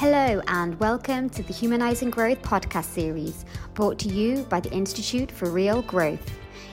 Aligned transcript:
Hello, 0.00 0.40
and 0.46 0.80
welcome 0.80 1.28
to 1.28 1.42
the 1.42 1.52
Humanizing 1.52 2.08
Growth 2.08 2.40
podcast 2.40 2.86
series, 2.86 3.44
brought 3.74 3.98
to 3.98 4.08
you 4.08 4.44
by 4.44 4.58
the 4.58 4.72
Institute 4.72 5.30
for 5.30 5.50
Real 5.50 5.82
Growth. 5.82 6.32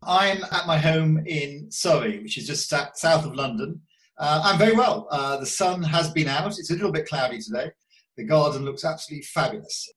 I'm 0.03 0.43
at 0.51 0.65
my 0.65 0.77
home 0.77 1.21
in 1.27 1.69
Surrey, 1.69 2.23
which 2.23 2.37
is 2.37 2.47
just 2.47 2.69
south 2.69 3.25
of 3.25 3.35
London. 3.35 3.81
Uh, 4.17 4.41
I'm 4.43 4.57
very 4.57 4.73
well. 4.73 5.07
Uh, 5.11 5.37
the 5.37 5.45
sun 5.45 5.83
has 5.83 6.09
been 6.11 6.27
out. 6.27 6.57
It's 6.57 6.71
a 6.71 6.73
little 6.73 6.91
bit 6.91 7.07
cloudy 7.07 7.39
today. 7.39 7.71
The 8.15 8.23
garden 8.23 8.63
looks 8.63 8.85
absolutely 8.85 9.23
fabulous. 9.23 9.89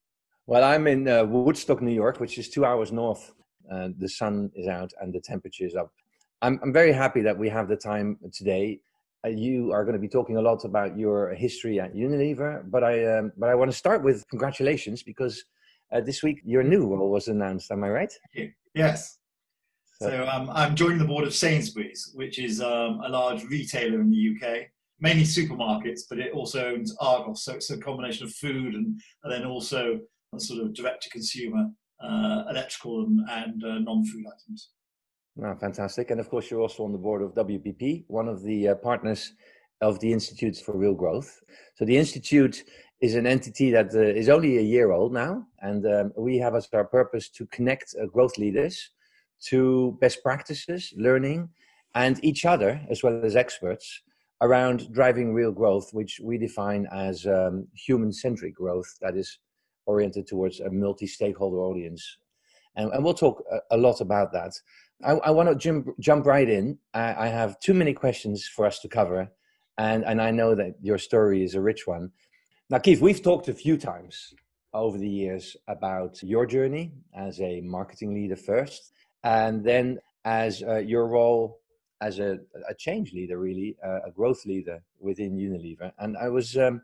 Well, 0.46 0.64
I'm 0.64 0.86
in 0.88 1.06
uh, 1.06 1.24
Woodstock, 1.24 1.80
New 1.80 1.94
York, 1.94 2.19
which 2.19 2.38
is 2.38 2.48
two 2.48 2.64
hours 2.64 2.91
north. 2.91 3.33
the 3.70 4.08
sun 4.08 4.50
is 4.56 4.67
out 4.67 4.92
and 5.00 5.12
the 5.12 5.20
temperature 5.20 5.64
is 5.64 5.77
up. 5.77 5.92
I'm, 6.43 6.59
I'm 6.62 6.73
very 6.73 6.93
happy 6.93 7.23
that 7.23 7.39
we 7.39 7.48
have 7.48 7.69
the 7.69 7.77
time 7.77 8.19
today. 8.33 8.81
Uh, 9.25 9.29
you 9.29 9.73
are 9.73 9.85
going 9.85 9.95
to 9.95 10.01
be 10.01 10.09
talking 10.09 10.37
a 10.37 10.43
lot 10.43 10.65
about 10.65 10.98
your 10.98 11.33
history 11.35 11.79
at 11.79 11.95
Unilever, 11.95 12.69
but 12.69 12.83
I 12.83 13.19
um, 13.19 13.33
but 13.39 13.48
I 13.48 13.55
want 13.55 13.71
to 13.71 13.77
start 13.77 14.03
with 14.03 14.25
congratulations 14.29 15.05
because 15.05 15.45
uh, 15.93 16.01
this 16.01 16.25
week 16.25 16.41
your 16.45 16.65
new 16.65 16.89
role 16.89 17.11
was 17.11 17.29
announced. 17.29 17.70
Am 17.70 17.85
I 17.85 17.91
right? 17.91 18.13
Yes. 18.75 19.19
So, 20.01 20.09
so 20.09 20.27
um, 20.27 20.51
I'm 20.51 20.75
joining 20.75 20.98
the 20.98 21.05
board 21.05 21.25
of 21.25 21.33
Sainsbury's, 21.33 22.11
which 22.15 22.41
is 22.41 22.61
um, 22.61 23.01
a 23.05 23.09
large 23.09 23.45
retailer 23.45 24.01
in 24.01 24.11
the 24.11 24.35
UK, 24.35 24.67
mainly 24.98 25.23
supermarkets, 25.23 26.01
but 26.11 26.19
it 26.19 26.33
also 26.33 26.75
owns 26.75 26.97
Argos. 26.98 27.45
So 27.45 27.55
it's 27.55 27.70
a 27.70 27.79
combination 27.79 28.27
of 28.27 28.35
food 28.35 28.75
and, 28.75 29.01
and 29.23 29.33
then 29.33 29.45
also 29.45 30.01
a 30.35 30.41
sort 30.41 30.65
of 30.65 30.75
direct 30.75 31.05
to 31.05 31.11
consumer 31.11 31.69
uh, 32.03 32.43
electrical 32.51 33.05
and, 33.05 33.20
and 33.31 33.63
uh, 33.63 33.79
non 33.79 34.05
food 34.05 34.25
items. 34.27 34.70
Oh, 35.41 35.55
fantastic. 35.55 36.11
And 36.11 36.20
of 36.20 36.28
course, 36.28 36.50
you're 36.50 36.61
also 36.61 36.84
on 36.84 36.92
the 36.92 36.98
board 36.98 37.22
of 37.22 37.34
WPP, 37.34 38.05
one 38.08 38.28
of 38.28 38.42
the 38.42 38.69
uh, 38.69 38.75
partners 38.75 39.33
of 39.80 39.98
the 40.00 40.12
Institutes 40.12 40.61
for 40.61 40.77
Real 40.77 40.94
Growth. 40.94 41.41
So 41.77 41.84
the 41.84 41.97
Institute 41.97 42.64
is 43.00 43.14
an 43.14 43.27
entity 43.27 43.70
that 43.70 43.94
uh, 43.94 44.00
is 44.00 44.28
only 44.28 44.58
a 44.58 44.62
year 44.62 44.92
old 44.92 45.12
now, 45.12 45.47
and 45.61 45.86
um, 45.86 46.12
we 46.16 46.36
have 46.39 46.55
as 46.55 46.69
our 46.72 46.84
purpose 46.84 47.30
to 47.30 47.47
connect 47.47 47.94
uh, 48.00 48.06
growth 48.06 48.36
leaders 48.36 48.91
to 49.47 49.98
best 50.00 50.22
practices, 50.22 50.92
learning, 50.97 51.48
and 51.94 52.22
each 52.24 52.44
other, 52.44 52.80
as 52.91 53.02
well 53.02 53.24
as 53.24 53.34
experts, 53.34 54.02
around 54.42 54.92
driving 54.92 55.33
real 55.33 55.50
growth, 55.50 55.91
which 55.92 56.20
we 56.22 56.36
define 56.36 56.86
as 56.92 57.27
um, 57.27 57.67
human 57.74 58.12
centric 58.12 58.55
growth 58.55 58.98
that 59.00 59.17
is 59.17 59.39
oriented 59.86 60.27
towards 60.27 60.61
a 60.61 60.70
multi 60.70 61.06
stakeholder 61.06 61.62
audience. 61.62 62.19
And, 62.77 62.92
and, 62.92 63.05
we'll 63.05 63.14
talk 63.14 63.42
a, 63.50 63.77
a 63.77 63.78
lot 63.78 64.00
about 64.00 64.33
that. 64.33 64.52
I, 65.05 65.12
I 65.12 65.31
want 65.31 65.48
to 65.48 65.55
jump, 65.55 65.89
jump 66.00 66.27
right 66.27 66.48
in. 66.48 66.78
I, 66.95 67.27
I 67.27 67.28
have 67.28 67.58
too 67.61 67.74
many 67.74 67.92
questions 67.92 68.46
for 68.46 68.67
us 68.67 68.79
to 68.80 68.89
cover, 68.89 69.29
and, 69.79 70.05
and 70.05 70.20
I 70.20 70.30
know 70.30 70.55
that 70.55 70.74
your 70.83 70.98
story 70.98 71.42
is 71.45 71.55
a 71.55 71.61
rich 71.61 71.86
one. 71.86 72.13
Now, 72.70 72.79
Keith, 72.79 73.01
we've 73.01 73.23
talked 73.23 73.48
a 73.48 73.55
few 73.55 73.77
times 73.77 74.35
over 74.73 74.96
the 74.96 75.08
years 75.08 75.57
about 75.68 76.23
your 76.23 76.46
journey 76.46 76.92
as 77.14 77.40
a 77.40 77.61
marketing 77.61 78.14
leader 78.14 78.36
first, 78.36 78.92
and 79.24 79.64
then 79.64 79.98
as 80.24 80.63
uh, 80.63 80.79
your 80.79 81.07
role 81.07 81.61
as 82.01 82.19
a, 82.19 82.39
a, 82.69 82.74
change 82.74 83.13
leader, 83.13 83.39
really, 83.39 83.77
uh, 83.84 84.01
a 84.07 84.11
growth 84.11 84.45
leader 84.45 84.83
within 84.98 85.36
Unilever. 85.36 85.92
And 85.98 86.17
I 86.17 86.29
was 86.29 86.57
um, 86.57 86.83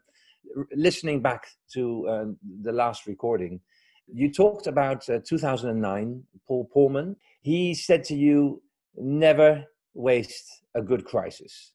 listening 0.73 1.21
back 1.21 1.49
to 1.73 2.09
uh, 2.09 2.25
the 2.63 2.73
last 2.73 3.07
recording. 3.07 3.61
You 4.07 4.33
talked 4.33 4.69
about 4.69 5.09
uh, 5.11 5.19
2009, 5.25 6.23
Paul 6.47 6.71
Polman. 6.75 7.17
He 7.49 7.73
said 7.73 8.05
to 8.05 8.15
you, 8.15 8.63
never 8.95 9.65
waste 9.95 10.47
a 10.75 10.83
good 10.83 11.07
crisis. 11.07 11.73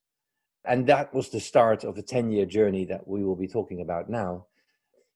And 0.65 0.85
that 0.85 1.11
was 1.15 1.29
the 1.29 1.39
start 1.39 1.83
of 1.83 1.97
a 1.97 2.03
10 2.03 2.31
year 2.31 2.45
journey 2.45 2.85
that 2.85 3.07
we 3.07 3.23
will 3.23 3.35
be 3.35 3.47
talking 3.47 3.81
about 3.81 4.07
now. 4.07 4.45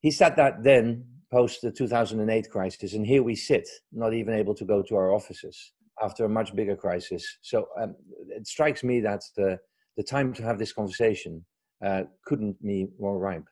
He 0.01 0.09
said 0.09 0.35
that 0.38 0.63
then, 0.63 1.06
post 1.31 1.62
the 1.62 1.69
2008 1.69 2.50
crisis, 2.50 2.94
and 2.94 3.06
here 3.06 3.22
we 3.22 3.35
sit, 3.35 3.69
not 3.91 4.16
even 4.16 4.34
able 4.34 4.56
to 4.56 4.66
go 4.66 4.81
to 4.81 4.95
our 4.95 5.13
offices 5.13 5.73
after 6.01 6.25
a 6.25 6.29
much 6.29 6.56
bigger 6.56 6.75
crisis. 6.75 7.24
So 7.44 7.68
um, 7.79 7.94
it 8.29 8.47
strikes 8.47 8.84
me 8.84 9.00
that 9.01 9.22
the, 9.35 9.59
the 9.95 10.03
time 10.03 10.34
to 10.34 10.41
have 10.41 10.57
this 10.57 10.74
conversation 10.74 11.45
uh, 11.85 12.03
couldn't 12.25 12.59
be 12.63 12.88
more 13.00 13.19
ripe. 13.19 13.47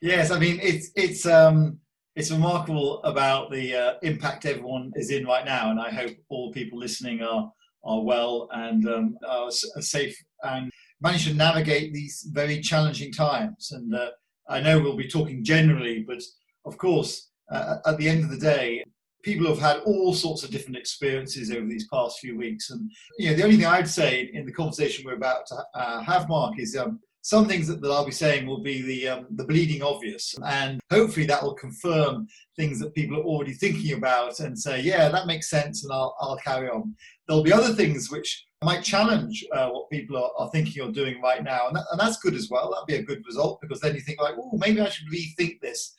Yes, 0.00 0.30
I 0.30 0.38
mean, 0.38 0.60
it's, 0.62 0.92
it's, 0.94 1.26
um, 1.26 1.80
it's 2.16 2.30
remarkable 2.30 3.02
about 3.04 3.50
the 3.50 3.74
uh, 3.74 3.94
impact 4.02 4.46
everyone 4.46 4.90
is 4.96 5.10
in 5.10 5.26
right 5.26 5.44
now, 5.44 5.70
and 5.70 5.78
I 5.78 5.90
hope 5.90 6.16
all 6.30 6.50
people 6.50 6.78
listening 6.78 7.22
are, 7.22 7.52
are 7.84 8.02
well 8.02 8.48
and 8.52 8.88
um, 8.88 9.18
are 9.28 9.50
safe 9.50 10.16
and 10.42 10.70
managed 11.02 11.28
to 11.28 11.34
navigate 11.34 11.92
these 11.92 12.26
very 12.32 12.60
challenging 12.62 13.12
times. 13.12 13.70
And 13.72 13.94
uh, 13.94 14.10
I 14.48 14.60
know 14.60 14.80
we'll 14.80 14.96
be 14.96 15.08
talking 15.08 15.44
generally, 15.44 16.04
but 16.08 16.22
of 16.64 16.78
course, 16.78 17.28
uh, 17.52 17.76
at 17.84 17.98
the 17.98 18.08
end 18.08 18.24
of 18.24 18.30
the 18.30 18.38
day, 18.38 18.82
people 19.22 19.46
have 19.46 19.58
had 19.58 19.82
all 19.84 20.14
sorts 20.14 20.42
of 20.42 20.50
different 20.50 20.78
experiences 20.78 21.50
over 21.50 21.66
these 21.66 21.86
past 21.88 22.18
few 22.18 22.38
weeks. 22.38 22.70
And 22.70 22.90
you 23.18 23.28
know, 23.28 23.36
the 23.36 23.44
only 23.44 23.56
thing 23.56 23.66
I'd 23.66 23.88
say 23.88 24.30
in 24.32 24.46
the 24.46 24.52
conversation 24.52 25.04
we're 25.04 25.14
about 25.14 25.44
to 25.48 25.56
uh, 25.74 26.00
have, 26.00 26.30
Mark, 26.30 26.58
is 26.58 26.76
um, 26.76 26.98
some 27.26 27.48
things 27.48 27.66
that, 27.66 27.80
that, 27.80 27.90
I'll 27.90 28.06
be 28.06 28.12
saying 28.12 28.46
will 28.46 28.62
be 28.62 28.82
the 28.82 29.08
um, 29.08 29.26
the 29.30 29.42
bleeding 29.42 29.82
obvious, 29.82 30.36
and 30.46 30.78
hopefully 30.92 31.26
that 31.26 31.42
will 31.42 31.54
confirm 31.54 32.28
things 32.54 32.78
that 32.78 32.94
people 32.94 33.16
are 33.16 33.24
already 33.24 33.52
thinking 33.52 33.94
about 33.94 34.38
and 34.38 34.56
say, 34.56 34.80
yeah, 34.80 35.08
that 35.08 35.26
makes 35.26 35.50
sense, 35.50 35.82
and 35.82 35.92
I'll 35.92 36.14
I'll 36.20 36.36
carry 36.36 36.68
on. 36.68 36.94
There'll 37.26 37.42
be 37.42 37.52
other 37.52 37.74
things 37.74 38.12
which 38.12 38.46
might 38.62 38.84
challenge 38.84 39.44
uh, 39.52 39.70
what 39.70 39.90
people 39.90 40.16
are, 40.16 40.30
are, 40.38 40.48
thinking 40.50 40.84
or 40.84 40.92
doing 40.92 41.20
right 41.20 41.42
now, 41.42 41.66
and, 41.66 41.76
that, 41.76 41.86
and 41.90 41.98
that's 41.98 42.20
good 42.20 42.34
as 42.34 42.48
well. 42.48 42.70
That'd 42.70 42.86
be 42.86 43.02
a 43.02 43.14
good 43.14 43.26
result 43.26 43.60
because 43.60 43.80
then 43.80 43.96
you 43.96 44.00
think 44.00 44.20
like, 44.20 44.36
oh, 44.38 44.56
maybe 44.58 44.80
I 44.80 44.88
should 44.88 45.10
rethink 45.12 45.60
this, 45.60 45.96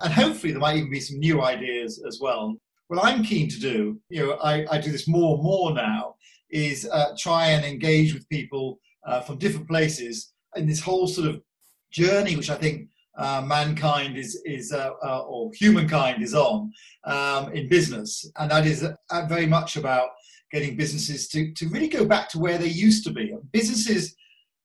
and 0.00 0.12
hopefully 0.12 0.52
there 0.52 0.60
might 0.60 0.76
even 0.76 0.92
be 0.92 1.00
some 1.00 1.18
new 1.18 1.42
ideas 1.42 2.04
as 2.06 2.20
well. 2.20 2.54
What 2.86 3.04
I'm 3.04 3.24
keen 3.24 3.48
to 3.48 3.58
do, 3.58 4.00
you 4.10 4.24
know, 4.24 4.32
I, 4.34 4.64
I 4.70 4.78
do 4.78 4.92
this 4.92 5.08
more 5.08 5.34
and 5.34 5.42
more 5.42 5.74
now, 5.74 6.14
is 6.50 6.88
uh, 6.88 7.16
try 7.18 7.48
and 7.48 7.64
engage 7.64 8.14
with 8.14 8.28
people 8.28 8.78
uh, 9.04 9.22
from 9.22 9.38
different 9.38 9.66
places 9.66 10.32
in 10.56 10.66
this 10.66 10.80
whole 10.80 11.06
sort 11.06 11.28
of 11.28 11.42
journey, 11.90 12.36
which 12.36 12.50
I 12.50 12.56
think 12.56 12.88
uh, 13.16 13.42
mankind 13.44 14.16
is 14.16 14.40
is 14.44 14.72
uh, 14.72 14.90
uh, 15.04 15.20
or 15.20 15.50
humankind 15.54 16.22
is 16.22 16.34
on 16.34 16.72
um, 17.04 17.52
in 17.52 17.68
business, 17.68 18.30
and 18.38 18.50
that 18.50 18.66
is 18.66 18.82
uh, 18.84 19.26
very 19.28 19.46
much 19.46 19.76
about 19.76 20.10
getting 20.50 20.76
businesses 20.76 21.28
to 21.28 21.52
to 21.54 21.68
really 21.68 21.88
go 21.88 22.04
back 22.04 22.28
to 22.30 22.38
where 22.38 22.58
they 22.58 22.68
used 22.68 23.04
to 23.04 23.12
be. 23.12 23.34
Businesses 23.52 24.16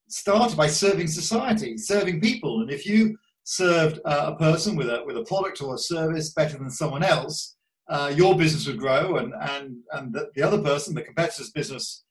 started 0.07 0.55
by 0.55 0.67
serving 0.67 1.07
society, 1.07 1.77
serving 1.77 2.21
people, 2.21 2.61
and 2.61 2.71
if 2.71 2.85
you 2.85 3.17
served 3.43 3.99
uh, 4.05 4.33
a 4.33 4.35
person 4.37 4.75
with 4.75 4.87
a 4.87 5.03
with 5.05 5.17
a 5.17 5.25
product 5.25 5.61
or 5.61 5.75
a 5.75 5.77
service 5.77 6.31
better 6.31 6.57
than 6.57 6.69
someone 6.69 7.03
else, 7.03 7.57
uh, 7.89 8.13
your 8.15 8.37
business 8.37 8.65
would 8.65 8.79
grow, 8.79 9.17
and 9.17 9.33
and 9.41 9.75
and 9.91 10.13
the, 10.13 10.31
the 10.35 10.41
other 10.41 10.61
person, 10.61 10.95
the 10.95 11.01
competitor's 11.01 11.51
business, 11.51 12.03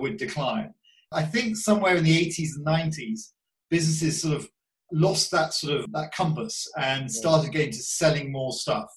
would 0.00 0.16
decline. 0.16 0.74
I 1.12 1.22
think 1.22 1.56
somewhere 1.56 1.96
in 1.96 2.04
the 2.04 2.26
80s 2.26 2.56
and 2.56 2.66
90s, 2.66 3.32
businesses 3.70 4.22
sort 4.22 4.36
of 4.36 4.48
lost 4.92 5.30
that 5.30 5.52
sort 5.52 5.80
of 5.80 5.92
that 5.92 6.12
compass 6.14 6.66
and 6.78 7.10
started 7.10 7.52
getting 7.52 7.72
to 7.72 7.82
selling 7.82 8.30
more 8.30 8.52
stuff. 8.52 8.88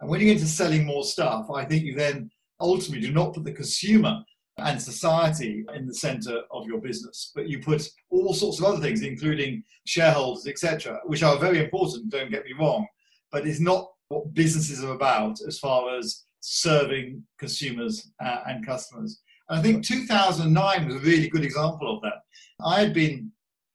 And 0.00 0.08
when 0.08 0.20
you 0.20 0.26
get 0.26 0.36
into 0.36 0.46
selling 0.46 0.84
more 0.84 1.04
stuff, 1.04 1.46
I 1.54 1.64
think 1.64 1.84
you 1.84 1.94
then 1.94 2.30
ultimately 2.60 3.06
do 3.06 3.12
not 3.12 3.34
put 3.34 3.44
the 3.44 3.52
consumer 3.52 4.22
and 4.58 4.80
society 4.80 5.64
in 5.74 5.86
the 5.86 5.94
center 5.94 6.42
of 6.50 6.66
your 6.66 6.80
business, 6.80 7.32
but 7.34 7.48
you 7.48 7.60
put 7.60 7.88
all 8.10 8.34
sorts 8.34 8.58
of 8.58 8.66
other 8.66 8.80
things, 8.80 9.02
including 9.02 9.62
shareholders, 9.86 10.46
etc., 10.46 11.00
which 11.06 11.22
are 11.22 11.38
very 11.38 11.62
important, 11.62 12.10
don't 12.10 12.30
get 12.30 12.44
me 12.44 12.52
wrong, 12.58 12.86
but 13.32 13.46
it's 13.46 13.60
not 13.60 13.90
what 14.08 14.34
businesses 14.34 14.84
are 14.84 14.92
about 14.92 15.38
as 15.46 15.58
far 15.58 15.96
as 15.96 16.24
serving 16.40 17.22
consumers 17.38 18.10
uh, 18.22 18.40
and 18.46 18.66
customers. 18.66 19.20
I 19.50 19.60
think 19.60 19.84
2009 19.84 20.86
was 20.86 20.94
a 20.94 21.00
really 21.00 21.28
good 21.28 21.44
example 21.44 21.96
of 21.96 22.02
that. 22.02 22.22
I 22.64 22.80
had 22.80 22.94
been 22.94 23.32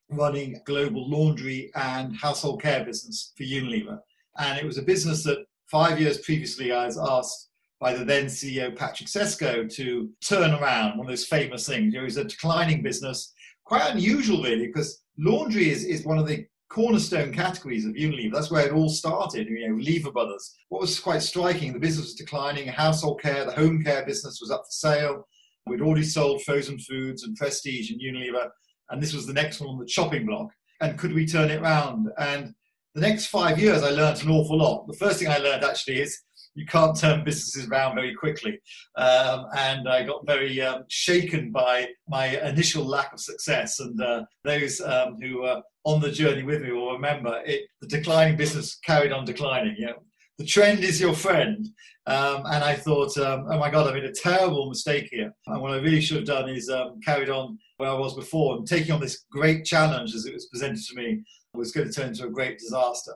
running 0.09 0.55
a 0.55 0.63
global 0.63 1.09
laundry 1.09 1.71
and 1.75 2.15
household 2.15 2.61
care 2.61 2.85
business 2.85 3.33
for 3.35 3.43
Unilever. 3.43 3.99
And 4.37 4.57
it 4.57 4.65
was 4.65 4.77
a 4.77 4.83
business 4.83 5.23
that 5.23 5.45
five 5.69 5.99
years 5.99 6.19
previously 6.19 6.71
I 6.71 6.85
was 6.85 6.97
asked 6.97 7.49
by 7.81 7.93
the 7.93 8.05
then 8.05 8.25
CEO 8.25 8.75
Patrick 8.75 9.09
Cescau 9.09 9.69
to 9.75 10.09
turn 10.21 10.53
around, 10.53 10.97
one 10.97 11.07
of 11.07 11.11
those 11.11 11.25
famous 11.25 11.67
things. 11.67 11.93
You 11.93 11.99
know, 11.99 12.03
it 12.03 12.05
was 12.05 12.17
a 12.17 12.23
declining 12.23 12.81
business 12.81 13.33
quite 13.65 13.91
unusual, 13.91 14.43
really, 14.43 14.67
because 14.67 15.03
laundry 15.17 15.69
is, 15.69 15.83
is 15.83 16.05
one 16.05 16.19
of 16.19 16.27
the 16.27 16.45
cornerstone 16.69 17.33
categories 17.33 17.85
of 17.85 17.93
Unilever. 17.93 18.33
That's 18.33 18.51
where 18.51 18.65
it 18.65 18.73
all 18.73 18.89
started, 18.89 19.47
you 19.47 19.67
know, 19.67 19.75
Lever 19.75 20.11
Brothers. 20.11 20.55
What 20.69 20.81
was 20.81 20.99
quite 20.99 21.21
striking, 21.21 21.73
the 21.73 21.79
business 21.79 22.05
was 22.05 22.15
declining, 22.15 22.67
household 22.67 23.21
care, 23.21 23.43
the 23.43 23.51
home 23.51 23.83
care 23.83 24.05
business 24.05 24.39
was 24.39 24.51
up 24.51 24.61
for 24.61 24.71
sale. 24.71 25.27
We'd 25.67 25.81
already 25.81 26.03
sold 26.03 26.43
frozen 26.43 26.77
foods 26.77 27.23
and 27.23 27.35
prestige 27.35 27.91
and 27.91 27.99
Unilever, 27.99 28.49
and 28.89 29.01
this 29.01 29.13
was 29.13 29.25
the 29.25 29.33
next 29.33 29.59
one 29.59 29.69
on 29.69 29.79
the 29.79 29.85
chopping 29.85 30.25
block. 30.25 30.49
And 30.81 30.97
could 30.97 31.13
we 31.13 31.25
turn 31.25 31.49
it 31.49 31.61
around? 31.61 32.09
And 32.19 32.53
the 32.93 33.01
next 33.01 33.27
five 33.27 33.59
years, 33.59 33.81
I 33.81 33.89
learned 33.89 34.21
an 34.23 34.29
awful 34.29 34.57
lot. 34.57 34.85
The 34.87 34.97
first 34.97 35.19
thing 35.19 35.27
I 35.27 35.37
learned 35.37 35.63
actually 35.63 36.01
is 36.01 36.21
you 36.55 36.65
can't 36.65 36.97
turn 36.97 37.23
businesses 37.23 37.67
around 37.67 37.95
very 37.95 38.15
quickly. 38.15 38.59
Um, 38.95 39.47
and 39.57 39.89
I 39.89 40.03
got 40.03 40.25
very 40.25 40.61
um, 40.61 40.83
shaken 40.87 41.51
by 41.51 41.89
my 42.07 42.39
initial 42.47 42.85
lack 42.85 43.11
of 43.11 43.19
success. 43.19 43.79
And 43.79 44.01
uh, 44.01 44.23
those 44.43 44.81
um, 44.81 45.17
who 45.21 45.41
were 45.41 45.61
on 45.83 45.99
the 45.99 46.11
journey 46.11 46.43
with 46.43 46.61
me 46.61 46.71
will 46.71 46.93
remember 46.93 47.41
it, 47.45 47.63
the 47.81 47.87
declining 47.87 48.37
business 48.37 48.79
carried 48.85 49.11
on 49.11 49.25
declining. 49.25 49.75
Know, 49.79 49.95
the 50.37 50.45
trend 50.45 50.83
is 50.83 50.99
your 50.99 51.13
friend. 51.13 51.67
Um, 52.07 52.43
and 52.45 52.63
I 52.63 52.75
thought, 52.75 53.17
um, 53.17 53.47
oh 53.49 53.57
my 53.57 53.71
God, 53.71 53.87
I 53.87 53.93
made 53.93 54.03
a 54.03 54.11
terrible 54.11 54.69
mistake 54.69 55.09
here. 55.11 55.33
And 55.47 55.61
what 55.61 55.71
I 55.71 55.77
really 55.77 56.01
should 56.01 56.17
have 56.17 56.25
done 56.25 56.49
is 56.49 56.69
um, 56.69 56.99
carried 57.03 57.29
on 57.29 57.57
where 57.77 57.89
I 57.89 57.93
was 57.93 58.13
before 58.13 58.57
and 58.57 58.67
taking 58.67 58.91
on 58.91 59.01
this 59.01 59.25
great 59.31 59.65
challenge 59.65 60.13
as 60.13 60.25
it 60.25 60.33
was 60.33 60.45
presented 60.47 60.83
to 60.85 60.95
me 60.95 61.23
was 61.53 61.71
going 61.71 61.87
to 61.87 61.93
turn 61.93 62.09
into 62.09 62.25
a 62.25 62.29
great 62.29 62.59
disaster. 62.59 63.13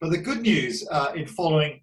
But 0.00 0.10
the 0.10 0.18
good 0.18 0.40
news 0.40 0.86
uh, 0.90 1.12
in 1.14 1.26
following 1.26 1.80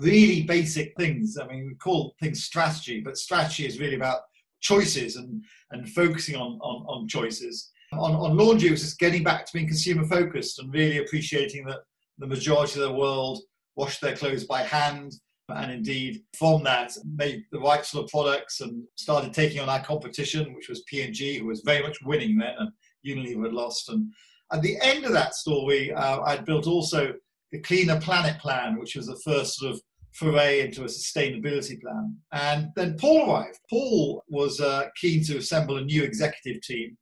really 0.00 0.42
basic 0.42 0.94
things, 0.96 1.38
I 1.38 1.46
mean, 1.46 1.66
we 1.68 1.74
call 1.74 2.14
things 2.20 2.42
strategy, 2.42 3.00
but 3.00 3.16
strategy 3.16 3.66
is 3.66 3.78
really 3.78 3.96
about 3.96 4.22
choices 4.60 5.16
and, 5.16 5.44
and 5.70 5.88
focusing 5.88 6.36
on, 6.36 6.58
on, 6.62 6.84
on 6.86 7.08
choices. 7.08 7.70
On, 7.92 8.14
on 8.14 8.36
laundry, 8.36 8.68
it 8.68 8.72
was 8.72 8.82
just 8.82 8.98
getting 8.98 9.22
back 9.22 9.46
to 9.46 9.52
being 9.52 9.66
consumer 9.66 10.04
focused 10.04 10.58
and 10.58 10.72
really 10.72 10.98
appreciating 10.98 11.64
that 11.66 11.80
the 12.18 12.26
majority 12.26 12.80
of 12.80 12.88
the 12.88 12.94
world 12.94 13.40
wash 13.76 13.98
their 14.00 14.16
clothes 14.16 14.44
by 14.44 14.62
hand 14.62 15.12
and 15.48 15.70
indeed 15.70 16.22
from 16.38 16.62
that 16.62 16.92
made 17.16 17.44
the 17.50 17.58
right 17.58 17.84
sort 17.84 18.04
of 18.04 18.10
products 18.10 18.60
and 18.60 18.84
started 18.96 19.32
taking 19.34 19.60
on 19.60 19.68
our 19.68 19.82
competition 19.82 20.54
which 20.54 20.68
was 20.68 20.82
P&G 20.82 21.38
who 21.38 21.46
was 21.46 21.62
very 21.64 21.82
much 21.82 21.98
winning 22.04 22.38
then 22.38 22.54
and 22.58 22.72
Unilever 23.06 23.44
had 23.44 23.52
lost. 23.52 23.88
And 23.88 24.12
at 24.52 24.62
the 24.62 24.76
end 24.82 25.04
of 25.04 25.12
that 25.12 25.34
story 25.34 25.92
uh, 25.92 26.20
I'd 26.22 26.44
built 26.44 26.66
also 26.66 27.14
the 27.50 27.60
Cleaner 27.60 28.00
Planet 28.00 28.38
Plan 28.40 28.78
which 28.78 28.96
was 28.96 29.06
the 29.06 29.20
first 29.24 29.56
sort 29.56 29.72
of 29.72 29.80
foray 30.12 30.60
into 30.60 30.82
a 30.82 30.86
sustainability 30.86 31.80
plan. 31.80 32.16
And 32.32 32.68
then 32.76 32.96
Paul 32.98 33.30
arrived. 33.30 33.58
Paul 33.70 34.22
was 34.28 34.60
uh, 34.60 34.88
keen 35.00 35.24
to 35.24 35.38
assemble 35.38 35.78
a 35.78 35.84
new 35.84 36.02
executive 36.02 36.60
team. 36.60 36.98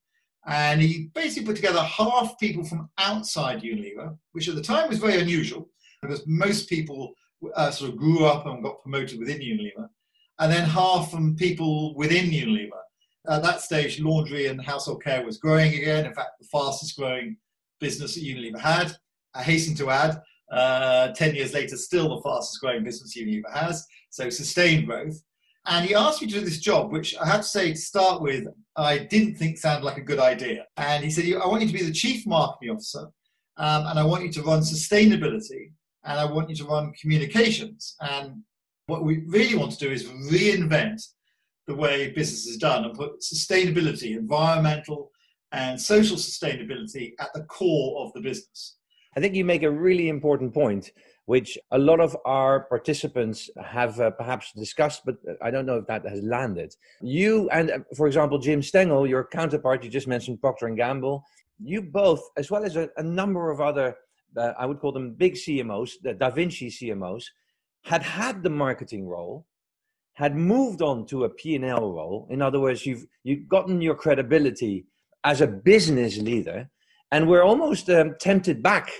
And 0.47 0.81
he 0.81 1.11
basically 1.13 1.47
put 1.47 1.57
together 1.57 1.83
half 1.83 2.39
people 2.39 2.65
from 2.65 2.89
outside 2.99 3.63
Unilever 3.63 4.17
which 4.33 4.49
at 4.49 4.55
the 4.55 4.63
time 4.63 4.89
was 4.89 4.99
very 4.99 5.21
unusual 5.21 5.69
because 6.03 6.27
most 6.27 6.69
people 6.69 7.15
uh, 7.55 7.71
sort 7.71 7.91
of 7.91 7.97
grew 7.97 8.25
up 8.25 8.47
and 8.47 8.63
got 8.63 8.83
promoted 8.83 9.19
within 9.19 9.41
Unilever, 9.41 9.89
and 10.39 10.51
then 10.51 10.65
half 10.65 11.11
from 11.11 11.37
people 11.37 11.95
within 11.95 12.27
Unilever. 12.27 12.81
At 13.29 13.43
that 13.43 13.61
stage, 13.61 14.01
laundry 14.01 14.47
and 14.47 14.65
household 14.65 15.03
care 15.03 15.25
was 15.25 15.39
growing 15.39 15.75
again. 15.75 16.07
In 16.07 16.15
fact, 16.15 16.41
the 16.41 16.47
fastest 16.47 16.97
growing 16.97 17.37
business 17.79 18.15
that 18.15 18.25
Unilever 18.25 18.59
had. 18.59 18.97
I 19.35 19.43
hasten 19.43 19.75
to 19.77 19.91
add, 19.91 20.21
uh, 20.51 21.13
10 21.13 21.35
years 21.35 21.53
later, 21.53 21.77
still 21.77 22.17
the 22.17 22.23
fastest 22.23 22.61
growing 22.61 22.83
business 22.83 23.17
Unilever 23.17 23.53
has. 23.53 23.87
So 24.11 24.31
sustained 24.31 24.87
growth. 24.87 25.23
And 25.67 25.87
he 25.87 25.95
asked 25.95 26.23
me 26.23 26.29
to 26.29 26.35
do 26.35 26.41
this 26.41 26.59
job, 26.59 26.91
which 26.91 27.15
I 27.19 27.27
have 27.27 27.43
to 27.43 27.47
say, 27.47 27.73
to 27.73 27.77
start 27.77 28.23
with, 28.23 28.47
I 28.77 28.99
didn't 28.99 29.37
think 29.37 29.59
sounded 29.59 29.85
like 29.85 29.99
a 29.99 30.03
good 30.03 30.19
idea. 30.19 30.67
And 30.79 31.05
he 31.05 31.11
said, 31.11 31.27
I 31.41 31.47
want 31.47 31.61
you 31.61 31.69
to 31.69 31.75
be 31.75 31.85
the 31.85 31.93
chief 31.93 32.27
marketing 32.27 32.71
officer, 32.71 33.07
um, 33.59 33.87
and 33.87 33.99
I 33.99 34.05
want 34.05 34.25
you 34.25 34.33
to 34.33 34.43
run 34.43 34.61
sustainability 34.61 35.73
and 36.05 36.19
I 36.19 36.25
want 36.25 36.51
you 36.51 36.57
to 36.57 36.65
run 36.65 36.93
communications. 37.01 37.97
And 38.01 38.43
what 38.87 39.05
we 39.05 39.25
really 39.27 39.57
want 39.57 39.73
to 39.73 39.79
do 39.79 39.91
is 39.91 40.05
reinvent 40.05 41.03
the 41.67 41.75
way 41.75 42.11
business 42.11 42.47
is 42.47 42.57
done 42.57 42.85
and 42.85 42.95
put 42.95 43.21
sustainability, 43.21 44.17
environmental 44.17 45.11
and 45.53 45.81
social 45.81 46.17
sustainability 46.17 47.13
at 47.21 47.33
the 47.35 47.43
core 47.45 48.05
of 48.05 48.13
the 48.13 48.21
business. 48.21 48.77
I 49.17 49.21
think 49.21 49.35
you 49.35 49.45
make 49.45 49.65
a 49.65 49.71
really 49.71 50.09
important 50.09 50.55
point, 50.55 50.93
which 51.27 51.59
a 51.73 51.79
lot 51.79 52.01
of 52.01 52.17
our 52.25 52.61
participants 52.61 53.51
have 53.61 53.99
uh, 54.01 54.11
perhaps 54.11 54.53
discussed, 54.53 55.03
but 55.05 55.17
I 55.43 55.51
don't 55.51 55.67
know 55.67 55.79
if 55.79 55.87
that 55.89 56.07
has 56.07 56.23
landed. 56.23 56.75
You 57.03 57.49
and, 57.51 57.71
uh, 57.71 57.79
for 57.97 58.07
example, 58.07 58.39
Jim 58.39 58.63
Stengel, 58.63 59.07
your 59.07 59.25
counterpart, 59.25 59.83
you 59.83 59.91
just 59.91 60.07
mentioned 60.07 60.41
Procter 60.41 60.67
and 60.67 60.77
Gamble. 60.77 61.25
You 61.59 61.83
both, 61.83 62.23
as 62.37 62.51
well 62.51 62.65
as 62.65 62.77
a, 62.77 62.89
a 62.97 63.03
number 63.03 63.51
of 63.51 63.61
other 63.61 63.97
uh, 64.37 64.53
I 64.59 64.67
would 64.67 64.81
call 64.81 64.93
them 64.93 65.15
big 65.15 65.35
CMOs, 65.35 65.93
the 66.03 66.15
Da 66.15 66.31
Vinci 66.31 66.69
CMOs, 66.69 67.25
had 67.85 68.03
had 68.03 68.43
the 68.43 68.51
marketing 68.51 69.09
role, 69.09 69.47
had 70.15 70.37
moved 70.37 70.83
on 70.83 71.07
to 71.07 71.25
a 71.25 71.31
P&L 71.31 71.93
role. 71.93 72.27
In 72.31 72.43
other 72.43 72.61
words, 72.61 72.85
you've, 72.85 73.07
you've 73.25 73.49
gotten 73.49 73.81
your 73.81 73.95
credibility 73.95 74.87
as 75.25 75.41
a 75.41 75.47
business 75.47 76.19
leader, 76.19 76.69
and 77.11 77.29
we're 77.29 77.43
almost 77.43 77.89
um, 77.91 78.15
tempted 78.21 78.63
back 78.63 78.91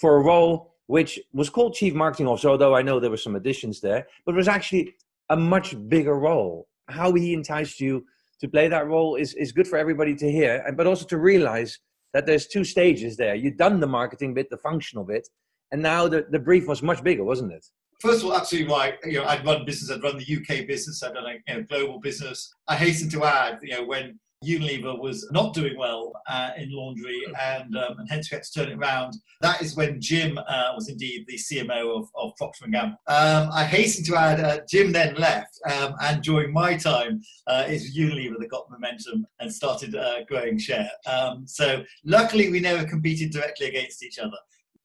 for 0.00 0.16
a 0.16 0.22
role 0.22 0.74
which 0.86 1.18
was 1.32 1.48
called 1.48 1.74
chief 1.74 1.94
marketing 1.94 2.26
officer, 2.26 2.48
although 2.48 2.74
I 2.74 2.82
know 2.82 3.00
there 3.00 3.10
were 3.10 3.16
some 3.16 3.36
additions 3.36 3.80
there, 3.80 4.06
but 4.26 4.34
was 4.34 4.48
actually 4.48 4.94
a 5.30 5.36
much 5.36 5.74
bigger 5.88 6.18
role. 6.18 6.68
How 6.88 7.12
he 7.12 7.32
enticed 7.32 7.80
you 7.80 8.04
to 8.40 8.48
play 8.48 8.68
that 8.68 8.86
role 8.86 9.16
is, 9.16 9.32
is 9.34 9.52
good 9.52 9.66
for 9.66 9.78
everybody 9.78 10.14
to 10.16 10.30
hear, 10.30 10.62
but 10.76 10.86
also 10.86 11.06
to 11.06 11.18
realize 11.18 11.78
that 12.14 12.24
there's 12.24 12.46
two 12.46 12.64
stages 12.64 13.16
there. 13.16 13.34
You've 13.34 13.58
done 13.58 13.80
the 13.80 13.86
marketing 13.86 14.32
bit, 14.32 14.48
the 14.48 14.56
functional 14.56 15.04
bit, 15.04 15.28
and 15.72 15.82
now 15.82 16.08
the, 16.08 16.24
the 16.30 16.38
brief 16.38 16.66
was 16.66 16.82
much 16.82 17.02
bigger, 17.02 17.24
wasn't 17.24 17.52
it? 17.52 17.66
First 18.00 18.20
of 18.20 18.26
all, 18.26 18.36
absolutely 18.36 18.72
right. 18.72 18.94
You 19.04 19.18
know, 19.18 19.24
I'd 19.24 19.44
run 19.44 19.64
business. 19.64 19.90
I'd 19.90 20.02
run 20.02 20.18
the 20.18 20.36
UK 20.36 20.66
business. 20.66 21.02
I'd 21.02 21.14
done 21.14 21.26
a 21.26 21.34
you 21.52 21.58
know, 21.58 21.62
global 21.64 22.00
business. 22.00 22.54
I 22.68 22.76
hasten 22.76 23.10
to 23.10 23.24
add, 23.24 23.58
you 23.62 23.72
know, 23.72 23.84
when 23.84 24.18
Unilever 24.44 24.98
was 24.98 25.28
not 25.30 25.54
doing 25.54 25.76
well 25.76 26.12
uh, 26.28 26.50
in 26.56 26.70
laundry, 26.70 27.22
and, 27.40 27.76
um, 27.76 27.98
and 27.98 28.08
hence 28.08 28.30
we 28.30 28.36
had 28.36 28.44
to 28.44 28.52
turn 28.52 28.68
it 28.72 28.78
around. 28.78 29.14
That 29.40 29.62
is 29.62 29.76
when 29.76 30.00
Jim 30.00 30.38
uh, 30.38 30.72
was 30.74 30.88
indeed 30.88 31.26
the 31.26 31.38
CMO 31.38 31.98
of, 31.98 32.08
of 32.16 32.36
Procter 32.36 32.66
& 32.66 32.70
Gamble. 32.70 32.96
Um, 33.06 33.50
I 33.52 33.64
hasten 33.64 34.04
to 34.06 34.16
add, 34.16 34.40
uh, 34.40 34.60
Jim 34.68 34.92
then 34.92 35.14
left, 35.14 35.58
um, 35.70 35.94
and 36.00 36.22
during 36.22 36.52
my 36.52 36.76
time, 36.76 37.20
uh, 37.46 37.64
it 37.66 37.82
Unilever 37.96 38.38
that 38.38 38.50
got 38.50 38.70
momentum 38.70 39.26
and 39.40 39.52
started 39.52 39.94
uh, 39.94 40.24
growing 40.24 40.58
share. 40.58 40.90
Um, 41.06 41.46
so 41.46 41.82
luckily, 42.04 42.50
we 42.50 42.60
never 42.60 42.84
competed 42.84 43.30
directly 43.30 43.66
against 43.66 44.02
each 44.02 44.18
other. 44.18 44.36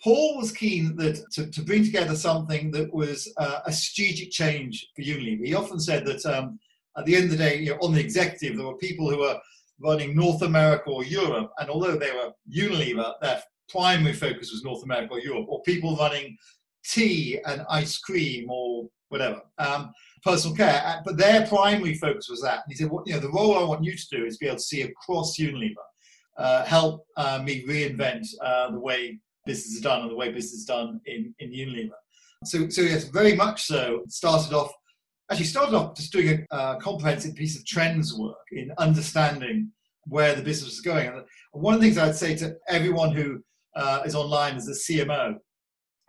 Paul 0.01 0.37
was 0.37 0.51
keen 0.51 0.95
that 0.95 1.29
to, 1.33 1.49
to 1.51 1.61
bring 1.61 1.83
together 1.83 2.15
something 2.15 2.71
that 2.71 2.93
was 2.93 3.31
uh, 3.37 3.59
a 3.65 3.71
strategic 3.71 4.31
change 4.31 4.87
for 4.95 5.01
Unilever. 5.01 5.45
He 5.45 5.53
often 5.53 5.79
said 5.79 6.05
that 6.05 6.25
um, 6.25 6.57
at 6.99 7.05
the 7.05 7.15
end 7.15 7.25
of 7.25 7.31
the 7.31 7.37
day, 7.37 7.57
you 7.59 7.71
know, 7.71 7.77
on 7.81 7.93
the 7.93 7.99
executive, 7.99 8.57
there 8.57 8.65
were 8.65 8.77
people 8.77 9.09
who 9.09 9.19
were 9.19 9.39
running 9.79 10.15
North 10.15 10.41
America 10.41 10.89
or 10.89 11.03
Europe, 11.03 11.51
and 11.59 11.69
although 11.69 11.95
they 11.95 12.11
were 12.11 12.31
Unilever, 12.53 13.13
their 13.21 13.41
primary 13.69 14.13
focus 14.13 14.51
was 14.51 14.63
North 14.63 14.83
America 14.83 15.13
or 15.13 15.19
Europe, 15.19 15.47
or 15.47 15.61
people 15.63 15.95
running 15.95 16.37
tea 16.85 17.39
and 17.45 17.65
ice 17.69 17.97
cream 17.97 18.49
or 18.49 18.87
whatever, 19.09 19.41
um, 19.57 19.91
personal 20.23 20.55
care, 20.55 20.81
uh, 20.85 20.97
but 21.05 21.17
their 21.17 21.45
primary 21.47 21.95
focus 21.95 22.27
was 22.29 22.41
that. 22.41 22.61
And 22.63 22.65
he 22.69 22.75
said, 22.75 22.91
well, 22.91 23.03
you 23.05 23.13
know, 23.13 23.19
the 23.19 23.31
role 23.31 23.57
I 23.57 23.63
want 23.63 23.83
you 23.83 23.95
to 23.95 24.07
do 24.11 24.25
is 24.25 24.37
be 24.37 24.47
able 24.47 24.57
to 24.57 24.63
see 24.63 24.81
across 24.81 25.37
Unilever, 25.37 25.75
uh, 26.37 26.65
help 26.65 27.05
uh, 27.17 27.41
me 27.43 27.65
reinvent 27.65 28.27
uh, 28.43 28.71
the 28.71 28.79
way 28.79 29.19
business 29.45 29.75
is 29.75 29.81
done 29.81 30.01
and 30.01 30.11
the 30.11 30.15
way 30.15 30.31
business 30.31 30.53
is 30.53 30.65
done 30.65 30.99
in, 31.05 31.33
in 31.39 31.51
Unilever. 31.51 31.91
So, 32.45 32.69
so 32.69 32.81
yes, 32.81 33.05
very 33.05 33.35
much 33.35 33.63
so. 33.63 34.03
Started 34.07 34.53
off 34.53 34.71
actually 35.29 35.45
started 35.45 35.75
off 35.75 35.95
just 35.95 36.11
doing 36.11 36.45
a 36.51 36.55
uh, 36.55 36.79
comprehensive 36.79 37.35
piece 37.35 37.57
of 37.57 37.65
trends 37.65 38.17
work 38.17 38.35
in 38.51 38.71
understanding 38.77 39.71
where 40.05 40.33
the 40.33 40.41
business 40.41 40.73
is 40.73 40.81
going. 40.81 41.07
And 41.07 41.23
one 41.51 41.75
of 41.75 41.79
the 41.79 41.85
things 41.85 41.97
I'd 41.97 42.15
say 42.15 42.35
to 42.37 42.55
everyone 42.67 43.11
who 43.11 43.43
uh, 43.75 44.01
is 44.05 44.15
online 44.15 44.55
as 44.55 44.67
a 44.67 44.71
CMO, 44.71 45.35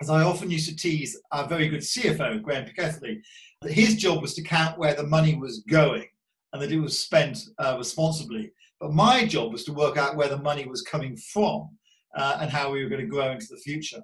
as 0.01 0.09
I 0.09 0.23
often 0.23 0.51
used 0.51 0.69
to 0.71 0.77
tease 0.77 1.21
our 1.33 1.47
very 1.47 1.69
good 1.69 1.81
CFO, 1.81 2.41
Graeme 2.43 2.65
Pitkethly, 2.65 3.21
that 3.61 3.73
his 3.73 3.97
job 3.97 4.23
was 4.23 4.35
to 4.35 4.43
count 4.43 4.79
where 4.79 4.95
the 4.95 5.07
money 5.07 5.37
was 5.37 5.63
going 5.69 6.07
and 6.53 6.63
that 6.63 6.73
it 6.73 6.81
was 6.81 6.99
spent 6.99 7.39
uh, 7.59 7.75
responsibly. 7.77 8.51
But 8.81 8.93
my 8.93 9.27
job 9.27 9.53
was 9.53 9.65
to 9.65 9.75
work 9.75 9.99
out 9.99 10.17
where 10.17 10.29
the 10.29 10.39
money 10.39 10.67
was 10.67 10.81
coming 10.81 11.17
from 11.17 11.69
uh, 12.17 12.39
and 12.41 12.51
how 12.51 12.73
we 12.73 12.83
were 12.83 12.89
going 12.89 13.03
to 13.03 13.07
grow 13.07 13.31
into 13.33 13.47
the 13.51 13.59
future. 13.59 14.01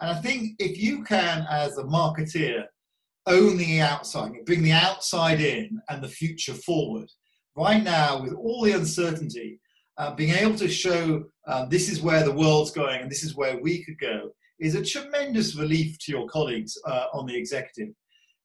And 0.00 0.10
I 0.10 0.14
think 0.20 0.52
if 0.58 0.78
you 0.78 1.02
can, 1.02 1.46
as 1.50 1.78
a 1.78 1.84
marketeer, 1.84 2.64
own 3.28 3.56
the 3.56 3.80
outside, 3.80 4.32
bring 4.46 4.62
the 4.62 4.72
outside 4.72 5.40
in 5.40 5.80
and 5.88 6.02
the 6.02 6.08
future 6.08 6.54
forward. 6.54 7.08
Right 7.56 7.82
now, 7.82 8.22
with 8.22 8.34
all 8.34 8.62
the 8.62 8.72
uncertainty, 8.72 9.60
uh, 9.96 10.14
being 10.14 10.34
able 10.34 10.56
to 10.56 10.68
show 10.68 11.24
uh, 11.46 11.66
this 11.66 11.88
is 11.88 12.00
where 12.00 12.24
the 12.24 12.32
world's 12.32 12.70
going 12.70 13.00
and 13.00 13.10
this 13.10 13.24
is 13.24 13.34
where 13.34 13.60
we 13.60 13.84
could 13.84 13.98
go 13.98 14.30
is 14.60 14.74
a 14.74 14.84
tremendous 14.84 15.56
relief 15.56 15.98
to 15.98 16.12
your 16.12 16.26
colleagues 16.28 16.76
uh, 16.86 17.06
on 17.12 17.26
the 17.26 17.36
executive. 17.36 17.94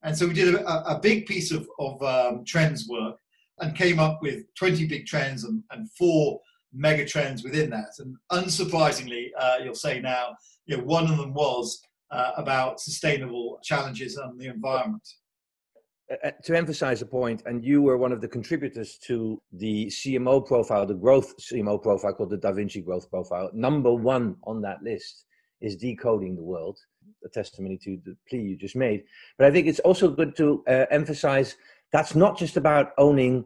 And 0.03 0.17
so 0.17 0.27
we 0.27 0.33
did 0.33 0.55
a, 0.55 0.95
a 0.95 0.99
big 0.99 1.25
piece 1.25 1.51
of, 1.51 1.67
of 1.79 2.01
um, 2.03 2.43
trends 2.45 2.87
work 2.87 3.17
and 3.59 3.75
came 3.75 3.99
up 3.99 4.19
with 4.21 4.43
20 4.55 4.85
big 4.87 5.05
trends 5.05 5.43
and, 5.43 5.63
and 5.71 5.89
four 5.91 6.39
mega 6.73 7.05
trends 7.05 7.43
within 7.43 7.69
that. 7.69 7.89
And 7.99 8.15
unsurprisingly, 8.31 9.27
uh, 9.39 9.57
you'll 9.63 9.75
say 9.75 10.01
now, 10.01 10.35
you 10.65 10.77
know, 10.77 10.83
one 10.83 11.09
of 11.09 11.17
them 11.17 11.33
was 11.33 11.81
uh, 12.13 12.31
about 12.37 12.79
sustainable 12.79 13.59
challenges 13.63 14.17
on 14.17 14.37
the 14.37 14.47
environment. 14.47 15.05
Uh, 16.11 16.27
uh 16.27 16.31
to 16.43 16.55
emphasize 16.55 17.01
a 17.01 17.05
point, 17.05 17.41
and 17.45 17.65
you 17.65 17.81
were 17.81 17.97
one 17.97 18.11
of 18.11 18.21
the 18.21 18.27
contributors 18.27 18.97
to 19.07 19.41
the 19.51 19.87
CMO 19.87 20.45
profile, 20.45 20.85
the 20.85 20.93
growth 20.93 21.35
CMO 21.37 21.81
profile 21.81 22.13
called 22.13 22.29
the 22.29 22.37
Da 22.37 22.51
Vinci 22.51 22.81
Growth 22.81 23.09
Profile. 23.09 23.49
Number 23.53 23.93
one 23.93 24.35
on 24.43 24.61
that 24.61 24.83
list 24.83 25.25
is 25.61 25.75
decoding 25.75 26.35
the 26.35 26.43
world, 26.43 26.77
a 27.25 27.29
testimony 27.29 27.77
to 27.83 27.97
the 28.05 28.15
plea 28.27 28.41
you 28.41 28.57
just 28.57 28.75
made. 28.75 29.03
But 29.37 29.47
I 29.47 29.51
think 29.51 29.67
it's 29.67 29.79
also 29.79 30.09
good 30.09 30.35
to 30.37 30.63
uh, 30.67 30.85
emphasize 30.91 31.55
that's 31.91 32.15
not 32.15 32.37
just 32.37 32.57
about 32.57 32.91
owning 32.97 33.45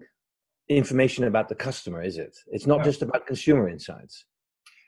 information 0.69 1.25
about 1.25 1.49
the 1.49 1.55
customer, 1.55 2.01
is 2.01 2.17
it? 2.17 2.35
It's 2.47 2.65
not 2.65 2.79
no. 2.79 2.83
just 2.83 3.01
about 3.01 3.27
consumer 3.27 3.69
insights. 3.69 4.25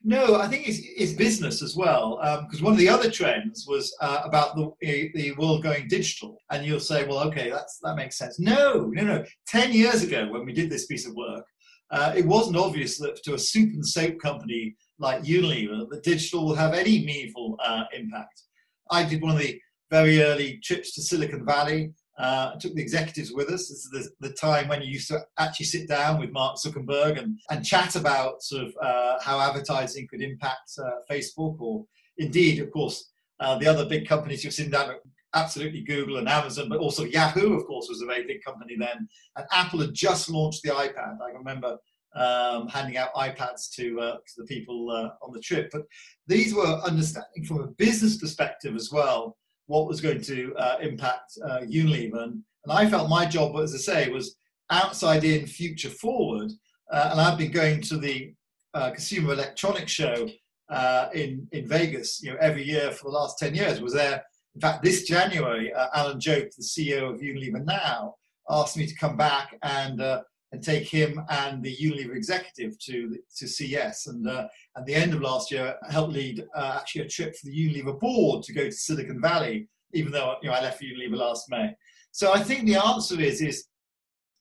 No, 0.03 0.35
I 0.35 0.47
think 0.47 0.67
it's, 0.67 0.79
it's 0.81 1.13
business 1.13 1.61
as 1.61 1.75
well. 1.75 2.17
Because 2.43 2.59
um, 2.59 2.65
one 2.65 2.73
of 2.73 2.79
the 2.79 2.89
other 2.89 3.11
trends 3.11 3.65
was 3.67 3.93
uh, 4.01 4.21
about 4.23 4.55
the 4.55 5.11
the 5.13 5.33
world 5.33 5.63
going 5.63 5.87
digital, 5.87 6.37
and 6.51 6.65
you'll 6.65 6.79
say, 6.79 7.05
well, 7.05 7.19
okay, 7.27 7.49
that's 7.49 7.79
that 7.83 7.95
makes 7.95 8.17
sense. 8.17 8.39
No, 8.39 8.85
no, 8.93 9.03
no. 9.03 9.25
Ten 9.47 9.73
years 9.73 10.03
ago, 10.03 10.29
when 10.29 10.45
we 10.45 10.53
did 10.53 10.69
this 10.69 10.85
piece 10.85 11.05
of 11.05 11.15
work, 11.15 11.45
uh, 11.91 12.13
it 12.15 12.25
wasn't 12.25 12.57
obvious 12.57 12.97
that 12.99 13.21
to 13.23 13.33
a 13.33 13.39
soup 13.39 13.73
and 13.73 13.85
soap 13.85 14.19
company 14.19 14.75
like 14.99 15.23
Unilever 15.23 15.89
that 15.89 16.03
digital 16.03 16.45
will 16.45 16.55
have 16.55 16.73
any 16.73 17.03
meaningful 17.05 17.57
uh, 17.63 17.83
impact. 17.93 18.43
I 18.91 19.03
did 19.03 19.21
one 19.21 19.35
of 19.35 19.41
the 19.41 19.59
very 19.89 20.21
early 20.21 20.59
trips 20.63 20.93
to 20.93 21.01
Silicon 21.01 21.45
Valley 21.45 21.93
uh, 22.19 22.55
took 22.55 22.75
the 22.75 22.81
executives 22.81 23.31
with 23.31 23.47
us. 23.47 23.69
This 23.69 23.85
is 23.85 23.89
the, 24.19 24.27
the, 24.27 24.33
time 24.33 24.67
when 24.67 24.81
you 24.81 24.89
used 24.89 25.07
to 25.07 25.21
actually 25.37 25.67
sit 25.67 25.87
down 25.87 26.19
with 26.19 26.31
Mark 26.31 26.57
Zuckerberg 26.57 27.17
and, 27.17 27.39
and 27.49 27.65
chat 27.65 27.95
about 27.95 28.43
sort 28.43 28.67
of 28.67 28.75
uh, 28.81 29.17
how 29.21 29.39
advertising 29.39 30.05
could 30.09 30.21
impact 30.21 30.71
uh, 30.83 30.99
Facebook, 31.09 31.59
or 31.61 31.85
indeed, 32.17 32.59
of 32.59 32.71
course, 32.71 33.11
uh, 33.39 33.57
the 33.57 33.67
other 33.67 33.85
big 33.85 34.05
companies 34.05 34.43
you're 34.43 34.51
sitting 34.51 34.71
down 34.71 34.95
absolutely 35.33 35.81
Google 35.81 36.17
and 36.17 36.27
Amazon, 36.27 36.67
but 36.67 36.79
also 36.79 37.05
Yahoo, 37.05 37.53
of 37.53 37.65
course, 37.65 37.87
was 37.87 38.01
a 38.01 38.05
very 38.05 38.25
big 38.25 38.43
company 38.43 38.75
then. 38.77 39.07
And 39.37 39.45
Apple 39.53 39.79
had 39.79 39.93
just 39.93 40.29
launched 40.29 40.63
the 40.63 40.71
iPad. 40.71 41.17
I 41.21 41.31
remember 41.31 41.77
um, 42.15 42.67
handing 42.67 42.97
out 42.97 43.13
iPads 43.13 43.71
to, 43.75 43.99
uh, 44.01 44.15
to 44.15 44.33
the 44.37 44.45
people 44.45 44.89
uh, 44.91 45.11
on 45.25 45.31
the 45.31 45.39
trip. 45.39 45.69
But 45.71 45.83
these 46.27 46.53
were 46.53 46.81
understanding 46.83 47.45
from 47.45 47.61
a 47.61 47.67
business 47.67 48.17
perspective 48.17 48.75
as 48.75 48.91
well 48.91 49.37
what 49.69 49.87
was 49.87 50.01
going 50.01 50.19
to 50.19 50.53
uh, 50.57 50.77
impact 50.81 51.37
uh, 51.45 51.59
Unilever. 51.59 52.23
And, 52.23 52.43
and, 52.63 52.71
I 52.71 52.89
felt 52.89 53.07
my 53.07 53.25
job, 53.25 53.55
as 53.57 53.73
I 53.75 53.77
say, 53.77 54.09
was 54.09 54.35
outside 54.71 55.23
in, 55.23 55.45
future 55.45 55.91
forward. 55.91 56.51
Uh, 56.91 57.09
and 57.11 57.21
I've 57.21 57.37
been 57.37 57.51
going 57.51 57.79
to 57.83 57.97
the 57.97 58.33
uh, 58.73 58.89
Consumer 58.89 59.33
Electronics 59.33 59.91
Show 59.91 60.27
uh, 60.69 61.09
in, 61.13 61.47
in 61.51 61.67
Vegas, 61.67 62.19
you 62.23 62.31
know, 62.31 62.37
every 62.41 62.63
year 62.63 62.89
for 62.91 63.11
the 63.11 63.17
last 63.17 63.37
10 63.37 63.53
years. 63.53 63.79
Was 63.79 63.93
there, 63.93 64.23
in 64.55 64.61
fact, 64.61 64.83
this 64.83 65.03
January, 65.03 65.71
uh, 65.71 65.89
Alan 65.93 66.19
Jope, 66.19 66.49
the 66.57 66.63
CEO 66.63 67.13
of 67.13 67.21
Unilever 67.21 67.63
now, 67.63 68.15
asked 68.49 68.75
me 68.75 68.87
to 68.87 68.95
come 68.95 69.17
back 69.17 69.55
and 69.61 70.01
and 70.51 70.63
take 70.63 70.87
him 70.87 71.21
and 71.29 71.63
the 71.63 71.75
Unilever 71.77 72.15
executive 72.15 72.79
to 72.79 73.17
to 73.37 73.47
CES. 73.47 74.07
And 74.07 74.27
uh, 74.27 74.47
at 74.77 74.85
the 74.85 74.95
end 74.95 75.13
of 75.13 75.21
last 75.21 75.51
year, 75.51 75.75
I 75.87 75.91
helped 75.91 76.13
lead 76.13 76.45
uh, 76.55 76.77
actually 76.79 77.05
a 77.05 77.09
trip 77.09 77.35
for 77.35 77.47
the 77.47 77.55
Unilever 77.55 77.99
board 77.99 78.43
to 78.43 78.53
go 78.53 78.65
to 78.65 78.71
Silicon 78.71 79.21
Valley, 79.21 79.67
even 79.93 80.11
though 80.11 80.35
you 80.41 80.49
know 80.49 80.55
I 80.55 80.61
left 80.61 80.81
Unilever 80.81 81.17
last 81.17 81.49
May. 81.49 81.75
So 82.11 82.33
I 82.33 82.39
think 82.39 82.65
the 82.65 82.75
answer 82.75 83.19
is 83.19 83.41
is 83.41 83.65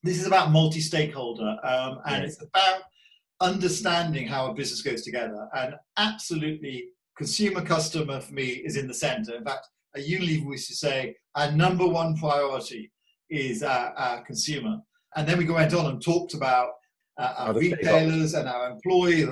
this 0.01 0.19
is 0.19 0.27
about 0.27 0.51
multi-stakeholder, 0.51 1.57
um, 1.63 1.99
and 2.05 2.23
it's 2.23 2.41
about 2.41 2.81
understanding 3.41 4.27
how 4.27 4.49
a 4.49 4.53
business 4.53 4.81
goes 4.81 5.03
together. 5.03 5.47
And 5.55 5.75
absolutely, 5.97 6.89
consumer 7.17 7.61
customer 7.61 8.19
for 8.21 8.33
me 8.33 8.47
is 8.47 8.77
in 8.77 8.87
the 8.87 8.93
center. 8.93 9.35
In 9.35 9.43
fact, 9.43 9.67
at 9.95 10.03
Unilever 10.03 10.45
we 10.45 10.53
used 10.53 10.69
to 10.69 10.75
say 10.75 11.15
our 11.35 11.51
number 11.51 11.85
one 11.85 12.17
priority 12.17 12.91
is 13.29 13.61
our, 13.61 13.91
our 13.93 14.23
consumer. 14.23 14.77
And 15.15 15.27
then 15.27 15.37
we 15.37 15.49
went 15.49 15.73
on 15.73 15.87
and 15.87 16.01
talked 16.01 16.33
about 16.33 16.69
uh, 17.17 17.33
our 17.37 17.53
retailers 17.53 18.33
and 18.33 18.47
our 18.47 18.69
employees. 18.69 19.27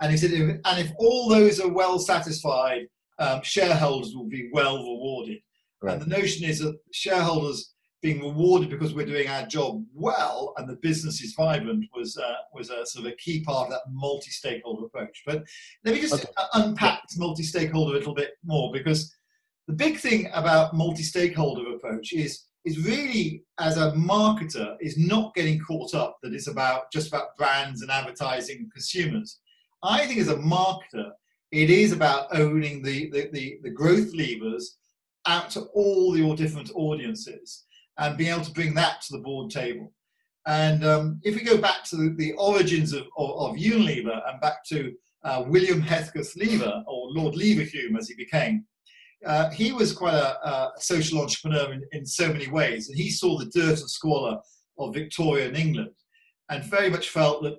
And 0.00 0.10
he 0.10 0.16
said, 0.16 0.32
and 0.32 0.78
if 0.78 0.90
all 0.98 1.28
those 1.28 1.60
are 1.60 1.68
well 1.68 1.98
satisfied, 1.98 2.86
um, 3.18 3.42
shareholders 3.42 4.14
will 4.14 4.28
be 4.28 4.48
well 4.52 4.78
rewarded. 4.78 5.38
Right. 5.82 5.94
And 5.94 6.02
the 6.02 6.18
notion 6.18 6.44
is 6.44 6.60
that 6.60 6.78
shareholders 6.92 7.74
being 8.02 8.20
rewarded 8.20 8.70
because 8.70 8.94
we're 8.94 9.06
doing 9.06 9.28
our 9.28 9.46
job 9.46 9.84
well 9.94 10.54
and 10.56 10.68
the 10.68 10.76
business 10.76 11.20
is 11.20 11.34
vibrant 11.34 11.84
was 11.94 12.16
uh, 12.16 12.34
was 12.54 12.70
a 12.70 12.86
sort 12.86 13.06
of 13.06 13.12
a 13.12 13.16
key 13.16 13.42
part 13.44 13.66
of 13.66 13.72
that 13.72 13.82
multi-stakeholder 13.90 14.86
approach. 14.86 15.22
But 15.26 15.44
let 15.84 15.94
me 15.94 16.00
just 16.00 16.14
okay. 16.14 16.32
unpack 16.54 17.02
multi-stakeholder 17.16 17.92
a 17.92 17.98
little 17.98 18.14
bit 18.14 18.32
more 18.44 18.72
because 18.72 19.14
the 19.68 19.74
big 19.74 19.98
thing 19.98 20.30
about 20.32 20.74
multi-stakeholder 20.74 21.74
approach 21.74 22.12
is 22.12 22.44
is 22.64 22.84
really 22.84 23.42
as 23.58 23.76
a 23.76 23.92
marketer 23.92 24.76
is 24.80 24.98
not 24.98 25.34
getting 25.34 25.58
caught 25.60 25.94
up 25.94 26.18
that 26.22 26.34
it's 26.34 26.48
about 26.48 26.90
just 26.92 27.08
about 27.08 27.36
brands 27.36 27.82
and 27.82 27.90
advertising 27.90 28.58
and 28.58 28.72
consumers. 28.72 29.40
I 29.82 30.06
think 30.06 30.20
as 30.20 30.28
a 30.28 30.36
marketer 30.36 31.10
it 31.52 31.70
is 31.70 31.92
about 31.92 32.28
owning 32.36 32.82
the, 32.82 33.10
the, 33.10 33.28
the, 33.32 33.58
the 33.62 33.70
growth 33.70 34.14
levers 34.14 34.76
out 35.26 35.50
to 35.50 35.62
all 35.74 36.16
your 36.16 36.36
different 36.36 36.70
audiences 36.74 37.64
and 37.98 38.16
being 38.16 38.32
able 38.32 38.44
to 38.44 38.52
bring 38.52 38.74
that 38.74 39.02
to 39.02 39.12
the 39.12 39.22
board 39.22 39.50
table. 39.50 39.92
And 40.46 40.84
um, 40.84 41.20
if 41.22 41.34
we 41.34 41.42
go 41.42 41.58
back 41.58 41.84
to 41.86 41.96
the, 41.96 42.14
the 42.16 42.32
origins 42.32 42.92
of, 42.92 43.02
of, 43.18 43.30
of, 43.30 43.56
Unilever 43.56 44.20
and 44.28 44.40
back 44.40 44.64
to 44.68 44.94
uh, 45.22 45.44
William 45.46 45.82
Hesketh 45.82 46.34
Lever, 46.36 46.82
or 46.86 47.08
Lord 47.10 47.34
Leverhulme 47.34 47.98
as 47.98 48.08
he 48.08 48.14
became, 48.14 48.64
uh, 49.26 49.50
he 49.50 49.72
was 49.72 49.92
quite 49.92 50.14
a, 50.14 50.48
a 50.48 50.72
social 50.78 51.20
entrepreneur 51.20 51.72
in, 51.72 51.82
in, 51.92 52.06
so 52.06 52.28
many 52.32 52.48
ways, 52.48 52.88
and 52.88 52.96
he 52.96 53.10
saw 53.10 53.38
the 53.38 53.46
dirt 53.46 53.80
and 53.80 53.90
squalor 53.90 54.38
of 54.78 54.94
Victorian 54.94 55.56
England, 55.56 55.90
and 56.48 56.64
very 56.64 56.88
much 56.88 57.10
felt 57.10 57.42
that 57.42 57.58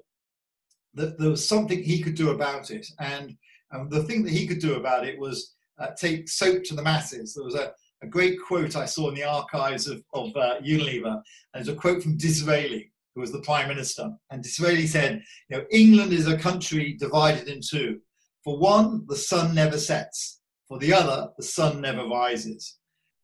that 0.94 1.18
there 1.18 1.30
was 1.30 1.48
something 1.48 1.82
he 1.82 2.01
could 2.01 2.15
do 2.15 2.32
about 2.32 2.70
it. 2.72 2.86
And 3.00 3.38
um, 3.74 3.88
the 3.89 4.03
thing 4.03 4.24
that 4.24 4.34
he 4.34 4.46
could 4.46 4.60
do 4.60 4.75
about 4.75 5.08
it 5.08 5.18
was 5.18 5.53
uh, 5.80 5.91
take 5.98 6.27
soap 6.27 6.63
to 6.65 6.75
the 6.75 6.82
masses. 6.82 7.34
There 7.34 7.46
was 7.46 7.56
a, 7.56 7.72
a, 8.03 8.08
great 8.08 8.38
quote 8.46 8.75
I 8.75 8.86
saw 8.86 9.08
in 9.08 9.15
the 9.15 9.24
archives 9.24 9.88
of, 9.88 10.03
of 10.13 10.36
uh, 10.36 10.60
Unilever, 10.62 11.22
and 11.53 11.62
it's 11.62 11.70
a 11.70 11.75
quote 11.75 12.03
from 12.03 12.18
Disraeli, 12.18 12.91
who 13.15 13.22
was 13.22 13.32
the 13.32 13.41
prime 13.41 13.70
minister. 13.70 14.10
And 14.32 14.44
Disraeli 14.44 14.88
said, 14.88 15.24
"You 15.50 15.58
know, 15.58 15.65
England 15.72 16.12
is 16.12 16.27
a 16.27 16.38
country 16.38 16.98
divided 17.00 17.48
in 17.48 17.62
two. 17.62 18.01
For 18.44 18.58
one, 18.58 19.06
the 19.08 19.15
sun 19.15 19.56
never 19.56 19.77
sets." 19.77 20.41
For 20.72 20.80
the 20.80 20.94
other, 20.94 21.28
the 21.36 21.44
sun 21.44 21.82
never 21.82 22.08
rises. 22.08 22.78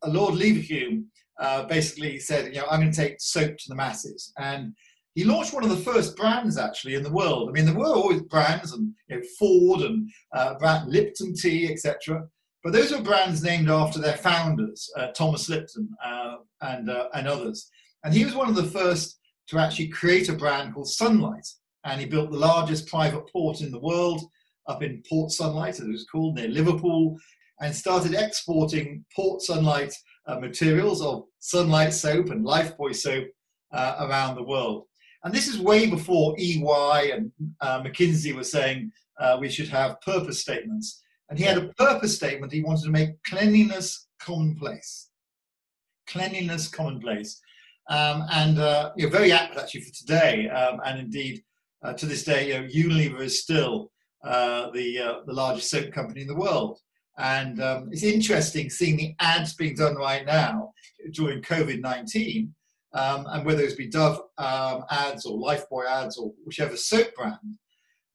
Lord 0.05 0.33
Leverhulme 0.33 1.05
uh, 1.39 1.63
basically 1.63 2.19
said, 2.19 2.53
you 2.53 2.59
know, 2.59 2.67
I'm 2.69 2.81
going 2.81 2.91
to 2.91 3.01
take 3.01 3.21
soap 3.21 3.55
to 3.55 3.69
the 3.69 3.75
masses. 3.75 4.33
And 4.37 4.73
he 5.15 5.23
launched 5.23 5.53
one 5.53 5.63
of 5.63 5.69
the 5.69 5.77
first 5.77 6.17
brands 6.17 6.57
actually 6.57 6.95
in 6.95 7.03
the 7.03 7.09
world. 7.09 7.47
I 7.47 7.53
mean, 7.53 7.63
there 7.63 7.73
were 7.73 7.85
always 7.85 8.21
brands 8.23 8.73
and 8.73 8.93
you 9.07 9.15
know, 9.15 9.21
Ford 9.39 9.79
and 9.79 10.09
uh, 10.35 10.55
brand 10.55 10.91
Lipton 10.91 11.35
tea, 11.35 11.71
etc. 11.71 12.27
But 12.65 12.73
those 12.73 12.91
were 12.91 13.01
brands 13.01 13.41
named 13.41 13.69
after 13.69 13.99
their 13.99 14.17
founders, 14.17 14.91
uh, 14.97 15.11
Thomas 15.13 15.47
Lipton 15.47 15.87
uh, 16.03 16.35
and, 16.59 16.89
uh, 16.89 17.07
and 17.13 17.29
others. 17.29 17.71
And 18.03 18.13
he 18.13 18.25
was 18.25 18.35
one 18.35 18.49
of 18.49 18.55
the 18.55 18.63
first 18.63 19.19
to 19.47 19.57
actually 19.57 19.87
create 19.87 20.27
a 20.27 20.33
brand 20.33 20.73
called 20.73 20.89
Sunlight. 20.89 21.47
And 21.85 22.01
he 22.01 22.07
built 22.07 22.29
the 22.29 22.37
largest 22.37 22.89
private 22.89 23.31
port 23.31 23.61
in 23.61 23.71
the 23.71 23.79
world 23.79 24.21
up 24.67 24.83
in 24.83 25.01
Port 25.07 25.31
Sunlight, 25.31 25.75
as 25.75 25.79
it 25.79 25.87
was 25.87 26.03
called, 26.03 26.35
near 26.35 26.49
Liverpool 26.49 27.17
and 27.59 27.75
started 27.75 28.13
exporting 28.13 29.03
Port 29.15 29.41
Sunlight 29.41 29.93
uh, 30.27 30.39
materials 30.39 31.01
of 31.01 31.23
Sunlight 31.39 31.93
soap 31.93 32.29
and 32.29 32.45
Lifebuoy 32.45 32.95
soap 32.95 33.27
uh, 33.71 33.95
around 34.01 34.35
the 34.35 34.43
world. 34.43 34.85
And 35.23 35.33
this 35.33 35.47
is 35.47 35.59
way 35.59 35.89
before 35.89 36.35
EY 36.37 37.11
and 37.11 37.31
uh, 37.61 37.81
McKinsey 37.81 38.33
were 38.35 38.43
saying 38.43 38.91
uh, 39.19 39.37
we 39.39 39.49
should 39.49 39.67
have 39.69 39.99
purpose 40.01 40.41
statements. 40.41 41.01
And 41.29 41.37
he 41.37 41.45
had 41.45 41.57
a 41.57 41.73
purpose 41.73 42.15
statement. 42.15 42.53
He 42.53 42.61
wanted 42.61 42.83
to 42.83 42.91
make 42.91 43.21
cleanliness 43.23 44.07
commonplace. 44.21 45.09
Cleanliness 46.07 46.69
commonplace. 46.69 47.41
Um, 47.89 48.23
and 48.31 48.59
uh, 48.59 48.91
you're 48.95 49.09
very 49.09 49.31
apt 49.31 49.57
actually 49.57 49.81
for 49.81 49.93
today. 49.93 50.47
Um, 50.49 50.79
and 50.85 50.99
indeed, 50.99 51.43
uh, 51.83 51.93
to 51.93 52.05
this 52.05 52.23
day, 52.23 52.49
you 52.49 52.53
know, 52.53 52.67
Unilever 52.67 53.21
is 53.21 53.41
still 53.41 53.91
the, 54.23 55.21
the 55.25 55.33
largest 55.33 55.69
soap 55.69 55.91
company 55.91 56.21
in 56.21 56.27
the 56.27 56.35
world. 56.35 56.79
And 57.17 57.61
um, 57.61 57.89
it's 57.91 58.03
interesting 58.03 58.69
seeing 58.69 58.97
the 58.97 59.15
ads 59.19 59.55
being 59.55 59.75
done 59.75 59.95
right 59.95 60.25
now 60.25 60.73
during 61.13 61.41
COVID 61.41 61.81
19, 61.81 62.53
um, 62.93 63.25
and 63.29 63.45
whether 63.45 63.63
it's 63.63 63.75
be 63.75 63.87
Dove 63.87 64.21
um, 64.37 64.83
ads 64.91 65.25
or 65.25 65.37
Lifebuoy 65.37 65.87
ads 65.87 66.17
or 66.17 66.31
whichever 66.45 66.77
soap 66.77 67.13
brand, 67.15 67.57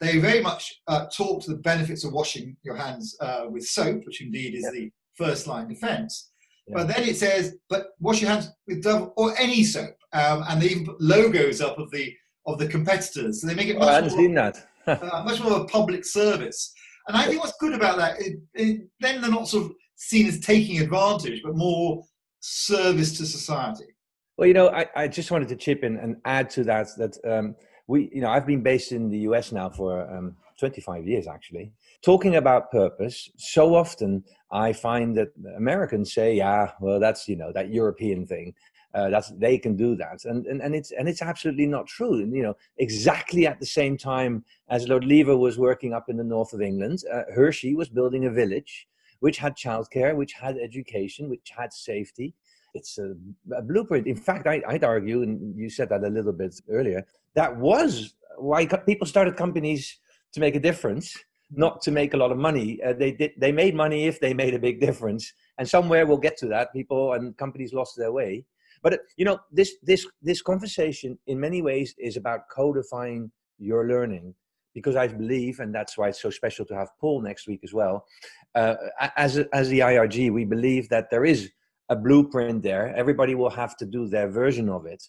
they 0.00 0.18
very 0.18 0.40
much 0.40 0.80
uh, 0.88 1.06
talk 1.06 1.42
to 1.42 1.50
the 1.50 1.58
benefits 1.58 2.04
of 2.04 2.12
washing 2.12 2.56
your 2.62 2.76
hands 2.76 3.16
uh, 3.20 3.44
with 3.48 3.66
soap, 3.66 4.02
which 4.04 4.20
indeed 4.20 4.54
is 4.54 4.68
the 4.72 4.90
first 5.16 5.46
line 5.46 5.68
defense. 5.68 6.30
But 6.68 6.88
then 6.88 7.02
it 7.02 7.16
says, 7.16 7.56
but 7.68 7.88
wash 8.00 8.20
your 8.20 8.30
hands 8.30 8.50
with 8.66 8.82
Dove 8.82 9.12
or 9.16 9.36
any 9.38 9.64
soap. 9.64 9.96
Um, 10.12 10.44
and 10.48 10.60
they 10.60 10.66
even 10.66 10.86
put 10.86 11.00
logos 11.00 11.60
up 11.60 11.78
of 11.78 11.90
the 11.90 12.14
of 12.46 12.58
the 12.58 12.66
competitors. 12.66 13.40
So 13.40 13.46
they 13.46 13.54
make 13.54 13.68
it. 13.68 13.76
Oh, 13.80 13.86
haven't 13.86 14.10
seen 14.10 14.34
that. 14.34 14.66
uh, 14.86 15.22
much 15.24 15.40
more 15.40 15.52
of 15.52 15.62
a 15.62 15.64
public 15.66 16.04
service. 16.04 16.72
And 17.08 17.16
I 17.16 17.24
think 17.26 17.40
what's 17.40 17.56
good 17.58 17.74
about 17.74 17.98
that, 17.98 18.20
it, 18.20 18.38
it, 18.54 18.88
then 19.00 19.20
they're 19.20 19.30
not 19.30 19.48
sort 19.48 19.66
of 19.66 19.72
seen 19.96 20.26
as 20.26 20.40
taking 20.40 20.80
advantage, 20.80 21.42
but 21.42 21.56
more 21.56 22.04
service 22.40 23.16
to 23.18 23.26
society. 23.26 23.86
Well, 24.36 24.46
you 24.46 24.54
know, 24.54 24.68
I, 24.70 24.86
I 24.96 25.08
just 25.08 25.30
wanted 25.30 25.48
to 25.48 25.56
chip 25.56 25.84
in 25.84 25.96
and 25.96 26.16
add 26.24 26.50
to 26.50 26.64
that 26.64 26.88
that 26.96 27.16
um, 27.24 27.54
we, 27.86 28.10
you 28.12 28.20
know, 28.20 28.30
I've 28.30 28.46
been 28.46 28.62
based 28.62 28.92
in 28.92 29.10
the 29.10 29.18
US 29.18 29.52
now 29.52 29.68
for 29.68 30.08
um, 30.10 30.36
25 30.58 31.06
years 31.06 31.26
actually. 31.26 31.72
Talking 32.04 32.36
about 32.36 32.70
purpose, 32.70 33.30
so 33.36 33.74
often 33.74 34.24
I 34.50 34.72
find 34.72 35.16
that 35.16 35.28
Americans 35.56 36.12
say, 36.12 36.36
"Yeah, 36.36 36.72
well, 36.80 36.98
that's 36.98 37.28
you 37.28 37.36
know 37.36 37.52
that 37.52 37.70
European 37.70 38.26
thing." 38.26 38.54
Uh, 38.94 39.08
that's 39.08 39.30
they 39.38 39.56
can 39.56 39.74
do 39.74 39.96
that, 39.96 40.24
and, 40.26 40.46
and 40.46 40.60
and 40.60 40.74
it's 40.74 40.90
and 40.90 41.08
it's 41.08 41.22
absolutely 41.22 41.66
not 41.66 41.86
true. 41.86 42.16
And, 42.20 42.36
you 42.36 42.42
know, 42.42 42.56
exactly 42.76 43.46
at 43.46 43.58
the 43.58 43.64
same 43.64 43.96
time 43.96 44.44
as 44.68 44.86
Lord 44.86 45.04
Lever 45.04 45.36
was 45.36 45.58
working 45.58 45.94
up 45.94 46.10
in 46.10 46.18
the 46.18 46.24
north 46.24 46.52
of 46.52 46.60
England, 46.60 46.98
uh, 47.10 47.22
Hershey 47.34 47.74
was 47.74 47.88
building 47.88 48.26
a 48.26 48.30
village 48.30 48.86
which 49.20 49.38
had 49.38 49.56
childcare, 49.56 50.16
which 50.16 50.32
had 50.32 50.58
education, 50.58 51.30
which 51.30 51.52
had 51.56 51.72
safety. 51.72 52.34
It's 52.74 52.98
a, 52.98 53.14
a 53.56 53.62
blueprint. 53.62 54.08
In 54.08 54.16
fact, 54.16 54.46
I, 54.48 54.60
i'd 54.68 54.82
argue, 54.82 55.22
and 55.22 55.56
you 55.56 55.70
said 55.70 55.88
that 55.90 56.02
a 56.02 56.08
little 56.08 56.32
bit 56.32 56.60
earlier, 56.68 57.06
that 57.34 57.56
was 57.56 58.14
why 58.36 58.66
people 58.66 59.06
started 59.06 59.36
companies 59.36 59.98
to 60.32 60.40
make 60.40 60.56
a 60.56 60.60
difference, 60.60 61.16
not 61.52 61.80
to 61.82 61.90
make 61.90 62.14
a 62.14 62.16
lot 62.16 62.32
of 62.32 62.38
money. 62.38 62.82
Uh, 62.82 62.94
they 62.94 63.12
did. 63.12 63.32
They 63.38 63.52
made 63.52 63.74
money 63.74 64.06
if 64.06 64.18
they 64.20 64.34
made 64.34 64.54
a 64.54 64.58
big 64.58 64.80
difference, 64.80 65.32
and 65.56 65.68
somewhere 65.68 66.04
we'll 66.04 66.16
get 66.28 66.36
to 66.38 66.46
that. 66.48 66.72
People 66.72 67.12
and 67.12 67.36
companies 67.36 67.72
lost 67.72 67.96
their 67.96 68.12
way. 68.12 68.44
But 68.82 69.00
you 69.16 69.24
know, 69.24 69.38
this 69.50 69.76
this 69.82 70.06
this 70.20 70.42
conversation 70.42 71.18
in 71.26 71.38
many 71.40 71.62
ways 71.62 71.94
is 71.98 72.16
about 72.16 72.48
codifying 72.54 73.30
your 73.58 73.86
learning 73.86 74.34
because 74.74 74.96
I 74.96 75.06
believe, 75.06 75.60
and 75.60 75.74
that's 75.74 75.96
why 75.98 76.08
it's 76.08 76.20
so 76.20 76.30
special 76.30 76.64
to 76.66 76.74
have 76.74 76.88
Paul 77.00 77.22
next 77.22 77.46
week 77.46 77.60
as 77.62 77.72
well. 77.72 78.06
Uh, 78.54 78.74
as 79.16 79.38
as 79.52 79.68
the 79.68 79.80
IRG, 79.80 80.32
we 80.32 80.44
believe 80.44 80.88
that 80.88 81.10
there 81.10 81.24
is 81.24 81.50
a 81.88 81.96
blueprint 81.96 82.62
there. 82.62 82.94
Everybody 82.96 83.34
will 83.34 83.50
have 83.50 83.76
to 83.78 83.86
do 83.86 84.08
their 84.08 84.28
version 84.28 84.68
of 84.68 84.86
it, 84.86 85.02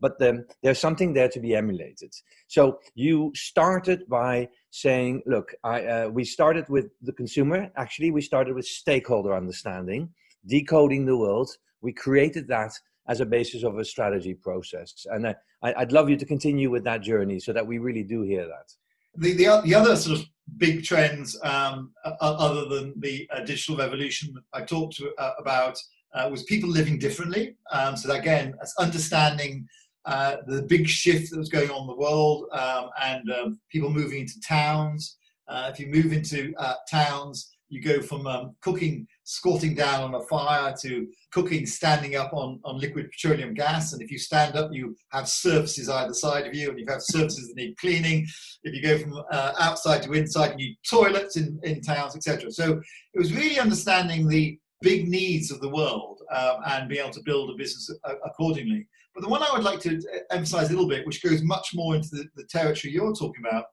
but 0.00 0.18
then 0.18 0.44
there's 0.62 0.78
something 0.78 1.12
there 1.12 1.28
to 1.28 1.40
be 1.40 1.54
emulated. 1.54 2.12
So 2.46 2.78
you 2.94 3.32
started 3.34 4.08
by 4.08 4.48
saying, 4.70 5.22
"Look, 5.26 5.54
I, 5.64 5.84
uh, 5.84 6.08
we 6.08 6.24
started 6.24 6.68
with 6.68 6.86
the 7.02 7.12
consumer. 7.12 7.70
Actually, 7.76 8.10
we 8.10 8.20
started 8.20 8.54
with 8.54 8.66
stakeholder 8.66 9.34
understanding, 9.34 10.10
decoding 10.46 11.06
the 11.06 11.16
world. 11.16 11.50
We 11.80 11.92
created 11.92 12.46
that." 12.48 12.72
As 13.08 13.20
a 13.20 13.26
basis 13.26 13.62
of 13.62 13.78
a 13.78 13.84
strategy 13.84 14.34
process. 14.34 15.06
And 15.10 15.26
I, 15.28 15.34
I'd 15.62 15.92
love 15.92 16.10
you 16.10 16.16
to 16.16 16.26
continue 16.26 16.70
with 16.70 16.84
that 16.84 17.02
journey 17.02 17.38
so 17.40 17.52
that 17.52 17.66
we 17.66 17.78
really 17.78 18.02
do 18.02 18.22
hear 18.22 18.46
that. 18.46 18.72
The, 19.16 19.32
the, 19.32 19.62
the 19.64 19.74
other 19.74 19.96
sort 19.96 20.18
of 20.18 20.26
big 20.58 20.84
trends, 20.84 21.38
um, 21.42 21.92
other 22.20 22.66
than 22.66 22.94
the 23.00 23.28
uh, 23.32 23.40
digital 23.40 23.76
revolution 23.76 24.34
I 24.52 24.62
talked 24.62 24.96
to, 24.96 25.12
uh, 25.18 25.32
about, 25.38 25.78
uh, 26.14 26.28
was 26.30 26.44
people 26.44 26.68
living 26.68 26.98
differently. 26.98 27.56
Um, 27.72 27.96
so 27.96 28.08
that, 28.08 28.20
again, 28.20 28.54
that's 28.58 28.74
understanding 28.78 29.66
uh, 30.04 30.36
the 30.46 30.62
big 30.62 30.88
shift 30.88 31.30
that 31.30 31.38
was 31.38 31.48
going 31.48 31.70
on 31.70 31.82
in 31.82 31.86
the 31.88 31.96
world 31.96 32.46
um, 32.52 32.90
and 33.02 33.30
um, 33.32 33.60
people 33.70 33.90
moving 33.90 34.20
into 34.20 34.40
towns. 34.40 35.16
Uh, 35.48 35.70
if 35.72 35.80
you 35.80 35.88
move 35.88 36.12
into 36.12 36.52
uh, 36.58 36.74
towns, 36.90 37.55
you 37.68 37.82
go 37.82 38.00
from 38.00 38.26
um, 38.26 38.54
cooking 38.60 39.06
squatting 39.24 39.74
down 39.74 40.02
on 40.02 40.14
a 40.14 40.24
fire 40.26 40.74
to 40.82 41.06
cooking 41.32 41.66
standing 41.66 42.14
up 42.16 42.32
on, 42.32 42.60
on 42.64 42.78
liquid 42.78 43.10
petroleum 43.10 43.54
gas. 43.54 43.92
And 43.92 44.02
if 44.02 44.10
you 44.10 44.18
stand 44.18 44.56
up 44.56 44.70
you 44.72 44.96
have 45.10 45.28
surfaces 45.28 45.88
either 45.88 46.14
side 46.14 46.46
of 46.46 46.54
you 46.54 46.70
and 46.70 46.78
you 46.78 46.86
have 46.88 47.02
surfaces 47.02 47.48
that 47.48 47.56
need 47.56 47.76
cleaning. 47.78 48.26
If 48.62 48.74
you 48.74 48.82
go 48.82 48.98
from 48.98 49.22
uh, 49.30 49.52
outside 49.58 50.02
to 50.02 50.12
inside 50.12 50.50
you 50.58 50.68
need 50.68 50.78
toilets 50.88 51.36
in, 51.36 51.58
in 51.62 51.80
towns 51.80 52.16
etc 52.16 52.50
so 52.50 52.80
it 53.14 53.18
was 53.18 53.34
really 53.34 53.58
understanding 53.58 54.28
the 54.28 54.58
big 54.82 55.08
needs 55.08 55.50
of 55.50 55.60
the 55.60 55.68
world 55.68 56.20
um, 56.34 56.56
and 56.66 56.88
being 56.88 57.00
able 57.00 57.12
to 57.12 57.22
build 57.24 57.50
a 57.50 57.54
business 57.54 57.90
accordingly. 58.24 58.86
But 59.14 59.22
the 59.22 59.30
one 59.30 59.42
i 59.42 59.50
would 59.52 59.64
like 59.64 59.80
to 59.80 59.96
uh, 59.96 60.18
emphasize 60.30 60.68
a 60.68 60.72
little 60.72 60.88
bit 60.88 61.06
which 61.06 61.22
goes 61.22 61.42
much 61.42 61.70
more 61.74 61.96
into 61.96 62.08
the, 62.12 62.26
the 62.36 62.44
territory 62.44 62.92
you're 62.92 63.14
talking 63.14 63.42
about 63.48 63.64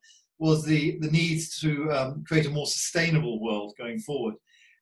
was 0.43 0.65
the, 0.65 0.97
the 0.99 1.09
needs 1.09 1.43
to 1.61 1.71
um, 1.97 2.23
create 2.27 2.45
a 2.45 2.55
more 2.57 2.67
sustainable 2.67 3.37
world 3.41 3.73
going 3.77 3.99
forward. 4.07 4.35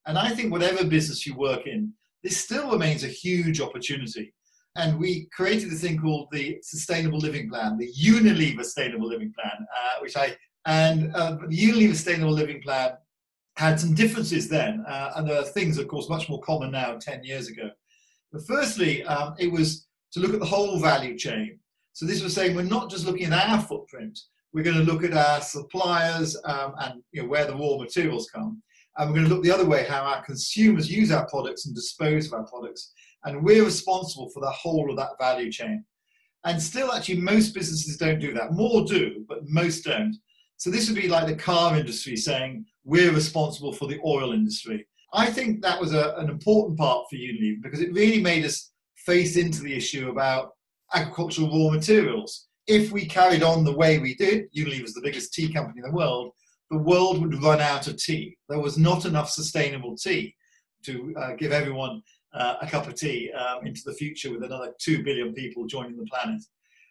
And 0.08 0.18
I 0.18 0.30
think 0.32 0.52
whatever 0.52 0.84
business 0.84 1.26
you 1.28 1.36
work 1.36 1.68
in, 1.68 1.94
this 2.24 2.38
still 2.46 2.72
remains 2.72 3.04
a 3.04 3.18
huge 3.24 3.62
opportunity. 3.62 4.34
And 4.76 5.00
we 5.00 5.28
created 5.38 5.70
this 5.70 5.82
thing 5.82 6.00
called 6.00 6.30
the 6.32 6.58
Sustainable 6.64 7.20
Living 7.20 7.48
Plan, 7.48 7.78
the 7.78 7.94
Unilever 7.94 8.64
Sustainable 8.64 9.08
Living 9.08 9.32
Plan, 9.38 9.58
uh, 9.80 9.96
which 10.02 10.18
I 10.18 10.36
and 10.66 11.14
uh, 11.14 11.38
the 11.48 11.62
Unilever 11.68 11.96
Sustainable 11.96 12.34
Living 12.42 12.62
Plan 12.62 12.92
had 13.58 13.80
some 13.80 13.94
differences 13.94 14.48
then, 14.48 14.84
uh, 14.88 15.12
and 15.16 15.28
there 15.28 15.40
are 15.42 15.44
things, 15.58 15.78
of 15.78 15.88
course, 15.88 16.10
much 16.16 16.30
more 16.30 16.42
common 16.42 16.72
now. 16.72 16.98
Ten 17.10 17.24
years 17.24 17.48
ago, 17.50 17.68
but 18.32 18.48
firstly, 18.48 19.04
um, 19.04 19.36
it 19.38 19.52
was 19.58 19.68
to 20.14 20.20
look 20.22 20.34
at 20.34 20.40
the 20.40 20.54
whole 20.56 20.80
value 20.80 21.18
chain. 21.26 21.60
So 21.94 22.06
this 22.06 22.24
was 22.24 22.34
saying 22.34 22.56
we're 22.56 22.78
not 22.78 22.90
just 22.90 23.06
looking 23.06 23.28
at 23.28 23.50
our 23.50 23.62
footprint, 23.62 24.18
we're 24.54 24.64
going 24.64 24.78
to 24.78 24.92
look 24.92 25.04
at 25.04 25.14
our 25.14 25.42
suppliers 25.42 26.38
um, 26.46 26.74
and 26.80 27.02
you 27.12 27.22
know, 27.22 27.30
where 27.30 27.46
the 27.46 27.56
raw 27.56 27.78
materials 27.78 28.30
come. 28.34 28.62
And 28.98 29.10
we're 29.10 29.20
going 29.20 29.30
to 29.30 29.34
look 29.34 29.44
the 29.44 29.52
other 29.52 29.66
way, 29.66 29.86
how 29.86 30.02
our 30.02 30.24
consumers 30.24 30.92
use 30.92 31.12
our 31.12 31.28
products 31.30 31.66
and 31.66 31.74
dispose 31.74 32.28
of 32.28 32.34
our 32.34 32.46
products. 32.46 32.92
And 33.24 33.44
we're 33.44 33.64
responsible 33.64 34.30
for 34.34 34.42
the 34.42 34.50
whole 34.50 34.90
of 34.90 34.98
that 34.98 35.18
value 35.20 35.52
chain. 35.52 35.86
And 36.44 36.62
still, 36.62 36.92
actually, 36.92 37.22
most 37.22 37.54
businesses 37.54 37.98
don't 37.98 38.20
do 38.20 38.34
that. 38.34 38.52
More 38.52 38.84
do, 38.84 39.24
but 39.30 39.48
most 39.48 39.86
don't. 39.86 40.18
So 40.58 40.70
this 40.70 40.90
would 40.90 41.00
be 41.00 41.08
like 41.08 41.28
the 41.28 41.36
car 41.36 41.78
industry 41.78 42.18
saying, 42.18 42.66
we're 42.84 43.14
responsible 43.14 43.74
for 43.74 43.88
the 43.88 44.00
oil 44.06 44.34
industry. 44.34 44.86
I 45.14 45.28
think 45.28 45.62
that 45.62 45.80
was 45.80 45.94
a, 45.94 46.16
an 46.18 46.30
important 46.30 46.78
part 46.78 47.06
for 47.10 47.16
Unilever 47.16 47.62
because 47.62 47.82
it 47.82 47.94
really 47.94 48.22
made 48.22 48.44
us 48.44 48.72
face 48.96 49.38
into 49.38 49.62
the 49.62 49.76
issue 49.76 50.10
about 50.10 50.52
agricultural 50.94 51.50
raw 51.50 51.74
materials 51.74 52.48
if 52.72 52.92
we 52.92 53.06
carried 53.06 53.44
on 53.44 53.66
the 53.66 53.76
way 53.76 54.00
we 54.00 54.16
did, 54.16 54.52
Unilever 54.54 54.86
is 54.86 54.94
the 54.94 55.02
biggest 55.02 55.34
tea 55.34 55.52
company 55.52 55.82
in 55.84 55.92
the 55.92 55.96
world, 55.96 56.32
the 56.70 56.78
world 56.78 57.22
would 57.22 57.44
run 57.44 57.60
out 57.60 57.88
of 57.88 57.98
tea. 57.98 58.38
There 58.48 58.62
was 58.62 58.78
not 58.78 59.06
enough 59.06 59.30
sustainable 59.30 59.98
tea 59.98 60.34
to 60.86 61.14
uh, 61.20 61.34
give 61.36 61.52
everyone 61.52 62.02
uh, 62.34 62.56
a 62.62 62.68
cup 62.68 62.88
of 62.88 62.96
tea 62.96 63.30
um, 63.34 63.66
into 63.68 63.82
the 63.86 63.94
future 63.94 64.32
with 64.32 64.44
another 64.44 64.74
2 64.80 65.04
billion 65.04 65.34
people 65.34 65.68
joining 65.68 65.98
the 65.98 66.06
planet. 66.06 66.42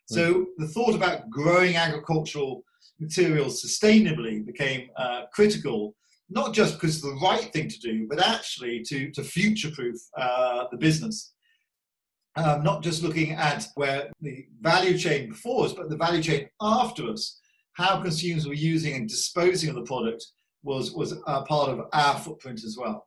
So 0.05 0.35
mm. 0.35 0.45
the 0.59 0.69
thought 0.69 0.95
about 0.95 1.31
growing 1.31 1.77
agricultural 1.77 2.63
materials 3.01 3.65
sustainably 3.65 4.45
became 4.45 4.91
uh, 4.97 5.23
critical, 5.33 5.95
not 6.29 6.53
just 6.53 6.75
because 6.75 6.97
it's 6.97 7.05
the 7.05 7.19
right 7.23 7.51
thing 7.55 7.69
to 7.71 7.79
do, 7.79 8.07
but 8.07 8.21
actually 8.21 8.83
to, 8.85 9.11
to 9.13 9.23
future 9.25 9.71
proof 9.71 9.97
uh, 10.19 10.67
the 10.71 10.77
business 10.77 11.33
um, 12.37 12.63
not 12.63 12.83
just 12.83 13.03
looking 13.03 13.33
at 13.33 13.67
where 13.75 14.11
the 14.21 14.47
value 14.61 14.97
chain 14.97 15.29
before 15.29 15.67
us, 15.67 15.73
but 15.73 15.89
the 15.89 15.97
value 15.97 16.23
chain 16.23 16.49
after 16.61 17.09
us, 17.09 17.41
how 17.73 18.01
consumers 18.01 18.47
were 18.47 18.55
using 18.55 18.95
and 18.95 19.09
disposing 19.09 19.71
of 19.71 19.77
the 19.77 19.83
product 19.83 20.25
was, 20.63 20.93
was 20.93 21.13
a 21.13 21.43
part 21.43 21.71
of 21.71 21.87
our 21.93 22.19
footprint 22.19 22.65
as 22.65 22.77
well. 22.79 23.07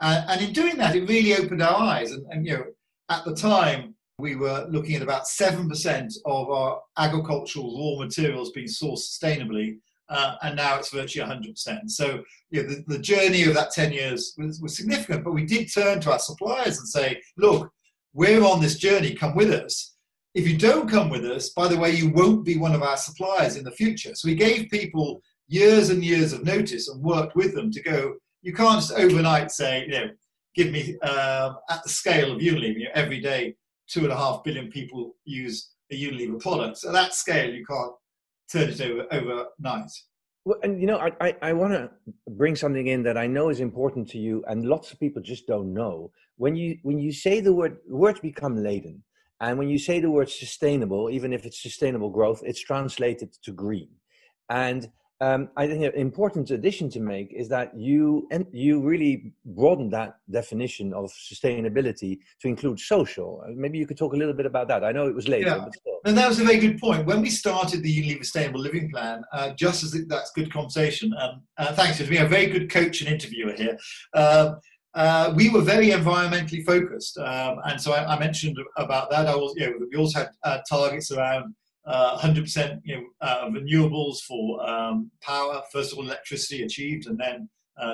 Uh, 0.00 0.24
and 0.28 0.40
in 0.40 0.52
doing 0.52 0.76
that, 0.76 0.96
it 0.96 1.08
really 1.08 1.34
opened 1.34 1.62
our 1.62 1.74
eyes. 1.74 2.12
And, 2.12 2.24
and, 2.30 2.46
you 2.46 2.54
know, 2.54 2.64
at 3.10 3.24
the 3.24 3.34
time, 3.34 3.94
we 4.18 4.36
were 4.36 4.66
looking 4.70 4.96
at 4.96 5.02
about 5.02 5.24
7% 5.24 6.12
of 6.26 6.50
our 6.50 6.80
agricultural 6.98 7.96
raw 7.96 8.04
materials 8.04 8.52
being 8.52 8.66
sourced 8.66 8.98
sustainably, 8.98 9.78
uh, 10.08 10.36
and 10.42 10.56
now 10.56 10.78
it's 10.78 10.92
virtually 10.92 11.28
100%. 11.28 11.88
So 11.90 12.22
you 12.50 12.62
know, 12.62 12.68
the, 12.68 12.84
the 12.86 12.98
journey 12.98 13.44
of 13.44 13.54
that 13.54 13.72
10 13.72 13.92
years 13.92 14.34
was, 14.36 14.60
was 14.60 14.76
significant, 14.76 15.24
but 15.24 15.32
we 15.32 15.46
did 15.46 15.72
turn 15.72 16.00
to 16.00 16.12
our 16.12 16.18
suppliers 16.18 16.78
and 16.78 16.88
say, 16.88 17.20
look, 17.36 17.72
we're 18.12 18.42
on 18.44 18.60
this 18.60 18.76
journey, 18.76 19.14
come 19.14 19.34
with 19.34 19.50
us. 19.50 19.96
If 20.34 20.48
you 20.48 20.56
don't 20.56 20.88
come 20.88 21.10
with 21.10 21.24
us, 21.24 21.50
by 21.50 21.68
the 21.68 21.76
way, 21.78 21.90
you 21.92 22.10
won't 22.10 22.44
be 22.44 22.56
one 22.56 22.74
of 22.74 22.82
our 22.82 22.96
suppliers 22.96 23.56
in 23.56 23.64
the 23.64 23.70
future. 23.72 24.14
So 24.14 24.28
we 24.28 24.34
gave 24.34 24.70
people 24.70 25.20
years 25.48 25.90
and 25.90 26.04
years 26.04 26.32
of 26.32 26.44
notice 26.44 26.88
and 26.88 27.02
worked 27.02 27.34
with 27.34 27.54
them 27.54 27.70
to 27.72 27.82
go, 27.82 28.14
you 28.42 28.52
can't 28.52 28.80
just 28.80 28.92
overnight 28.92 29.50
say, 29.50 29.84
you 29.86 29.90
know, 29.90 30.10
give 30.54 30.70
me 30.70 30.96
uh, 31.02 31.52
at 31.68 31.82
the 31.82 31.88
scale 31.88 32.32
of 32.32 32.38
Unilever, 32.38 32.78
you 32.78 32.84
know, 32.84 32.90
every 32.94 33.20
day 33.20 33.54
two 33.88 34.00
and 34.00 34.12
a 34.12 34.16
half 34.16 34.44
billion 34.44 34.70
people 34.70 35.16
use 35.24 35.70
a 35.90 35.94
Unilever 35.94 36.40
product. 36.40 36.78
So 36.78 36.92
that 36.92 37.14
scale, 37.14 37.52
you 37.52 37.64
can't 37.66 37.92
turn 38.50 38.68
it 38.68 38.80
over 38.80 39.06
overnight. 39.12 39.90
Well, 40.44 40.58
and 40.62 40.80
you 40.80 40.86
know, 40.86 40.98
I, 40.98 41.10
I, 41.20 41.36
I 41.42 41.52
want 41.52 41.74
to 41.74 41.90
bring 42.30 42.56
something 42.56 42.86
in 42.86 43.02
that 43.02 43.18
I 43.18 43.26
know 43.26 43.50
is 43.50 43.60
important 43.60 44.08
to 44.10 44.18
you, 44.18 44.42
and 44.48 44.64
lots 44.64 44.90
of 44.92 44.98
people 44.98 45.20
just 45.20 45.46
don't 45.46 45.74
know. 45.74 46.10
When 46.40 46.56
you 46.56 46.78
when 46.82 46.98
you 46.98 47.12
say 47.12 47.40
the 47.40 47.52
word 47.52 47.76
words 47.86 48.20
become 48.20 48.54
laden, 48.56 49.02
and 49.42 49.58
when 49.58 49.68
you 49.68 49.78
say 49.78 50.00
the 50.00 50.10
word 50.10 50.30
sustainable, 50.30 51.10
even 51.10 51.34
if 51.34 51.44
it's 51.44 51.62
sustainable 51.62 52.08
growth, 52.08 52.40
it's 52.44 52.60
translated 52.60 53.30
to 53.44 53.52
green. 53.52 53.90
And 54.48 54.88
um, 55.20 55.50
I 55.58 55.66
think 55.66 55.84
an 55.84 55.92
important 55.92 56.50
addition 56.50 56.88
to 56.90 57.00
make 57.00 57.30
is 57.30 57.46
that 57.50 57.76
you 57.76 58.26
and 58.30 58.46
you 58.52 58.80
really 58.80 59.34
broaden 59.44 59.90
that 59.90 60.14
definition 60.30 60.94
of 60.94 61.12
sustainability 61.30 62.20
to 62.40 62.48
include 62.48 62.80
social. 62.80 63.44
Maybe 63.54 63.76
you 63.76 63.86
could 63.86 63.98
talk 63.98 64.14
a 64.14 64.16
little 64.16 64.32
bit 64.32 64.46
about 64.46 64.66
that. 64.68 64.82
I 64.82 64.92
know 64.92 65.08
it 65.08 65.14
was 65.14 65.28
later, 65.28 65.48
yeah. 65.48 65.90
and 66.06 66.16
that 66.16 66.26
was 66.26 66.40
a 66.40 66.44
very 66.44 66.58
good 66.58 66.78
point. 66.78 67.04
When 67.04 67.20
we 67.20 67.28
started 67.28 67.82
the 67.82 67.94
Unilever 67.94 68.24
Sustainable 68.24 68.60
Living 68.60 68.90
Plan, 68.90 69.22
uh, 69.34 69.50
just 69.50 69.84
as 69.84 69.90
that's 70.08 70.30
good 70.34 70.50
conversation, 70.50 71.12
um, 71.20 71.42
uh, 71.58 71.74
thanks 71.74 71.98
to 71.98 72.06
me, 72.06 72.16
a 72.16 72.26
very 72.26 72.46
good 72.46 72.70
coach 72.70 73.02
and 73.02 73.10
interviewer 73.10 73.52
here. 73.52 73.76
Um, 74.14 74.58
uh, 74.94 75.32
we 75.36 75.50
were 75.50 75.60
very 75.60 75.88
environmentally 75.90 76.64
focused, 76.64 77.16
um, 77.18 77.58
and 77.64 77.80
so 77.80 77.92
I, 77.92 78.16
I, 78.16 78.18
mentioned 78.18 78.56
about 78.76 79.10
that. 79.10 79.26
I 79.26 79.36
was, 79.36 79.54
you 79.56 79.66
know, 79.66 79.86
we 79.90 79.96
also 79.96 80.20
had 80.20 80.30
uh, 80.42 80.58
targets 80.68 81.12
around 81.12 81.54
100% 81.88 82.72
uh, 82.72 82.76
you 82.84 82.96
know, 82.96 83.04
uh, 83.20 83.46
renewables 83.50 84.20
for 84.22 84.68
um, 84.68 85.10
power. 85.20 85.62
First 85.72 85.92
of 85.92 85.98
all, 85.98 86.04
electricity 86.04 86.64
achieved, 86.64 87.06
and 87.06 87.18
then 87.18 87.48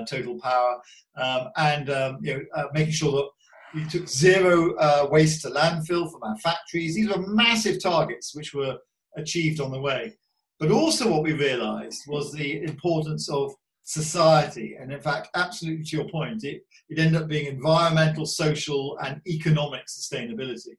total 0.08 0.40
power, 0.40 0.80
um, 1.16 1.48
and 1.56 1.90
um, 1.90 2.18
you 2.22 2.34
know, 2.34 2.68
making 2.72 2.92
sure 2.92 3.12
that 3.12 3.28
we 3.74 3.84
took 3.84 4.08
zero 4.08 4.74
uh, 4.76 5.06
waste 5.10 5.42
to 5.42 5.50
landfill 5.50 6.10
from 6.10 6.22
our 6.22 6.38
factories. 6.38 6.94
These 6.94 7.10
were 7.10 7.26
massive 7.26 7.82
targets 7.82 8.34
which 8.34 8.54
were 8.54 8.78
achieved 9.16 9.60
on 9.60 9.70
the 9.70 9.80
way. 9.80 10.16
But 10.58 10.70
also, 10.70 11.10
what 11.10 11.22
we 11.22 11.34
realized 11.34 12.04
was 12.08 12.32
the 12.32 12.62
importance 12.62 13.28
of 13.28 13.52
society. 13.86 14.76
And 14.78 14.92
in 14.92 15.00
fact, 15.00 15.28
absolutely 15.36 15.84
to 15.84 15.96
your 15.96 16.08
point, 16.08 16.42
it, 16.44 16.62
it 16.88 16.98
ended 16.98 17.22
up 17.22 17.28
being 17.28 17.46
environmental, 17.46 18.26
social, 18.26 18.98
and 18.98 19.20
economic 19.26 19.86
sustainability. 19.86 20.74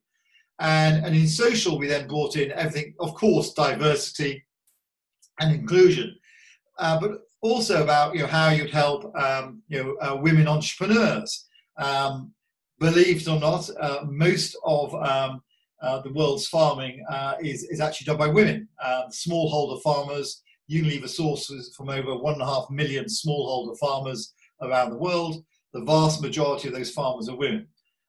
And, 0.60 1.06
and 1.06 1.16
in 1.16 1.28
social, 1.28 1.78
we 1.78 1.88
then 1.88 2.08
brought 2.08 2.36
in 2.36 2.52
everything, 2.52 2.94
of 3.00 3.14
course, 3.14 3.54
diversity 3.54 4.44
and 5.40 5.56
inclusion, 5.56 6.16
uh, 6.80 7.00
but 7.00 7.12
also 7.42 7.82
about 7.82 8.14
you 8.14 8.22
know, 8.22 8.28
how 8.28 8.50
you'd 8.50 8.72
help 8.72 9.16
um, 9.16 9.62
you 9.70 9.84
know, 9.84 9.96
uh, 10.02 10.16
women 10.18 10.48
entrepreneurs. 10.48 11.48
Um, 11.78 12.34
believe 12.80 13.22
it 13.22 13.28
or 13.30 13.40
not, 13.40 13.70
uh, 13.80 14.04
most 14.06 14.58
of 14.66 14.94
um, 14.96 15.42
uh, 15.82 16.02
the 16.02 16.12
world's 16.12 16.48
farming 16.48 17.06
uh, 17.10 17.36
is, 17.40 17.64
is 17.66 17.80
actually 17.80 18.06
done 18.06 18.18
by 18.18 18.28
women. 18.28 18.68
Uh, 18.84 19.04
smallholder 19.12 19.82
farmers, 19.82 20.42
Unilever 20.70 21.10
sources 21.10 21.74
from 21.76 21.90
over 21.90 22.16
one 22.16 22.34
and 22.34 22.42
a 22.42 22.46
half 22.46 22.70
million 22.70 23.06
smallholder 23.06 23.78
farmers 23.78 24.34
around 24.62 24.90
the 24.90 24.98
world. 24.98 25.44
The 25.74 25.84
vast 25.84 26.22
majority 26.22 26.68
of 26.68 26.74
those 26.74 26.92
farmers 26.92 27.30
are 27.30 27.36
women. 27.36 27.68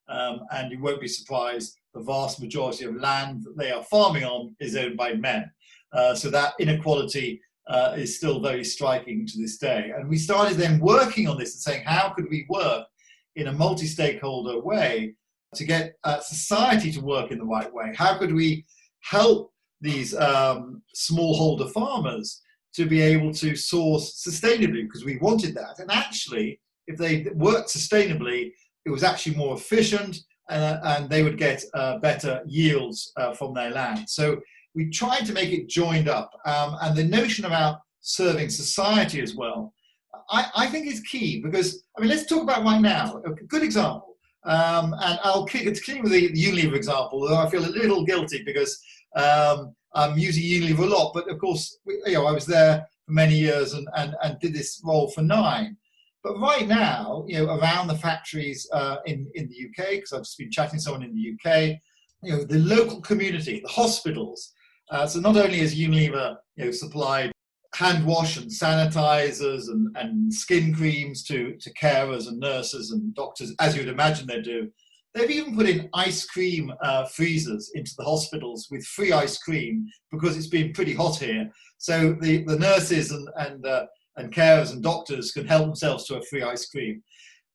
Um, 0.08 0.40
and 0.52 0.72
you 0.72 0.80
won't 0.80 1.00
be 1.00 1.08
surprised, 1.08 1.76
the 1.94 2.00
vast 2.00 2.40
majority 2.40 2.84
of 2.84 2.96
land 2.96 3.44
that 3.44 3.56
they 3.56 3.70
are 3.70 3.82
farming 3.84 4.24
on 4.24 4.54
is 4.58 4.76
owned 4.76 4.96
by 4.96 5.14
men. 5.14 5.50
Uh, 5.92 6.14
so 6.14 6.30
that 6.30 6.54
inequality 6.58 7.40
uh, 7.68 7.94
is 7.96 8.16
still 8.16 8.40
very 8.40 8.64
striking 8.64 9.26
to 9.26 9.38
this 9.38 9.58
day. 9.58 9.92
And 9.94 10.08
we 10.08 10.16
started 10.16 10.56
then 10.56 10.80
working 10.80 11.28
on 11.28 11.38
this 11.38 11.54
and 11.54 11.60
saying, 11.62 11.84
how 11.84 12.10
could 12.10 12.28
we 12.30 12.46
work 12.48 12.86
in 13.36 13.48
a 13.48 13.52
multi-stakeholder 13.52 14.60
way 14.60 15.14
to 15.54 15.64
get 15.64 15.94
uh, 16.04 16.20
society 16.20 16.90
to 16.92 17.00
work 17.00 17.30
in 17.30 17.38
the 17.38 17.44
right 17.44 17.72
way? 17.72 17.92
How 17.96 18.18
could 18.18 18.34
we 18.34 18.64
help 19.00 19.52
these 19.80 20.14
um, 20.16 20.82
smallholder 20.96 21.70
farmers 21.70 22.40
to 22.78 22.86
be 22.86 23.00
able 23.00 23.32
to 23.34 23.54
source 23.54 24.24
sustainably? 24.26 24.82
Because 24.84 25.04
we 25.04 25.18
wanted 25.18 25.54
that. 25.54 25.78
And 25.78 25.90
actually, 25.90 26.60
if 26.86 26.96
they 26.96 27.26
worked 27.34 27.68
sustainably, 27.68 28.52
it 28.86 28.90
was 28.90 29.04
actually 29.04 29.36
more 29.36 29.54
efficient 29.54 30.18
uh, 30.50 30.78
and 30.84 31.10
they 31.10 31.22
would 31.22 31.38
get 31.38 31.62
uh, 31.74 31.98
better 31.98 32.40
yields 32.46 33.12
uh, 33.16 33.34
from 33.34 33.52
their 33.54 33.70
land. 33.70 34.08
So 34.08 34.40
we 34.74 34.90
tried 34.90 35.26
to 35.26 35.32
make 35.32 35.50
it 35.50 35.68
joined 35.68 36.08
up. 36.08 36.30
Um, 36.46 36.76
and 36.82 36.96
the 36.96 37.04
notion 37.04 37.44
about 37.44 37.80
serving 38.00 38.48
society 38.48 39.20
as 39.20 39.34
well 39.34 39.74
I, 40.30 40.46
I 40.54 40.66
think 40.66 40.86
is 40.86 41.00
key 41.00 41.40
because, 41.40 41.84
I 41.96 42.00
mean, 42.00 42.10
let's 42.10 42.26
talk 42.26 42.42
about 42.42 42.64
right 42.64 42.80
now. 42.80 43.20
A 43.24 43.30
good 43.30 43.62
example. 43.62 44.16
Um, 44.48 44.94
and 44.94 45.20
I'll 45.22 45.44
continue 45.44 46.02
with 46.02 46.12
the, 46.12 46.32
the 46.32 46.42
Unilever 46.42 46.74
example, 46.74 47.20
though 47.20 47.36
I 47.36 47.50
feel 47.50 47.64
a 47.64 47.68
little 47.68 48.02
guilty 48.02 48.42
because 48.44 48.82
um, 49.14 49.74
I'm 49.94 50.16
using 50.16 50.42
Unilever 50.42 50.84
a 50.84 50.86
lot. 50.86 51.12
But 51.12 51.30
of 51.30 51.38
course, 51.38 51.78
you 51.86 52.14
know, 52.14 52.26
I 52.26 52.32
was 52.32 52.46
there 52.46 52.86
for 53.04 53.12
many 53.12 53.36
years 53.36 53.74
and, 53.74 53.86
and, 53.94 54.14
and 54.22 54.40
did 54.40 54.54
this 54.54 54.80
role 54.82 55.10
for 55.10 55.20
nine. 55.20 55.76
But 56.24 56.38
right 56.38 56.66
now, 56.66 57.24
you 57.28 57.38
know, 57.38 57.58
around 57.58 57.88
the 57.88 57.94
factories 57.94 58.66
uh, 58.72 58.96
in, 59.04 59.30
in 59.34 59.50
the 59.50 59.66
UK, 59.68 59.90
because 59.90 60.12
I've 60.14 60.22
just 60.22 60.38
been 60.38 60.50
chatting 60.50 60.78
to 60.78 60.82
someone 60.82 61.02
in 61.02 61.14
the 61.14 61.34
UK, 61.34 61.78
you 62.22 62.32
know, 62.32 62.42
the 62.42 62.58
local 62.58 63.02
community, 63.02 63.60
the 63.60 63.68
hospitals. 63.68 64.54
Uh, 64.90 65.06
so 65.06 65.20
not 65.20 65.36
only 65.36 65.60
is 65.60 65.78
Unilever, 65.78 66.36
you 66.56 66.64
know, 66.64 66.70
supplied 66.70 67.32
hand 67.74 68.06
wash 68.06 68.36
and 68.36 68.50
sanitizers 68.50 69.68
and, 69.68 69.94
and 69.96 70.32
skin 70.32 70.74
creams 70.74 71.22
to, 71.24 71.54
to 71.56 71.72
carers 71.74 72.28
and 72.28 72.38
nurses 72.38 72.92
and 72.92 73.14
doctors, 73.14 73.54
as 73.60 73.74
you 73.76 73.82
would 73.82 73.92
imagine 73.92 74.26
they 74.26 74.40
do. 74.40 74.68
They've 75.14 75.30
even 75.30 75.56
put 75.56 75.68
in 75.68 75.88
ice 75.94 76.26
cream 76.26 76.72
uh, 76.82 77.06
freezers 77.06 77.72
into 77.74 77.92
the 77.96 78.04
hospitals 78.04 78.68
with 78.70 78.86
free 78.86 79.12
ice 79.12 79.38
cream 79.38 79.86
because 80.10 80.36
it's 80.36 80.46
been 80.48 80.72
pretty 80.72 80.94
hot 80.94 81.16
here. 81.16 81.50
So 81.78 82.16
the, 82.20 82.44
the 82.44 82.58
nurses 82.58 83.10
and, 83.10 83.28
and, 83.36 83.66
uh, 83.66 83.86
and 84.16 84.32
carers 84.32 84.72
and 84.72 84.82
doctors 84.82 85.32
can 85.32 85.46
help 85.46 85.66
themselves 85.66 86.04
to 86.06 86.18
a 86.18 86.22
free 86.22 86.42
ice 86.42 86.66
cream. 86.66 87.02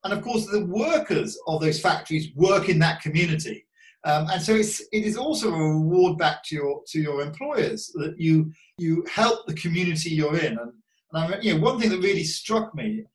And 0.04 0.14
of 0.14 0.22
course, 0.22 0.46
the 0.48 0.66
workers 0.66 1.38
of 1.48 1.62
those 1.62 1.80
factories 1.80 2.32
work 2.36 2.70
in 2.70 2.80
that 2.80 3.02
community. 3.02 3.66
Um, 4.06 4.28
and 4.32 4.42
so 4.42 4.54
it's, 4.56 4.82
it 4.92 5.06
is 5.06 5.18
also 5.18 5.54
a 5.54 5.58
reward 5.58 6.18
back 6.18 6.44
to 6.46 6.56
your 6.56 6.84
to 6.88 7.00
your 7.00 7.22
employers 7.22 7.88
that 7.96 8.20
you 8.20 8.52
you 8.78 9.06
help 9.10 9.46
the 9.48 9.54
community 9.54 10.10
you're 10.10 10.38
in. 10.38 10.58
And, 10.58 10.74
and 11.14 11.36
I, 11.36 11.40
you 11.40 11.54
know, 11.54 11.62
one 11.62 11.80
thing 11.80 11.90
that 11.90 12.00
really 12.00 12.24
struck 12.26 12.76
me 12.76 13.06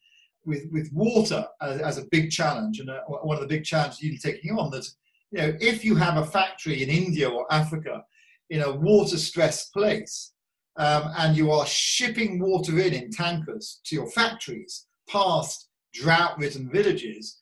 with 0.46 0.64
with 0.72 0.90
water 0.92 1.46
as, 1.60 1.80
as 1.80 1.98
a 1.98 2.06
big 2.10 2.30
challenge, 2.30 2.80
and 2.80 2.88
uh, 2.88 3.00
one 3.06 3.36
of 3.36 3.42
the 3.42 3.54
big 3.54 3.64
challenges 3.64 4.02
you're 4.02 4.18
taking 4.18 4.58
on 4.58 4.70
that 4.70 4.88
you 5.30 5.38
know 5.38 5.56
if 5.60 5.84
you 5.84 5.94
have 5.94 6.16
a 6.16 6.24
factory 6.24 6.82
in 6.82 6.88
India 6.88 7.28
or 7.28 7.52
Africa 7.52 8.02
in 8.48 8.62
a 8.62 8.72
water 8.72 9.18
stressed 9.18 9.74
place, 9.74 10.32
um, 10.76 11.10
and 11.18 11.36
you 11.36 11.50
are 11.50 11.66
shipping 11.66 12.38
water 12.38 12.80
in 12.80 12.94
in 12.94 13.10
tankers 13.10 13.80
to 13.84 13.94
your 13.94 14.10
factories 14.10 14.86
past 15.08 15.68
drought 15.92 16.38
ridden 16.38 16.70
villages 16.70 17.37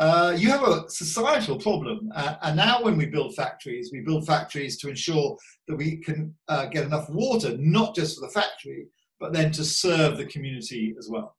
uh, 0.00 0.34
you 0.36 0.48
have 0.48 0.66
a 0.66 0.88
societal 0.88 1.58
problem. 1.58 2.10
Uh, 2.14 2.34
and 2.42 2.56
now, 2.56 2.82
when 2.82 2.96
we 2.96 3.04
build 3.04 3.34
factories, 3.34 3.90
we 3.92 4.00
build 4.00 4.26
factories 4.26 4.78
to 4.78 4.88
ensure 4.88 5.36
that 5.68 5.76
we 5.76 5.98
can 5.98 6.34
uh, 6.48 6.64
get 6.66 6.84
enough 6.86 7.08
water, 7.10 7.54
not 7.58 7.94
just 7.94 8.18
for 8.18 8.26
the 8.26 8.32
factory, 8.32 8.86
but 9.20 9.34
then 9.34 9.52
to 9.52 9.62
serve 9.62 10.16
the 10.16 10.24
community 10.24 10.94
as 10.98 11.08
well. 11.10 11.36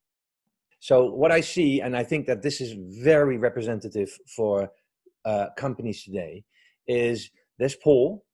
So, 0.78 1.06
what 1.06 1.32
I 1.32 1.40
see, 1.40 1.80
and 1.80 1.96
I 1.96 2.04
think 2.04 2.24
that 2.26 2.40
this 2.40 2.60
is 2.60 2.76
very 3.02 3.36
representative 3.36 4.16
for 4.36 4.70
uh, 5.24 5.46
companies 5.56 6.04
today, 6.04 6.44
is 6.86 7.30
there's 7.58 7.76
Paul, 7.76 8.24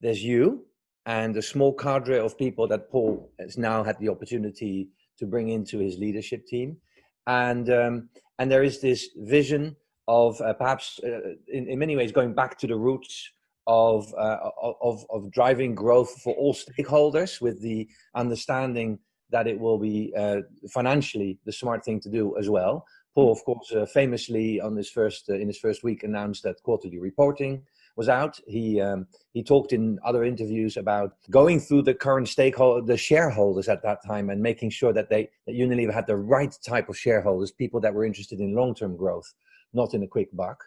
there's 0.00 0.22
you, 0.22 0.64
and 1.06 1.36
a 1.36 1.42
small 1.42 1.72
cadre 1.72 2.20
of 2.20 2.38
people 2.38 2.68
that 2.68 2.88
Paul 2.88 3.32
has 3.40 3.58
now 3.58 3.82
had 3.82 3.98
the 3.98 4.10
opportunity 4.10 4.90
to 5.18 5.26
bring 5.26 5.48
into 5.48 5.80
his 5.80 5.98
leadership 5.98 6.46
team. 6.46 6.76
And 7.26 7.70
um, 7.70 8.08
and 8.38 8.50
there 8.50 8.62
is 8.62 8.80
this 8.80 9.08
vision 9.16 9.76
of 10.08 10.40
uh, 10.40 10.54
perhaps 10.54 10.98
uh, 11.04 11.34
in, 11.48 11.68
in 11.68 11.78
many 11.78 11.94
ways 11.94 12.10
going 12.10 12.34
back 12.34 12.58
to 12.58 12.66
the 12.66 12.76
roots 12.76 13.30
of, 13.66 14.12
uh, 14.18 14.50
of, 14.82 15.04
of 15.10 15.30
driving 15.30 15.74
growth 15.74 16.20
for 16.22 16.34
all 16.34 16.54
stakeholders 16.54 17.40
with 17.40 17.60
the 17.62 17.86
understanding 18.16 18.98
that 19.30 19.46
it 19.46 19.60
will 19.60 19.78
be 19.78 20.12
uh, 20.16 20.38
financially 20.70 21.38
the 21.44 21.52
smart 21.52 21.84
thing 21.84 22.00
to 22.00 22.10
do 22.10 22.36
as 22.38 22.50
well. 22.50 22.84
Paul, 23.14 23.30
of 23.30 23.44
course, 23.44 23.70
uh, 23.72 23.86
famously 23.86 24.60
on 24.60 24.76
his 24.76 24.90
first 24.90 25.28
uh, 25.28 25.34
in 25.34 25.46
his 25.46 25.58
first 25.58 25.84
week 25.84 26.02
announced 26.02 26.42
that 26.44 26.62
quarterly 26.62 26.98
reporting 26.98 27.62
was 27.96 28.08
out. 28.08 28.38
He 28.46 28.80
um, 28.80 29.06
he 29.32 29.42
talked 29.42 29.72
in 29.72 29.98
other 30.04 30.24
interviews 30.24 30.76
about 30.76 31.12
going 31.30 31.60
through 31.60 31.82
the 31.82 31.94
current 31.94 32.28
stakeholder, 32.28 32.84
the 32.84 32.96
shareholders 32.96 33.68
at 33.68 33.82
that 33.82 34.04
time, 34.06 34.30
and 34.30 34.42
making 34.42 34.70
sure 34.70 34.92
that 34.92 35.10
they 35.10 35.28
that 35.46 35.54
Unilever 35.54 35.92
had 35.92 36.06
the 36.06 36.16
right 36.16 36.56
type 36.64 36.88
of 36.88 36.98
shareholders, 36.98 37.50
people 37.50 37.80
that 37.80 37.94
were 37.94 38.04
interested 38.04 38.40
in 38.40 38.54
long 38.54 38.74
term 38.74 38.96
growth, 38.96 39.32
not 39.72 39.94
in 39.94 40.02
a 40.02 40.08
quick 40.08 40.28
buck. 40.32 40.64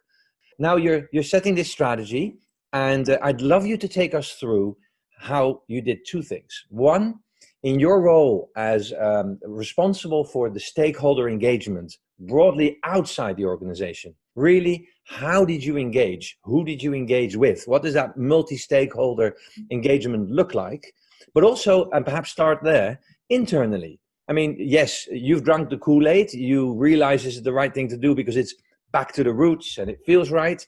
Now 0.60 0.76
you're 0.76 1.10
you're 1.12 1.24
setting 1.24 1.56
this 1.56 1.72
strategy, 1.72 2.38
and 2.72 3.10
uh, 3.10 3.20
I'd 3.22 3.42
love 3.42 3.66
you 3.66 3.78
to 3.78 3.88
take 3.88 4.14
us 4.14 4.34
through 4.34 4.78
how 5.18 5.62
you 5.68 5.82
did 5.82 6.00
two 6.06 6.22
things. 6.22 6.66
One, 6.70 7.20
in 7.64 7.80
your 7.80 8.02
role 8.02 8.50
as 8.56 8.94
um, 9.00 9.40
responsible 9.46 10.26
for 10.26 10.50
the 10.50 10.60
stakeholder 10.60 11.30
engagement 11.30 11.98
broadly 12.20 12.78
outside 12.84 13.38
the 13.38 13.46
organization, 13.46 14.14
really 14.36 14.88
how 15.06 15.44
did 15.44 15.64
you 15.64 15.78
engage? 15.78 16.38
Who 16.44 16.64
did 16.64 16.82
you 16.82 16.94
engage 16.94 17.36
with? 17.36 17.64
What 17.66 17.84
does 17.84 17.94
that 17.94 18.18
multi-stakeholder 18.18 19.36
engagement 19.70 20.32
look 20.32 20.54
like? 20.54 20.94
But 21.34 21.44
also 21.44 21.90
and 21.92 22.06
perhaps 22.06 22.32
start 22.32 22.60
there 22.64 23.00
internally. 23.30 24.00
I 24.30 24.34
mean 24.34 24.56
yes 24.58 25.08
you've 25.12 25.44
drunk 25.44 25.70
the 25.70 25.78
kool-aid 25.78 26.34
you 26.34 26.74
realize 26.76 27.24
this 27.24 27.36
is 27.36 27.44
the 27.44 27.54
right 27.54 27.74
thing 27.74 27.90
to 27.90 27.98
do 27.98 28.16
because 28.16 28.38
it's 28.38 28.56
back 28.92 29.12
to 29.14 29.24
the 29.24 29.34
roots 29.34 29.78
and 29.78 29.90
it 29.90 30.00
feels 30.06 30.32
right. 30.32 30.66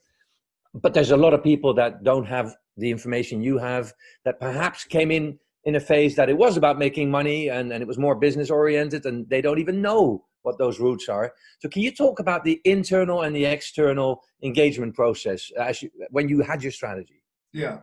But 0.74 0.94
there's 0.94 1.12
a 1.12 1.18
lot 1.18 1.34
of 1.34 1.44
people 1.44 1.74
that 1.76 2.04
don't 2.04 2.26
have 2.26 2.56
the 2.78 2.92
information 2.92 3.42
you 3.42 3.58
have 3.58 3.94
that 4.26 4.40
perhaps 4.40 4.84
came 4.84 5.12
in 5.12 5.40
in 5.64 5.76
a 5.76 5.80
phase 5.80 6.16
that 6.16 6.30
it 6.30 6.38
was 6.38 6.58
about 6.58 6.78
making 6.78 7.10
money 7.10 7.50
and, 7.50 7.72
and 7.72 7.82
it 7.82 7.88
was 7.88 7.98
more 7.98 8.16
business 8.16 8.50
oriented 8.50 9.06
and 9.06 9.28
they 9.30 9.42
don't 9.42 9.60
even 9.60 9.82
know 9.82 10.26
what 10.46 10.58
those 10.58 10.80
roots 10.80 11.10
are. 11.10 11.34
So, 11.60 11.70
can 11.70 11.82
you 11.82 11.92
talk 11.92 12.20
about 12.20 12.44
the 12.44 12.62
internal 12.64 13.24
and 13.24 13.36
the 13.36 13.46
external 13.46 14.22
engagement 14.44 14.96
process 14.96 15.52
as 15.60 15.82
you, 15.82 15.90
when 16.10 16.30
you 16.30 16.42
had 16.42 16.64
your 16.64 16.72
strategy? 16.72 17.22
Yeah. 17.54 17.80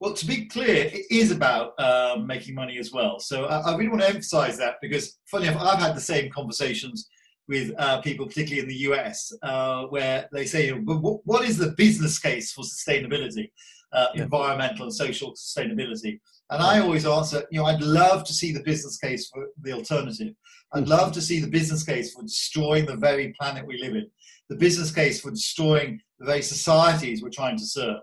Well, 0.00 0.12
to 0.12 0.26
be 0.26 0.44
clear, 0.44 0.84
it 0.84 1.06
is 1.10 1.30
about 1.30 1.78
um, 1.80 2.26
making 2.26 2.54
money 2.54 2.78
as 2.78 2.92
well. 2.92 3.18
So 3.18 3.46
I, 3.46 3.60
I, 3.60 3.76
really 3.76 3.88
want 3.88 4.02
to 4.02 4.08
emphasize 4.08 4.58
that 4.58 4.74
because, 4.82 5.18
funny 5.30 5.46
enough, 5.46 5.62
I've 5.62 5.78
had 5.78 5.96
the 5.96 6.02
same 6.02 6.30
conversations 6.30 7.08
with 7.48 7.72
uh, 7.78 8.02
people, 8.02 8.26
particularly 8.26 8.62
in 8.62 8.68
the 8.68 8.92
US, 8.92 9.32
uh, 9.42 9.84
where 9.84 10.28
they 10.32 10.44
say, 10.44 10.70
what 10.70 11.48
is 11.48 11.56
the 11.56 11.72
business 11.78 12.18
case 12.18 12.52
for 12.52 12.62
sustainability, 12.62 13.50
uh, 13.92 14.08
yeah. 14.14 14.24
environmental 14.24 14.84
and 14.84 14.94
social 14.94 15.32
sustainability? 15.32 16.20
And 16.50 16.62
I 16.62 16.80
always 16.80 17.06
answer, 17.06 17.44
you 17.50 17.58
know, 17.58 17.66
I'd 17.66 17.82
love 17.82 18.24
to 18.24 18.32
see 18.32 18.52
the 18.52 18.62
business 18.62 18.98
case 18.98 19.28
for 19.28 19.46
the 19.62 19.72
alternative. 19.72 20.34
I'd 20.72 20.84
mm. 20.84 20.88
love 20.88 21.12
to 21.12 21.20
see 21.20 21.40
the 21.40 21.48
business 21.48 21.82
case 21.82 22.14
for 22.14 22.22
destroying 22.22 22.86
the 22.86 22.96
very 22.96 23.34
planet 23.38 23.66
we 23.66 23.80
live 23.80 23.96
in, 23.96 24.08
the 24.48 24.56
business 24.56 24.92
case 24.92 25.20
for 25.20 25.30
destroying 25.30 26.00
the 26.18 26.26
very 26.26 26.42
societies 26.42 27.22
we're 27.22 27.30
trying 27.30 27.58
to 27.58 27.66
serve. 27.66 27.98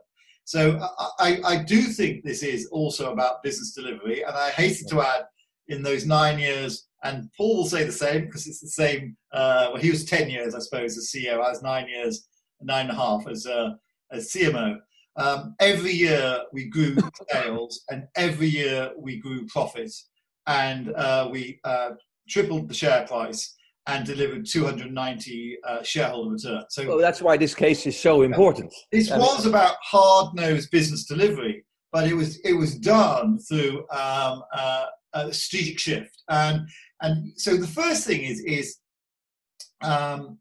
So 0.45 0.77
I, 1.19 1.39
I 1.45 1.63
do 1.63 1.83
think 1.83 2.23
this 2.23 2.43
is 2.43 2.67
also 2.67 3.13
about 3.13 3.43
business 3.43 3.73
delivery. 3.73 4.23
And 4.23 4.35
I 4.35 4.49
hasten 4.49 4.89
to 4.89 5.01
add, 5.01 5.23
in 5.69 5.81
those 5.81 6.05
nine 6.05 6.39
years, 6.39 6.87
and 7.03 7.29
Paul 7.37 7.57
will 7.57 7.65
say 7.65 7.83
the 7.83 7.91
same 7.91 8.25
because 8.25 8.47
it's 8.47 8.59
the 8.59 8.67
same. 8.67 9.15
Uh, 9.31 9.69
well, 9.71 9.81
he 9.81 9.89
was 9.89 10.05
10 10.05 10.29
years, 10.29 10.55
I 10.55 10.59
suppose, 10.59 10.97
as 10.97 11.11
CEO. 11.13 11.35
I 11.35 11.49
was 11.49 11.61
nine 11.61 11.87
years, 11.87 12.27
nine 12.61 12.89
and 12.89 12.97
a 12.97 12.99
half 12.99 13.27
as, 13.27 13.45
uh, 13.45 13.71
as 14.11 14.31
CMO. 14.31 14.77
Um, 15.15 15.55
every 15.59 15.91
year 15.91 16.41
we 16.51 16.65
grew 16.65 16.97
sales 17.31 17.83
and 17.89 18.07
every 18.15 18.47
year 18.47 18.91
we 18.97 19.17
grew 19.17 19.45
profits 19.47 20.09
and 20.47 20.91
uh, 20.95 21.29
we 21.31 21.59
uh, 21.63 21.91
tripled 22.27 22.67
the 22.67 22.73
share 22.73 23.05
price 23.07 23.55
and 23.87 24.05
delivered 24.05 24.45
290 24.45 25.57
uh, 25.67 25.83
shareholder 25.83 26.31
return. 26.31 26.63
So 26.69 26.87
well, 26.87 26.97
that's 26.97 27.21
why 27.21 27.37
this 27.37 27.53
case 27.53 27.85
is 27.85 27.99
so 27.99 28.21
important. 28.21 28.73
This 28.91 29.09
was 29.09 29.45
about 29.45 29.75
hard-nosed 29.81 30.71
business 30.71 31.05
delivery, 31.05 31.65
but 31.91 32.07
it 32.07 32.13
was 32.13 32.39
it 32.39 32.53
was 32.53 32.77
done 32.79 33.39
through 33.39 33.79
um, 33.91 34.41
uh, 34.53 34.85
a 35.13 35.33
strategic 35.33 35.79
shift. 35.79 36.23
And 36.29 36.61
and 37.01 37.33
so 37.35 37.57
the 37.57 37.67
first 37.67 38.07
thing 38.07 38.21
is 38.21 38.39
is 38.41 38.77
um, 39.81 40.39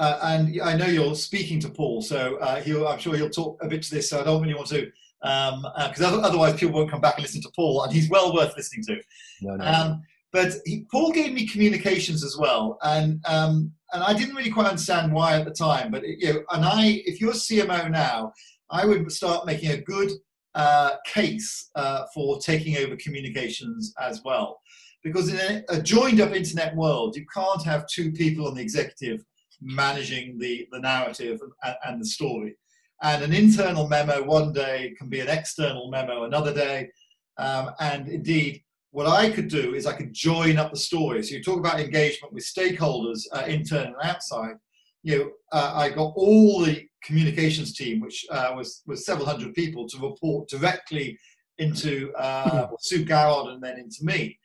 uh, 0.00 0.18
and 0.22 0.62
I 0.62 0.74
know 0.76 0.86
you're 0.86 1.14
speaking 1.14 1.60
to 1.60 1.68
Paul, 1.68 2.00
so 2.00 2.36
uh, 2.36 2.62
I'm 2.88 2.98
sure 2.98 3.14
he'll 3.16 3.28
talk 3.28 3.62
a 3.62 3.68
bit 3.68 3.82
to 3.82 3.90
this. 3.94 4.08
So 4.08 4.18
I 4.18 4.24
don't 4.24 4.40
really 4.40 4.54
want 4.54 4.68
to, 4.68 4.90
because 5.20 5.52
um, 6.00 6.14
uh, 6.20 6.22
otherwise 6.22 6.58
people 6.58 6.74
won't 6.74 6.90
come 6.90 7.02
back 7.02 7.16
and 7.16 7.22
listen 7.22 7.42
to 7.42 7.50
Paul, 7.54 7.82
and 7.84 7.92
he's 7.92 8.08
well 8.08 8.32
worth 8.32 8.56
listening 8.56 8.82
to. 8.86 8.96
No, 9.42 9.56
no. 9.56 9.64
Um, 9.64 10.02
but 10.32 10.54
he, 10.64 10.86
Paul 10.90 11.12
gave 11.12 11.34
me 11.34 11.46
communications 11.46 12.24
as 12.24 12.38
well, 12.38 12.78
and 12.82 13.20
um, 13.26 13.72
and 13.92 14.02
I 14.02 14.14
didn't 14.14 14.34
really 14.34 14.50
quite 14.50 14.68
understand 14.68 15.12
why 15.12 15.38
at 15.38 15.44
the 15.44 15.50
time. 15.50 15.90
But 15.90 16.02
you 16.06 16.32
know, 16.32 16.42
and 16.50 16.64
I, 16.64 17.02
if 17.04 17.20
you're 17.20 17.34
CMO 17.34 17.90
now, 17.90 18.32
I 18.70 18.86
would 18.86 19.12
start 19.12 19.44
making 19.44 19.72
a 19.72 19.82
good 19.82 20.12
uh, 20.54 20.92
case 21.04 21.68
uh, 21.74 22.06
for 22.14 22.38
taking 22.40 22.78
over 22.78 22.96
communications 22.96 23.92
as 24.00 24.22
well, 24.24 24.60
because 25.04 25.28
in 25.28 25.36
a, 25.36 25.62
a 25.68 25.82
joined 25.82 26.22
up 26.22 26.32
internet 26.32 26.74
world, 26.74 27.16
you 27.16 27.26
can't 27.34 27.62
have 27.64 27.86
two 27.86 28.12
people 28.12 28.48
on 28.48 28.54
the 28.54 28.62
executive 28.62 29.22
managing 29.60 30.38
the, 30.38 30.66
the 30.72 30.80
narrative 30.80 31.40
and, 31.62 31.76
and 31.84 32.00
the 32.00 32.06
story. 32.06 32.56
And 33.02 33.22
an 33.22 33.32
internal 33.32 33.88
memo 33.88 34.22
one 34.22 34.52
day 34.52 34.94
can 34.98 35.08
be 35.08 35.20
an 35.20 35.28
external 35.28 35.90
memo 35.90 36.24
another 36.24 36.52
day. 36.52 36.90
Um, 37.38 37.70
and 37.80 38.08
indeed, 38.08 38.62
what 38.90 39.06
I 39.06 39.30
could 39.30 39.48
do 39.48 39.74
is 39.74 39.86
I 39.86 39.96
could 39.96 40.12
join 40.12 40.58
up 40.58 40.72
the 40.72 40.78
story. 40.78 41.22
So 41.22 41.34
you 41.34 41.42
talk 41.42 41.58
about 41.58 41.80
engagement 41.80 42.34
with 42.34 42.44
stakeholders, 42.44 43.22
uh, 43.32 43.44
intern 43.46 43.86
and 43.86 43.96
outside. 44.02 44.56
You 45.02 45.18
know, 45.18 45.30
uh, 45.52 45.72
I 45.76 45.90
got 45.90 46.12
all 46.16 46.64
the 46.64 46.86
communications 47.02 47.72
team, 47.74 48.00
which 48.00 48.26
uh, 48.30 48.52
was 48.54 48.82
was 48.86 49.06
several 49.06 49.26
hundred 49.26 49.54
people, 49.54 49.88
to 49.88 49.98
report 49.98 50.48
directly 50.48 51.18
into 51.58 52.12
uh, 52.14 52.68
Sue 52.80 53.04
Garrard 53.04 53.48
and 53.48 53.62
then 53.62 53.78
into 53.78 54.04
me. 54.04 54.38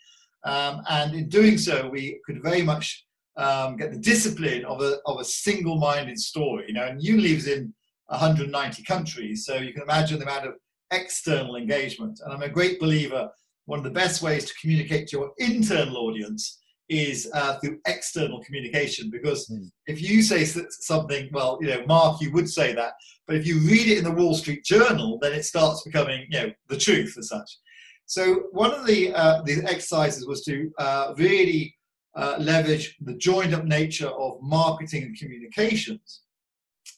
Um, 0.45 0.81
and 0.89 1.15
in 1.15 1.27
doing 1.27 1.57
so, 1.57 1.89
we 1.89 2.19
could 2.25 2.41
very 2.43 2.61
much 2.61 3.05
um, 3.37 3.77
get 3.77 3.91
the 3.91 3.99
discipline 3.99 4.65
of 4.65 4.81
a, 4.81 4.97
of 5.05 5.19
a 5.19 5.25
single-minded 5.25 6.19
story. 6.19 6.65
You 6.67 6.73
know, 6.73 6.85
and 6.85 7.01
Unilever's 7.01 7.47
in 7.47 7.73
190 8.07 8.83
countries, 8.83 9.45
so 9.45 9.55
you 9.55 9.73
can 9.73 9.83
imagine 9.83 10.19
the 10.19 10.25
amount 10.25 10.47
of 10.47 10.53
external 10.91 11.55
engagement. 11.55 12.19
And 12.23 12.33
I'm 12.33 12.43
a 12.43 12.49
great 12.49 12.79
believer. 12.79 13.29
One 13.65 13.79
of 13.79 13.83
the 13.83 13.91
best 13.91 14.21
ways 14.21 14.45
to 14.45 14.53
communicate 14.61 15.07
to 15.07 15.17
your 15.17 15.31
internal 15.37 15.97
audience 15.97 16.59
is 16.87 17.29
uh, 17.33 17.57
through 17.59 17.79
external 17.87 18.43
communication. 18.43 19.09
Because 19.09 19.49
mm. 19.49 19.69
if 19.87 20.01
you 20.01 20.21
say 20.21 20.45
something, 20.45 21.29
well, 21.31 21.57
you 21.61 21.67
know, 21.67 21.83
Mark, 21.87 22.21
you 22.21 22.31
would 22.31 22.49
say 22.49 22.73
that, 22.73 22.93
but 23.27 23.35
if 23.35 23.47
you 23.47 23.59
read 23.59 23.87
it 23.87 23.97
in 23.97 24.03
the 24.03 24.11
Wall 24.11 24.35
Street 24.35 24.63
Journal, 24.63 25.17
then 25.21 25.33
it 25.33 25.45
starts 25.45 25.83
becoming, 25.83 26.27
you 26.29 26.39
know, 26.39 26.51
the 26.69 26.77
truth 26.77 27.15
as 27.17 27.29
such. 27.29 27.57
So 28.05 28.43
one 28.51 28.71
of 28.71 28.85
the 28.85 29.13
uh, 29.15 29.41
the 29.43 29.63
exercises 29.63 30.27
was 30.27 30.43
to 30.43 30.71
uh, 30.77 31.13
really 31.17 31.75
uh, 32.15 32.35
leverage 32.39 32.95
the 33.01 33.15
joined 33.15 33.53
up 33.53 33.65
nature 33.65 34.07
of 34.07 34.41
marketing 34.41 35.03
and 35.03 35.17
communications 35.17 36.21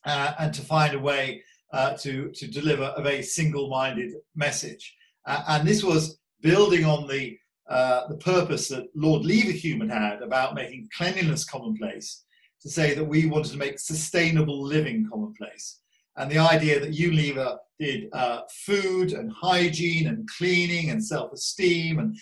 uh, 0.06 0.34
and 0.40 0.54
to 0.54 0.62
find 0.62 0.94
a 0.94 1.00
way 1.00 1.44
uh, 1.74 1.94
to, 1.98 2.32
to 2.34 2.48
deliver 2.48 2.94
a 2.96 3.02
very 3.02 3.24
single 3.24 3.70
minded 3.70 4.14
message. 4.36 4.96
Uh, 5.26 5.44
and 5.50 5.68
this 5.68 5.84
was 5.84 6.20
building 6.42 6.86
on 6.86 7.08
the, 7.08 7.38
the 7.68 8.18
purpose 8.20 8.68
that 8.70 8.88
Lord 8.96 9.24
Leverhulme 9.24 9.92
had 9.92 10.22
about 10.22 10.56
making 10.56 10.90
cleanliness 10.96 11.44
commonplace 11.44 12.24
to 12.62 12.70
say 12.70 12.94
that 12.94 13.04
we 13.04 13.26
wanted 13.26 13.52
to 13.52 13.58
make 13.58 13.80
sustainable 13.80 14.62
living 14.64 15.08
commonplace. 15.12 15.80
And 16.16 16.32
the 16.32 16.40
idea 16.40 16.80
that 16.80 16.94
Unilever 16.96 17.58
did 17.80 18.10
uh, 18.12 18.42
food 18.66 19.14
and 19.14 19.32
hygiene 19.32 20.08
and 20.08 20.28
cleaning 20.28 20.90
and 20.90 21.04
self 21.04 21.32
esteem 21.32 22.00
and 22.00 22.18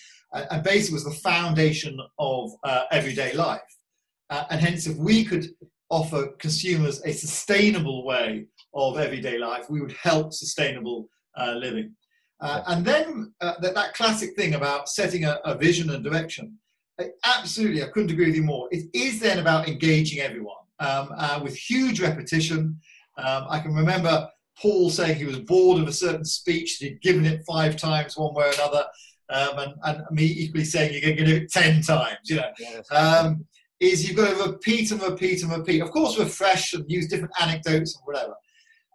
and 0.51 0.63
basically 0.63 0.95
was 0.95 1.03
the 1.03 1.11
foundation 1.11 1.99
of 2.19 2.51
uh, 2.63 2.83
everyday 2.91 3.33
life. 3.33 3.61
Uh, 4.29 4.45
and 4.49 4.61
hence, 4.61 4.87
if 4.87 4.97
we 4.97 5.23
could 5.23 5.47
offer 5.89 6.27
consumers 6.39 7.01
a 7.05 7.11
sustainable 7.11 8.05
way 8.05 8.45
of 8.73 8.97
everyday 8.97 9.37
life, 9.37 9.69
we 9.69 9.81
would 9.81 9.93
help 9.93 10.33
sustainable 10.33 11.07
uh, 11.37 11.53
living. 11.53 11.95
Uh, 12.41 12.61
and 12.67 12.85
then 12.85 13.33
uh, 13.41 13.53
that, 13.61 13.73
that, 13.73 13.93
classic 13.93 14.35
thing 14.35 14.55
about 14.55 14.89
setting 14.89 15.23
a, 15.23 15.39
a 15.45 15.55
vision 15.55 15.89
and 15.91 16.03
direction, 16.03 16.57
absolutely, 17.25 17.83
I 17.83 17.87
couldn't 17.87 18.11
agree 18.11 18.27
with 18.27 18.35
you 18.35 18.43
more. 18.43 18.67
It 18.71 18.85
is 18.93 19.19
then 19.19 19.39
about 19.39 19.67
engaging 19.67 20.19
everyone 20.19 20.55
um, 20.79 21.09
uh, 21.17 21.39
with 21.41 21.55
huge 21.55 22.01
repetition. 22.01 22.79
Um, 23.17 23.45
I 23.49 23.59
can 23.59 23.73
remember 23.73 24.27
Paul 24.61 24.89
saying 24.89 25.17
he 25.17 25.25
was 25.25 25.39
bored 25.39 25.81
of 25.81 25.87
a 25.87 25.93
certain 25.93 26.25
speech, 26.25 26.77
he'd 26.77 27.01
given 27.01 27.25
it 27.25 27.43
five 27.47 27.75
times 27.75 28.17
one 28.17 28.33
way 28.33 28.45
or 28.45 28.53
another, 28.53 28.85
um, 29.29 29.59
and, 29.59 29.73
and 29.83 30.03
me 30.11 30.23
equally 30.23 30.65
saying 30.65 30.93
you're 30.93 31.01
going 31.01 31.17
to 31.17 31.25
do 31.25 31.35
it 31.37 31.51
10 31.51 31.81
times, 31.81 32.17
you 32.25 32.37
know, 32.37 32.49
yes. 32.59 32.91
um, 32.91 33.45
is 33.79 34.07
you've 34.07 34.17
got 34.17 34.35
to 34.35 34.51
repeat 34.51 34.91
and 34.91 35.01
repeat 35.01 35.43
and 35.43 35.51
repeat. 35.51 35.81
Of 35.81 35.91
course, 35.91 36.17
refresh 36.19 36.73
and 36.73 36.85
use 36.87 37.07
different 37.07 37.33
anecdotes 37.41 37.95
and 37.95 38.05
whatever. 38.05 38.33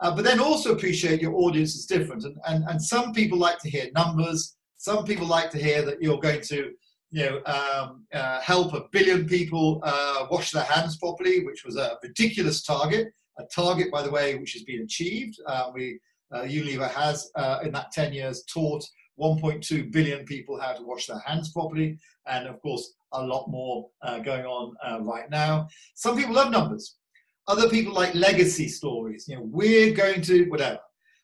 Uh, 0.00 0.14
but 0.14 0.24
then 0.24 0.40
also 0.40 0.72
appreciate 0.72 1.20
your 1.20 1.34
audience 1.34 1.74
is 1.74 1.86
different. 1.86 2.24
And, 2.24 2.36
and, 2.46 2.64
and 2.68 2.82
some 2.82 3.12
people 3.12 3.38
like 3.38 3.58
to 3.58 3.70
hear 3.70 3.86
numbers. 3.94 4.56
Some 4.78 5.04
people 5.04 5.26
like 5.26 5.50
to 5.50 5.58
hear 5.58 5.82
that 5.82 6.00
you're 6.00 6.20
going 6.20 6.40
to 6.42 6.72
you 7.10 7.24
know, 7.24 7.42
um, 7.44 8.06
uh, 8.14 8.40
help 8.40 8.72
a 8.72 8.84
billion 8.92 9.26
people 9.26 9.80
uh, 9.82 10.26
wash 10.30 10.52
their 10.52 10.64
hands 10.64 10.96
properly, 10.96 11.44
which 11.44 11.64
was 11.64 11.76
a 11.76 11.98
ridiculous 12.02 12.62
target. 12.62 13.08
A 13.38 13.44
target, 13.54 13.90
by 13.90 14.02
the 14.02 14.10
way, 14.10 14.36
which 14.36 14.52
has 14.52 14.62
been 14.62 14.82
achieved. 14.82 15.36
Uh, 15.46 15.70
we 15.74 15.98
uh, 16.32 16.42
Unilever 16.42 16.90
has, 16.90 17.30
uh, 17.34 17.58
in 17.64 17.72
that 17.72 17.90
10 17.92 18.12
years, 18.12 18.44
taught 18.44 18.84
1.2 19.20 19.92
billion 19.92 20.24
people 20.24 20.60
how 20.60 20.72
to 20.72 20.82
wash 20.82 21.06
their 21.06 21.18
hands 21.20 21.52
properly, 21.52 21.98
and 22.26 22.46
of 22.46 22.60
course, 22.62 22.94
a 23.12 23.22
lot 23.22 23.48
more 23.48 23.88
uh, 24.02 24.18
going 24.18 24.44
on 24.44 24.74
uh, 24.86 25.00
right 25.02 25.28
now. 25.30 25.68
Some 25.94 26.16
people 26.16 26.34
love 26.34 26.50
numbers. 26.50 26.96
Other 27.48 27.68
people 27.68 27.92
like 27.92 28.14
legacy 28.14 28.68
stories. 28.68 29.26
You 29.28 29.36
know, 29.36 29.42
we're 29.44 29.92
going 29.92 30.22
to 30.22 30.48
whatever. 30.50 30.78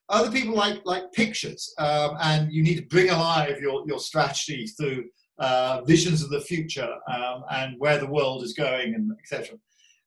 Other 0.09 0.31
people 0.31 0.55
like 0.55 0.81
like 0.85 1.13
pictures, 1.13 1.73
um, 1.79 2.17
and 2.21 2.53
you 2.53 2.63
need 2.63 2.77
to 2.77 2.87
bring 2.87 3.11
alive 3.11 3.59
your 3.61 3.85
your 3.87 3.99
strategy 3.99 4.67
through 4.67 5.05
uh, 5.39 5.83
visions 5.85 6.23
of 6.23 6.31
the 6.31 6.41
future 6.41 6.93
um, 7.13 7.45
and 7.51 7.75
where 7.79 7.99
the 7.99 8.11
world 8.11 8.43
is 8.43 8.53
going, 8.53 8.95
and 8.95 9.11
etc. 9.21 9.57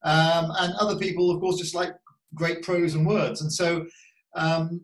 Um, 0.03 0.51
and 0.59 0.73
other 0.79 0.97
people, 0.97 1.29
of 1.31 1.41
course, 1.41 1.57
just 1.57 1.75
like 1.75 1.93
great 2.33 2.61
prose 2.61 2.95
and 2.95 3.05
words. 3.05 3.41
And 3.41 3.51
so, 3.51 3.85
um, 4.35 4.81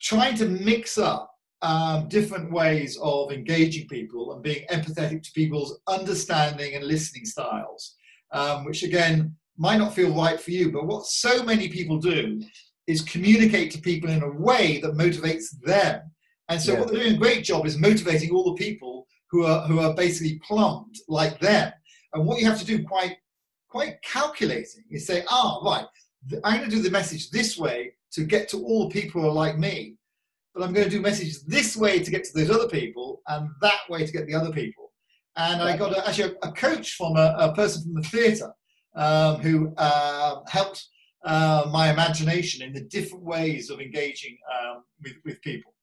trying 0.00 0.36
to 0.36 0.46
mix 0.46 0.96
up 0.98 1.30
um, 1.62 2.08
different 2.08 2.52
ways 2.52 2.98
of 3.02 3.32
engaging 3.32 3.88
people 3.88 4.32
and 4.32 4.42
being 4.42 4.66
empathetic 4.70 5.22
to 5.22 5.32
people's 5.32 5.78
understanding 5.88 6.74
and 6.74 6.84
listening 6.84 7.24
styles, 7.24 7.96
um, 8.32 8.64
which 8.64 8.82
again 8.82 9.34
might 9.56 9.78
not 9.78 9.94
feel 9.94 10.14
right 10.14 10.40
for 10.40 10.50
you. 10.50 10.70
But 10.70 10.86
what 10.86 11.06
so 11.06 11.42
many 11.42 11.68
people 11.68 11.98
do 11.98 12.42
is 12.86 13.00
communicate 13.00 13.70
to 13.72 13.80
people 13.80 14.10
in 14.10 14.22
a 14.22 14.30
way 14.30 14.80
that 14.80 14.92
motivates 14.92 15.46
them. 15.62 16.02
And 16.48 16.60
so, 16.60 16.72
yeah. 16.72 16.80
what 16.80 16.88
they're 16.88 17.02
doing 17.02 17.16
a 17.16 17.18
great 17.18 17.42
job 17.42 17.66
is 17.66 17.78
motivating 17.78 18.30
all 18.30 18.44
the 18.44 18.62
people 18.62 19.06
who 19.30 19.44
are 19.44 19.66
who 19.66 19.80
are 19.80 19.94
basically 19.94 20.40
plumbed 20.46 20.96
like 21.08 21.40
them. 21.40 21.72
And 22.14 22.26
what 22.26 22.38
you 22.38 22.46
have 22.46 22.58
to 22.60 22.66
do 22.66 22.84
quite 22.84 23.16
quite 23.68 24.00
calculating 24.02 24.84
is 24.90 25.06
say, 25.06 25.24
ah, 25.28 25.60
right, 25.64 25.86
I'm 26.44 26.58
going 26.58 26.70
to 26.70 26.76
do 26.76 26.82
the 26.82 26.90
message 26.90 27.30
this 27.30 27.58
way 27.58 27.92
to 28.12 28.24
get 28.24 28.48
to 28.50 28.62
all 28.62 28.88
the 28.88 28.92
people 29.00 29.20
who 29.20 29.28
are 29.28 29.32
like 29.32 29.58
me 29.58 29.96
but 30.56 30.64
I'm 30.64 30.72
going 30.72 30.88
to 30.88 30.90
do 30.90 31.02
messages 31.02 31.42
this 31.42 31.76
way 31.76 31.98
to 31.98 32.10
get 32.10 32.24
to 32.24 32.30
those 32.34 32.50
other 32.50 32.66
people 32.66 33.20
and 33.28 33.50
that 33.60 33.80
way 33.90 34.06
to 34.06 34.10
get 34.10 34.26
the 34.26 34.34
other 34.34 34.50
people. 34.50 34.90
And 35.36 35.60
I 35.60 35.76
got 35.76 35.92
a, 35.92 36.08
actually 36.08 36.34
a, 36.42 36.48
a, 36.48 36.52
coach 36.52 36.94
from 36.94 37.16
a, 37.16 37.36
a, 37.38 37.54
person 37.54 37.82
from 37.82 37.94
the 37.94 38.08
theatre 38.08 38.52
um, 38.94 39.36
who 39.40 39.74
uh, 39.76 40.36
helped 40.48 40.86
uh, 41.26 41.68
my 41.70 41.92
imagination 41.92 42.62
in 42.66 42.72
the 42.72 42.80
different 42.80 43.22
ways 43.22 43.68
of 43.68 43.80
engaging 43.80 44.38
um, 44.50 44.84
with, 45.02 45.12
with 45.26 45.42
people. 45.42 45.74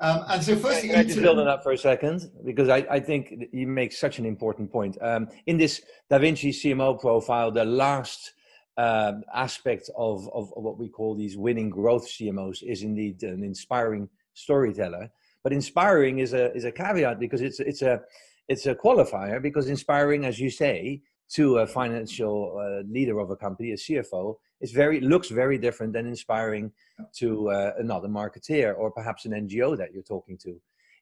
Um, 0.00 0.24
and 0.28 0.44
so, 0.44 0.56
first, 0.56 0.82
can 0.82 0.94
I 0.94 1.04
just 1.04 1.20
build 1.20 1.38
on 1.38 1.46
that 1.46 1.62
for 1.62 1.72
a 1.72 1.78
second 1.78 2.30
because 2.44 2.68
I, 2.68 2.86
I 2.90 3.00
think 3.00 3.34
you 3.50 3.66
make 3.66 3.92
such 3.92 4.18
an 4.18 4.26
important 4.26 4.70
point. 4.70 4.98
Um, 5.00 5.28
in 5.46 5.56
this 5.56 5.80
Da 6.10 6.18
Vinci 6.18 6.52
CMO 6.52 7.00
profile, 7.00 7.50
the 7.50 7.64
last 7.64 8.34
uh, 8.76 9.14
aspect 9.34 9.90
of, 9.96 10.28
of, 10.32 10.52
of, 10.56 10.62
what 10.62 10.78
we 10.78 10.88
call 10.88 11.16
these 11.16 11.36
winning 11.36 11.68
growth 11.68 12.06
CMOs 12.06 12.62
is 12.62 12.82
indeed 12.84 13.20
an 13.24 13.42
inspiring 13.42 14.08
storyteller. 14.38 15.10
But 15.44 15.52
inspiring 15.52 16.18
is 16.18 16.32
a 16.32 16.52
is 16.54 16.64
a 16.64 16.72
caveat 16.72 17.18
because 17.18 17.40
it's 17.40 17.60
it's 17.60 17.82
a 17.82 18.00
it's 18.48 18.66
a 18.66 18.74
qualifier 18.74 19.40
because 19.42 19.68
inspiring, 19.68 20.24
as 20.24 20.40
you 20.40 20.50
say, 20.50 21.02
to 21.30 21.58
a 21.58 21.66
financial 21.66 22.58
uh, 22.58 22.82
leader 22.90 23.18
of 23.18 23.30
a 23.30 23.36
company, 23.36 23.72
a 23.72 23.76
CFO, 23.76 24.36
is 24.60 24.72
very 24.72 25.00
looks 25.00 25.28
very 25.28 25.58
different 25.58 25.92
than 25.92 26.06
inspiring 26.06 26.72
to 27.16 27.50
uh, 27.50 27.72
another 27.78 28.08
marketeer 28.08 28.76
or 28.76 28.90
perhaps 28.90 29.24
an 29.26 29.32
NGO 29.32 29.76
that 29.76 29.92
you're 29.92 30.02
talking 30.02 30.38
to. 30.38 30.60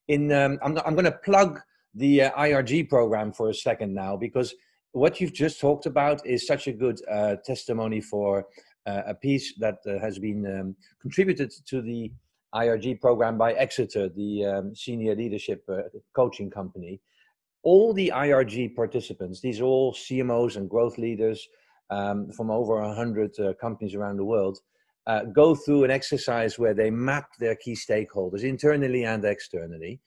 In 0.09 0.33
um, 0.33 0.59
I'm 0.62 0.79
I'm 0.85 0.94
going 0.94 1.05
to 1.05 1.18
plug 1.25 1.61
the 1.94 2.22
uh, 2.22 2.31
IRG 2.33 2.88
program 2.88 3.33
for 3.33 3.49
a 3.49 3.55
second 3.55 3.94
now 3.94 4.16
because 4.16 4.55
what 4.92 5.20
you've 5.20 5.33
just 5.33 5.61
talked 5.61 5.87
about 5.87 6.27
is 6.27 6.46
such 6.46 6.68
a 6.68 6.72
good 6.72 7.01
uh, 7.11 7.37
testimony 7.44 8.01
for 8.01 8.46
uh, 8.87 9.03
a 9.07 9.14
piece 9.14 9.55
that 9.59 9.79
uh, 9.87 9.99
has 9.99 10.18
been 10.18 10.46
um, 10.46 10.77
contributed 11.01 11.53
to 11.66 11.83
the 11.83 12.11
IRG 12.55 13.01
program 13.01 13.37
by 13.37 13.53
Exeter, 13.53 14.09
the 14.09 14.45
um, 14.45 14.75
senior 14.75 15.15
leadership 15.15 15.69
coaching 16.15 16.51
company 16.51 17.01
all 17.67 17.93
the 17.93 18.13
IRG 18.15 18.77
participants, 18.77 19.41
these 19.41 19.61
are 19.61 19.65
all 19.65 19.93
CMOs 19.93 20.55
and 20.55 20.71
growth 20.71 20.99
leaders 20.99 21.49
um, 21.91 22.31
from 22.31 22.49
over 22.49 22.81
100 22.81 23.41
uh, 23.41 23.55
companies 23.55 23.97
around 23.97 24.19
the 24.19 24.25
world, 24.25 24.61
uh, 25.09 25.25
go 25.25 25.53
through 25.57 25.83
an 25.83 25.91
exercise 25.91 26.61
where 26.61 26.75
they 26.75 26.91
map 26.91 27.31
their 27.41 27.57
key 27.57 27.73
stakeholders 27.73 28.45
internally 28.45 29.05
and 29.05 29.25
externally 29.25 30.01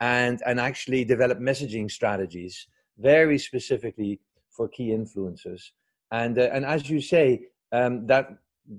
and, 0.00 0.42
and 0.44 0.60
actually 0.60 1.06
develop 1.06 1.38
messaging 1.38 1.90
strategies 1.90 2.66
very 2.98 3.38
specifically 3.38 4.20
for 4.50 4.68
key 4.68 4.88
influencers. 4.90 5.62
And, 6.10 6.38
uh, 6.38 6.50
and 6.52 6.66
as 6.66 6.90
you 6.90 7.00
say, 7.00 7.46
um, 7.72 8.06
that 8.08 8.28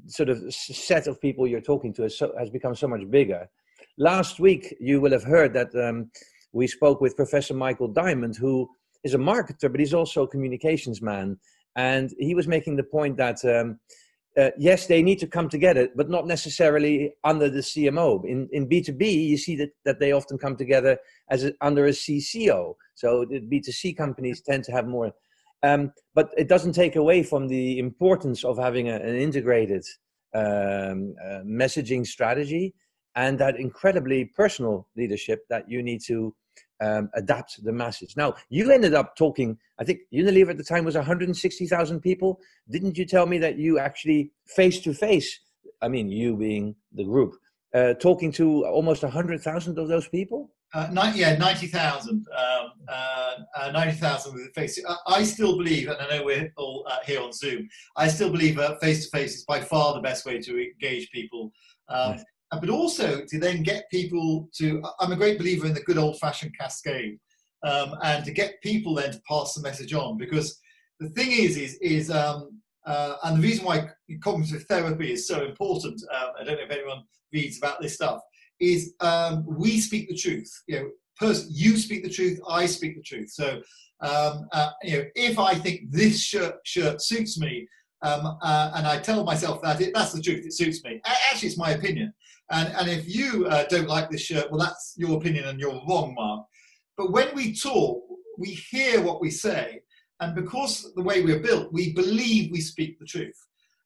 sort 0.08 0.30
of 0.30 0.54
set 0.54 1.08
of 1.08 1.22
people 1.22 1.48
you're 1.48 1.62
talking 1.62 1.94
to 1.94 2.04
has, 2.04 2.18
so, 2.18 2.34
has 2.38 2.50
become 2.50 2.76
so 2.76 2.88
much 2.88 3.10
bigger. 3.10 3.48
Last 3.98 4.40
week, 4.40 4.76
you 4.80 5.02
will 5.02 5.12
have 5.12 5.24
heard 5.24 5.54
that 5.54 5.74
um, 5.76 6.12
we 6.54 6.68
spoke 6.68 7.02
with 7.02 7.16
Professor 7.16 7.54
Michael 7.54 7.88
Diamond, 7.88 8.36
who 8.36 8.70
is 9.04 9.14
a 9.14 9.18
marketer, 9.18 9.72
but 9.72 9.80
he's 9.80 9.94
also 9.94 10.24
a 10.24 10.28
communications 10.28 11.02
man. 11.02 11.38
And 11.76 12.14
he 12.20 12.36
was 12.36 12.48
making 12.48 12.76
the 12.76 12.84
point 12.84 13.18
that, 13.18 13.44
um, 13.46 13.80
uh, 14.38 14.50
yes, 14.58 14.88
they 14.88 15.02
need 15.02 15.20
to 15.20 15.28
come 15.28 15.50
together, 15.50 15.90
but 15.96 16.10
not 16.10 16.26
necessarily 16.28 17.14
under 17.24 17.50
the 17.50 17.60
CMO. 17.60 18.26
In, 18.26 18.50
in 18.52 18.68
B2B, 18.68 19.28
you 19.28 19.38
see 19.38 19.56
that, 19.58 19.70
that 19.86 20.00
they 20.00 20.12
often 20.12 20.38
come 20.38 20.56
together 20.56 20.98
as 21.30 21.44
a, 21.44 21.54
under 21.62 21.86
a 21.86 21.92
CCO. 21.92 22.76
So 22.96 23.26
the 23.26 23.40
B2C 23.40 23.96
companies 23.96 24.42
tend 24.42 24.64
to 24.66 24.72
have 24.72 24.88
more. 24.88 25.12
Um, 25.64 25.92
but 26.14 26.30
it 26.38 26.48
doesn't 26.48 26.74
take 26.74 26.96
away 26.96 27.24
from 27.24 27.48
the 27.48 27.80
importance 27.80 28.44
of 28.44 28.58
having 28.58 28.90
a, 28.90 28.96
an 28.96 29.16
integrated 29.16 29.84
um, 30.34 31.16
uh, 31.24 31.42
messaging 31.46 32.06
strategy 32.06 32.74
and 33.16 33.40
that 33.40 33.60
incredibly 33.60 34.26
personal 34.26 34.88
leadership 34.96 35.46
that 35.50 35.70
you 35.70 35.82
need 35.82 36.02
to 36.06 36.36
um, 36.82 37.10
adapt 37.16 37.64
the 37.64 37.72
message. 37.72 38.16
Now, 38.16 38.36
you 38.50 38.72
ended 38.72 38.94
up 38.94 39.16
talking, 39.16 39.58
I 39.80 39.84
think 39.84 40.02
Unilever 40.14 40.52
at 40.52 40.58
the 40.58 40.64
time 40.64 40.86
was 40.86 40.96
160,000 40.96 42.00
people. 42.02 42.40
Didn't 42.70 42.98
you 42.98 43.06
tell 43.06 43.26
me 43.26 43.40
that 43.40 43.58
you 43.58 43.80
actually 43.80 44.32
face 44.46 44.80
to 44.82 44.94
face, 44.94 45.40
I 45.82 45.88
mean, 45.88 46.10
you 46.10 46.38
being 46.38 46.76
the 46.94 47.04
group, 47.04 47.34
uh, 47.74 47.96
talking 47.96 48.32
to 48.34 48.66
almost 48.66 49.02
100,000 49.04 49.78
of 49.80 49.88
those 49.88 50.08
people? 50.08 50.52
Uh, 50.74 50.88
90, 50.92 51.20
yeah, 51.20 51.38
90,000. 51.38 52.10
Um, 52.12 52.72
uh, 52.90 53.36
uh 53.58 53.72
90,000 53.72 54.34
with 54.34 54.54
face. 54.54 54.80
I 55.08 55.24
still 55.24 55.58
believe, 55.58 55.88
and 55.88 55.98
I 56.00 56.18
know 56.18 56.26
we're 56.26 56.52
all 56.58 56.86
uh, 56.90 56.98
here 57.06 57.22
on 57.22 57.32
Zoom, 57.32 57.68
I 57.96 58.08
still 58.08 58.30
believe 58.30 58.60
face 58.82 59.06
to 59.06 59.18
face 59.18 59.36
is 59.36 59.46
by 59.46 59.62
far 59.62 59.94
the 59.94 60.02
best 60.02 60.26
way 60.26 60.40
to 60.40 60.64
engage 60.64 61.10
people. 61.12 61.52
Um. 61.90 62.20
Uh, 62.52 62.60
but 62.60 62.70
also 62.70 63.26
to 63.28 63.40
then 63.40 63.62
get 63.62 63.90
people 63.92 64.50
to, 64.56 64.82
I'm 65.00 65.12
a 65.12 65.18
great 65.18 65.38
believer 65.38 65.66
in 65.66 65.74
the 65.74 65.82
good 65.82 65.98
old 65.98 66.18
fashioned 66.20 66.58
cascade, 66.58 67.20
um, 67.64 67.96
and 68.04 68.24
to 68.24 68.32
get 68.32 68.62
people 68.62 68.96
then 68.96 69.12
to 69.12 69.22
pass 69.28 69.54
the 69.54 69.62
message 69.62 69.94
on. 69.94 70.18
Because 70.18 70.60
the 71.00 71.10
thing 71.10 71.32
is, 71.32 71.58
is, 71.58 71.76
is 71.76 72.10
um, 72.10 72.62
uh, 72.86 73.18
and 73.24 73.38
the 73.38 73.42
reason 73.42 73.66
why 73.66 73.90
cognitive 74.24 74.64
therapy 74.64 75.12
is 75.12 75.28
so 75.28 75.44
important, 75.44 76.02
um, 76.16 76.30
I 76.40 76.44
don't 76.44 76.56
know 76.56 76.64
if 76.64 76.72
anyone 76.72 77.04
reads 77.34 77.58
about 77.58 77.82
this 77.82 77.96
stuff, 77.96 78.22
is 78.60 78.94
um, 79.00 79.46
we 79.48 79.80
speak 79.80 80.10
the 80.10 80.16
truth. 80.16 80.52
You 80.68 80.80
know, 80.80 80.90
person, 81.20 81.50
you 81.52 81.78
speak 81.78 82.04
the 82.04 82.10
truth, 82.10 82.40
I 82.48 82.66
speak 82.66 82.96
the 82.96 83.02
truth. 83.02 83.32
So, 83.32 83.62
um, 84.02 84.48
uh, 84.52 84.72
you 84.84 84.98
know, 84.98 85.06
if 85.16 85.40
I 85.40 85.56
think 85.56 85.92
this 85.92 86.22
shirt, 86.22 86.56
shirt 86.64 87.02
suits 87.02 87.40
me, 87.40 87.68
um, 88.04 88.38
uh, 88.42 88.72
and 88.76 88.86
I 88.86 89.00
tell 89.00 89.24
myself 89.24 89.62
that 89.64 89.82
it, 89.82 89.94
that's 89.94 90.14
the 90.14 90.22
truth, 90.22 90.46
it 90.46 90.54
suits 90.54 90.84
me. 90.84 91.02
Actually, 91.06 91.50
it's 91.50 91.58
my 91.58 91.72
opinion. 91.72 92.14
And, 92.52 92.74
and 92.76 92.88
if 92.88 93.14
you 93.14 93.48
uh, 93.48 93.66
don't 93.70 93.88
like 93.88 94.10
this 94.10 94.22
shirt, 94.22 94.50
well, 94.52 94.60
that's 94.60 94.94
your 94.98 95.18
opinion 95.18 95.46
and 95.46 95.60
you're 95.60 95.82
wrong, 95.88 96.14
Mark. 96.16 96.46
But 96.96 97.12
when 97.12 97.34
we 97.36 97.54
talk, 97.54 98.04
we 98.38 98.50
hear 98.50 99.02
what 99.02 99.20
we 99.20 99.32
say. 99.32 99.82
And 100.20 100.36
because 100.36 100.92
the 100.96 101.04
way 101.04 101.22
we're 101.22 101.40
built, 101.40 101.74
we 101.74 101.94
believe 101.94 102.52
we 102.52 102.62
speak 102.62 103.00
the 103.00 103.06
truth. 103.06 103.38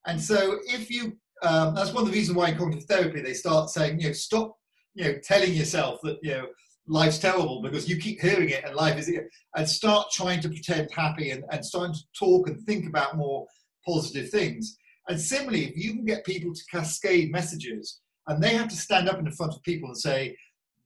And 0.05 0.21
so 0.21 0.59
if 0.65 0.89
you, 0.89 1.17
um, 1.43 1.73
that's 1.73 1.93
one 1.93 2.03
of 2.03 2.11
the 2.11 2.15
reasons 2.15 2.37
why 2.37 2.49
in 2.49 2.57
cognitive 2.57 2.85
therapy 2.85 3.21
they 3.21 3.33
start 3.33 3.69
saying, 3.69 3.99
you 3.99 4.07
know, 4.07 4.13
stop, 4.13 4.57
you 4.93 5.05
know, 5.05 5.15
telling 5.23 5.53
yourself 5.53 5.99
that, 6.03 6.17
you 6.21 6.31
know, 6.31 6.47
life's 6.87 7.19
terrible 7.19 7.61
because 7.61 7.89
you 7.89 7.97
keep 7.97 8.19
hearing 8.19 8.49
it 8.49 8.63
and 8.65 8.75
life 8.75 8.97
is, 8.97 9.11
and 9.55 9.69
start 9.69 10.07
trying 10.11 10.41
to 10.41 10.49
pretend 10.49 10.89
happy 10.91 11.31
and, 11.31 11.43
and 11.51 11.65
starting 11.65 11.93
to 11.93 12.01
talk 12.17 12.47
and 12.47 12.61
think 12.63 12.87
about 12.87 13.17
more 13.17 13.45
positive 13.85 14.29
things. 14.29 14.77
And 15.07 15.19
similarly, 15.19 15.65
if 15.65 15.77
you 15.77 15.93
can 15.93 16.05
get 16.05 16.25
people 16.25 16.53
to 16.53 16.61
cascade 16.71 17.31
messages 17.31 18.01
and 18.27 18.41
they 18.41 18.55
have 18.55 18.67
to 18.69 18.75
stand 18.75 19.09
up 19.09 19.19
in 19.19 19.31
front 19.31 19.53
of 19.53 19.63
people 19.63 19.89
and 19.89 19.97
say, 19.97 20.35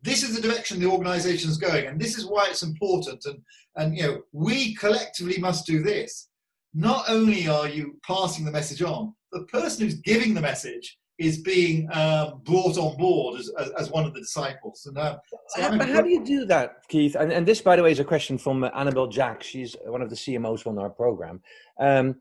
this 0.06 0.22
is 0.22 0.36
the 0.36 0.48
direction 0.48 0.80
the 0.80 0.86
organization 0.86 1.50
is 1.50 1.58
going 1.58 1.88
and 1.88 2.00
this 2.00 2.18
is 2.18 2.28
why 2.28 2.46
it's 2.48 2.62
important 2.62 3.26
and 3.26 3.40
and 3.76 3.98
you 3.98 4.04
know 4.04 4.22
we 4.32 4.76
collectively 4.76 5.38
must 5.40 5.66
do 5.66 5.82
this 5.82 6.30
not 6.74 7.06
only 7.10 7.48
are 7.48 7.68
you 7.68 7.98
passing 8.06 8.46
the 8.46 8.52
message 8.52 8.84
on 8.84 9.14
the 9.32 9.44
person 9.46 9.84
who's 9.84 9.96
giving 10.02 10.34
the 10.34 10.42
message 10.42 10.98
is 11.18 11.38
being 11.40 11.90
um, 11.94 12.42
brought 12.44 12.78
on 12.78 12.98
board 12.98 13.40
as, 13.40 13.50
as, 13.58 13.70
as, 13.72 13.90
one 13.90 14.06
of 14.06 14.14
the 14.14 14.20
disciples 14.20 14.86
and 14.86 14.98
uh, 14.98 15.18
so 15.48 15.62
how, 15.62 15.86
how 15.86 16.02
do 16.02 16.10
you 16.10 16.26
do 16.26 16.46
that 16.46 16.86
keith 16.90 17.16
and, 17.16 17.32
and 17.32 17.48
this 17.48 17.62
by 17.62 17.76
the 17.76 17.82
way 17.82 17.92
is 17.92 18.00
a 18.00 18.04
question 18.04 18.38
from 18.38 18.66
annabelle 18.76 19.08
jack 19.08 19.42
she's 19.42 19.78
one 19.86 20.02
of 20.02 20.10
the 20.10 20.16
cmos 20.16 20.68
on 20.68 20.78
our 20.78 20.90
program 20.90 21.42
um, 21.80 22.16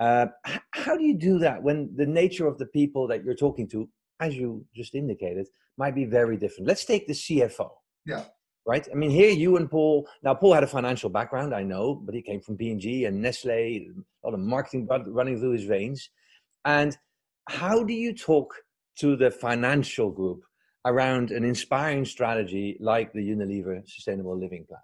uh, 0.00 0.26
how 0.72 0.96
do 0.96 1.04
you 1.04 1.16
do 1.16 1.38
that 1.38 1.62
when 1.62 1.90
the 1.94 2.06
nature 2.06 2.48
of 2.48 2.58
the 2.58 2.66
people 2.66 3.06
that 3.06 3.22
you're 3.22 3.36
talking 3.36 3.68
to 3.68 3.88
as 4.20 4.36
you 4.36 4.64
just 4.74 4.94
indicated, 4.94 5.48
might 5.76 5.94
be 5.94 6.04
very 6.04 6.36
different. 6.36 6.68
Let's 6.68 6.84
take 6.84 7.06
the 7.06 7.14
CFO. 7.14 7.70
Yeah. 8.06 8.24
Right. 8.66 8.86
I 8.92 8.94
mean, 8.94 9.10
here 9.10 9.30
you 9.30 9.56
and 9.56 9.70
Paul. 9.70 10.06
Now, 10.22 10.34
Paul 10.34 10.52
had 10.52 10.62
a 10.62 10.68
financial 10.68 11.08
background, 11.08 11.54
I 11.54 11.62
know, 11.62 11.94
but 11.94 12.14
he 12.14 12.20
came 12.20 12.40
from 12.40 12.58
P&G 12.58 13.06
and 13.06 13.20
Nestle, 13.20 13.52
a 13.52 14.26
lot 14.26 14.34
of 14.34 14.40
marketing 14.40 14.86
running 14.86 15.40
through 15.40 15.52
his 15.52 15.64
veins. 15.64 16.10
And 16.66 16.96
how 17.50 17.82
do 17.82 17.92
you 17.92 18.14
talk 18.14 18.54
to 18.98 19.16
the 19.16 19.30
financial 19.30 20.10
group 20.10 20.42
around 20.86 21.32
an 21.32 21.44
inspiring 21.44 22.04
strategy 22.04 22.76
like 22.80 23.12
the 23.12 23.20
Unilever 23.20 23.82
Sustainable 23.88 24.38
Living 24.38 24.64
Plan? 24.68 24.80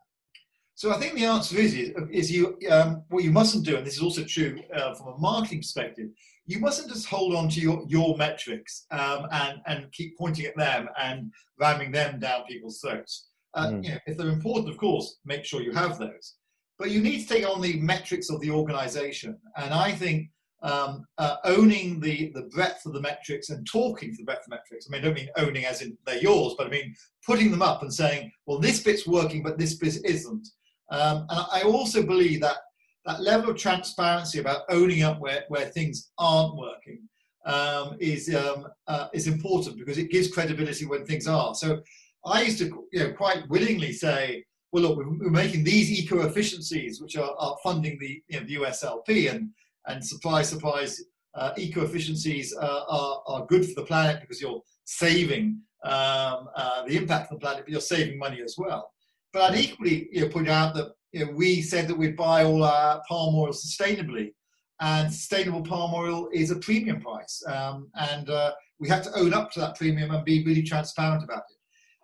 So 0.74 0.92
I 0.92 0.98
think 0.98 1.14
the 1.14 1.24
answer 1.24 1.56
is 1.56 1.74
is 2.10 2.30
you 2.30 2.58
um, 2.70 3.02
what 3.08 3.24
you 3.24 3.30
mustn't 3.30 3.64
do, 3.64 3.76
and 3.76 3.86
this 3.86 3.96
is 3.96 4.02
also 4.02 4.24
true 4.24 4.60
uh, 4.74 4.94
from 4.94 5.14
a 5.14 5.18
marketing 5.18 5.60
perspective. 5.60 6.08
You 6.44 6.58
mustn't 6.58 6.90
just 6.90 7.06
hold 7.06 7.34
on 7.34 7.48
to 7.50 7.60
your 7.60 7.84
your 7.86 8.16
metrics 8.16 8.84
um, 8.90 9.26
and 9.30 9.60
and 9.66 9.90
keep 9.92 10.18
pointing 10.18 10.44
at 10.44 10.56
them 10.56 10.88
and 11.00 11.32
ramming 11.58 11.92
them 11.92 12.18
down 12.18 12.44
people's 12.46 12.80
throats. 12.80 13.28
Uh, 13.54 13.68
mm. 13.68 13.84
you 13.84 13.90
know, 13.90 13.98
if 14.06 14.18
they're 14.18 14.28
important, 14.28 14.68
of 14.68 14.76
course, 14.76 15.18
make 15.24 15.44
sure 15.46 15.62
you 15.62 15.72
have 15.72 15.98
those. 15.98 16.34
But 16.78 16.90
you 16.90 17.00
need 17.00 17.22
to 17.22 17.28
take 17.34 17.48
on 17.48 17.62
the 17.62 17.80
metrics 17.80 18.28
of 18.28 18.40
the 18.42 18.50
organisation, 18.50 19.38
and 19.56 19.72
I 19.72 19.92
think 19.92 20.28
um, 20.66 21.06
uh, 21.18 21.36
owning 21.44 22.00
the, 22.00 22.32
the 22.34 22.42
breadth 22.42 22.84
of 22.86 22.92
the 22.92 23.00
metrics 23.00 23.50
and 23.50 23.66
talking 23.70 24.10
to 24.10 24.16
the 24.16 24.24
breadth 24.24 24.46
of 24.46 24.50
metrics. 24.50 24.86
I 24.86 24.90
mean, 24.90 25.00
I 25.00 25.04
don't 25.04 25.14
mean 25.14 25.28
owning 25.36 25.64
as 25.64 25.80
in 25.80 25.96
they're 26.04 26.18
yours, 26.18 26.54
but 26.58 26.66
I 26.66 26.70
mean 26.70 26.94
putting 27.24 27.52
them 27.52 27.62
up 27.62 27.82
and 27.82 27.92
saying, 27.92 28.32
well, 28.46 28.58
this 28.58 28.82
bit's 28.82 29.06
working, 29.06 29.42
but 29.44 29.58
this 29.58 29.74
bit 29.74 29.98
isn't. 30.04 30.48
Um, 30.90 31.26
and 31.30 31.46
I 31.52 31.62
also 31.62 32.02
believe 32.02 32.40
that 32.40 32.56
that 33.04 33.22
level 33.22 33.50
of 33.50 33.56
transparency 33.56 34.40
about 34.40 34.62
owning 34.68 35.04
up 35.04 35.20
where, 35.20 35.44
where 35.48 35.66
things 35.66 36.10
aren't 36.18 36.56
working 36.56 37.00
um, 37.44 37.96
is 38.00 38.34
um, 38.34 38.66
uh, 38.88 39.06
is 39.14 39.28
important 39.28 39.78
because 39.78 39.98
it 39.98 40.10
gives 40.10 40.32
credibility 40.32 40.84
when 40.84 41.06
things 41.06 41.28
are. 41.28 41.54
So 41.54 41.80
I 42.24 42.42
used 42.42 42.58
to 42.58 42.86
you 42.92 42.98
know 43.00 43.12
quite 43.12 43.48
willingly 43.48 43.92
say, 43.92 44.44
well, 44.72 44.82
look, 44.82 44.98
we're, 44.98 45.30
making 45.30 45.62
these 45.62 45.92
eco 45.92 46.26
efficiencies 46.26 47.00
which 47.00 47.16
are, 47.16 47.34
are 47.38 47.56
funding 47.62 47.98
the 48.00 48.20
you 48.28 48.40
know, 48.40 48.46
the 48.46 48.56
USLP 48.56 49.30
and 49.30 49.50
and 49.86 50.04
supply 50.04 50.42
supplies 50.42 51.02
uh, 51.34 51.52
eco 51.56 51.82
efficiencies 51.82 52.54
uh, 52.56 52.80
are, 52.88 53.22
are 53.26 53.46
good 53.46 53.64
for 53.64 53.80
the 53.80 53.86
planet 53.86 54.20
because 54.20 54.40
you're 54.40 54.62
saving 54.84 55.60
um, 55.84 56.48
uh, 56.56 56.84
the 56.86 56.96
impact 56.96 57.30
on 57.30 57.36
the 57.36 57.40
planet, 57.40 57.64
but 57.64 57.70
you're 57.70 57.80
saving 57.80 58.18
money 58.18 58.40
as 58.42 58.56
well. 58.58 58.90
But 59.32 59.42
I'd 59.42 59.58
equally 59.58 60.08
you 60.12 60.22
know, 60.22 60.28
point 60.28 60.48
out 60.48 60.74
that 60.74 60.92
you 61.12 61.24
know, 61.24 61.32
we 61.32 61.62
said 61.62 61.88
that 61.88 61.96
we'd 61.96 62.16
buy 62.16 62.44
all 62.44 62.64
our 62.64 63.02
palm 63.08 63.34
oil 63.34 63.52
sustainably, 63.52 64.32
and 64.80 65.12
sustainable 65.12 65.62
palm 65.62 65.94
oil 65.94 66.28
is 66.32 66.50
a 66.50 66.56
premium 66.56 67.00
price, 67.00 67.42
um, 67.46 67.88
and 67.94 68.28
uh, 68.30 68.52
we 68.78 68.88
have 68.88 69.02
to 69.02 69.14
own 69.16 69.32
up 69.32 69.50
to 69.52 69.60
that 69.60 69.76
premium 69.76 70.10
and 70.10 70.24
be 70.24 70.44
really 70.44 70.62
transparent 70.62 71.22
about 71.22 71.44
it. 71.50 71.56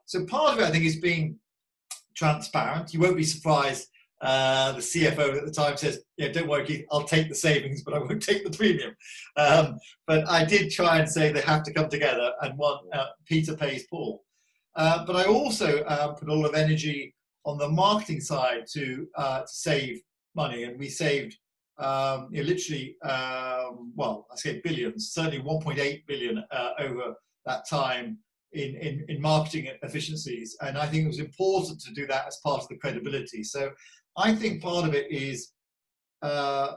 So 0.06 0.24
part 0.24 0.54
of 0.54 0.60
it, 0.60 0.64
I 0.64 0.70
think, 0.70 0.84
is 0.84 0.96
being 0.96 1.38
transparent. 2.14 2.92
You 2.92 3.00
won't 3.00 3.16
be 3.16 3.24
surprised. 3.24 3.88
Uh, 4.22 4.70
the 4.72 4.78
CFO 4.78 5.36
at 5.36 5.44
the 5.44 5.50
time 5.50 5.76
says, 5.76 6.04
"Yeah, 6.16 6.28
don't 6.28 6.48
worry, 6.48 6.64
Keith, 6.64 6.86
I'll 6.92 7.02
take 7.02 7.28
the 7.28 7.34
savings, 7.34 7.82
but 7.82 7.92
I 7.92 7.98
won't 7.98 8.22
take 8.30 8.44
the 8.44 8.56
premium." 8.56 8.94
Um, 9.36 9.78
but 10.06 10.28
I 10.28 10.44
did 10.44 10.70
try 10.70 10.98
and 10.98 11.08
say 11.08 11.32
they 11.32 11.40
have 11.40 11.64
to 11.64 11.72
come 11.72 11.88
together, 11.88 12.32
and 12.40 12.56
one 12.56 12.78
uh, 12.92 13.06
Peter 13.26 13.56
pays 13.56 13.84
Paul. 13.90 14.22
Uh, 14.76 15.04
but 15.04 15.16
I 15.16 15.24
also 15.24 15.82
uh, 15.82 16.12
put 16.12 16.28
a 16.28 16.34
lot 16.34 16.48
of 16.48 16.54
energy 16.54 17.14
on 17.44 17.58
the 17.58 17.68
marketing 17.68 18.20
side 18.20 18.64
to 18.74 19.08
uh, 19.16 19.40
to 19.40 19.52
save 19.52 20.00
money, 20.36 20.62
and 20.62 20.78
we 20.78 20.88
saved 20.88 21.36
um, 21.78 22.28
you 22.30 22.42
know, 22.42 22.48
literally 22.48 22.96
um, 23.02 23.92
well, 23.96 24.28
I 24.30 24.36
say 24.36 24.60
billions, 24.62 25.10
certainly 25.12 25.40
1.8 25.40 26.06
billion 26.06 26.44
over 26.78 27.14
that 27.44 27.68
time 27.68 28.18
in, 28.52 28.76
in 28.76 29.04
in 29.08 29.20
marketing 29.20 29.66
efficiencies, 29.82 30.56
and 30.60 30.78
I 30.78 30.86
think 30.86 31.04
it 31.04 31.08
was 31.08 31.18
important 31.18 31.80
to 31.80 31.92
do 31.92 32.06
that 32.06 32.28
as 32.28 32.38
part 32.44 32.62
of 32.62 32.68
the 32.68 32.76
credibility. 32.76 33.42
So 33.42 33.72
I 34.16 34.34
think 34.34 34.62
part 34.62 34.86
of 34.86 34.94
it 34.94 35.10
is 35.10 35.52
uh, 36.20 36.76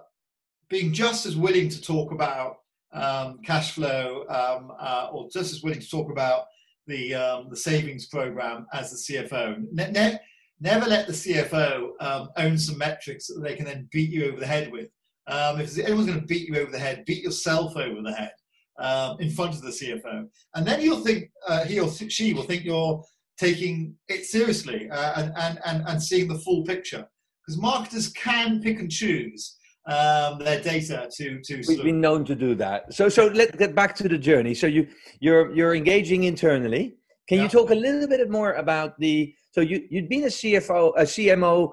being 0.69 0.93
just 0.93 1.25
as 1.25 1.35
willing 1.35 1.69
to 1.69 1.81
talk 1.81 2.11
about 2.11 2.57
um, 2.93 3.39
cash 3.43 3.71
flow 3.71 4.25
um, 4.29 4.71
uh, 4.79 5.09
or 5.11 5.27
just 5.31 5.53
as 5.53 5.63
willing 5.63 5.81
to 5.81 5.89
talk 5.89 6.09
about 6.09 6.45
the 6.87 7.13
um, 7.15 7.47
the 7.49 7.57
savings 7.57 8.07
program 8.07 8.67
as 8.73 8.91
the 8.91 9.13
CFO. 9.13 9.65
Ne- 9.71 9.91
ne- 9.91 10.19
never 10.59 10.85
let 10.85 11.07
the 11.07 11.13
CFO 11.13 11.89
um, 11.99 12.29
own 12.37 12.57
some 12.57 12.77
metrics 12.77 13.27
that 13.27 13.41
they 13.41 13.55
can 13.55 13.65
then 13.65 13.89
beat 13.91 14.09
you 14.09 14.25
over 14.25 14.39
the 14.39 14.47
head 14.47 14.71
with. 14.71 14.89
Um, 15.27 15.59
if 15.59 15.77
anyone's 15.77 16.07
going 16.07 16.21
to 16.21 16.25
beat 16.25 16.47
you 16.47 16.59
over 16.59 16.71
the 16.71 16.79
head, 16.79 17.03
beat 17.05 17.23
yourself 17.23 17.75
over 17.75 18.01
the 18.01 18.13
head 18.13 18.33
um, 18.79 19.19
in 19.19 19.31
front 19.31 19.55
of 19.55 19.61
the 19.61 19.69
CFO, 19.69 20.27
and 20.53 20.65
then 20.65 20.81
you'll 20.81 21.03
think 21.03 21.31
uh, 21.47 21.65
he 21.65 21.79
or 21.79 21.89
she 21.91 22.33
will 22.33 22.43
think 22.43 22.63
you're 22.63 23.03
taking 23.37 23.95
it 24.07 24.25
seriously 24.25 24.89
uh, 24.89 25.21
and, 25.21 25.33
and, 25.37 25.59
and, 25.65 25.87
and 25.87 26.01
seeing 26.01 26.27
the 26.27 26.39
full 26.39 26.63
picture. 26.63 27.05
Because 27.45 27.61
marketers 27.61 28.09
can 28.09 28.61
pick 28.61 28.79
and 28.79 28.89
choose 28.89 29.57
um, 29.87 30.39
their 30.39 30.61
data 30.61 31.09
to 31.17 31.41
to. 31.41 31.63
We've 31.67 31.83
been 31.83 32.01
known 32.01 32.25
to 32.25 32.35
do 32.35 32.55
that. 32.55 32.93
So 32.93 33.09
so 33.09 33.27
let's 33.27 33.55
get 33.55 33.75
back 33.75 33.95
to 33.95 34.09
the 34.09 34.17
journey. 34.17 34.53
So 34.53 34.67
you 34.67 34.87
you're 35.19 35.53
you're 35.55 35.75
engaging 35.75 36.23
internally. 36.23 36.95
Can 37.27 37.37
yeah. 37.37 37.43
you 37.43 37.49
talk 37.49 37.71
a 37.71 37.75
little 37.75 38.07
bit 38.07 38.29
more 38.29 38.53
about 38.53 38.99
the? 38.99 39.33
So 39.51 39.61
you 39.61 39.85
you'd 39.89 40.09
been 40.09 40.23
a 40.23 40.27
CFO 40.27 40.93
a 40.97 41.03
CMO 41.03 41.71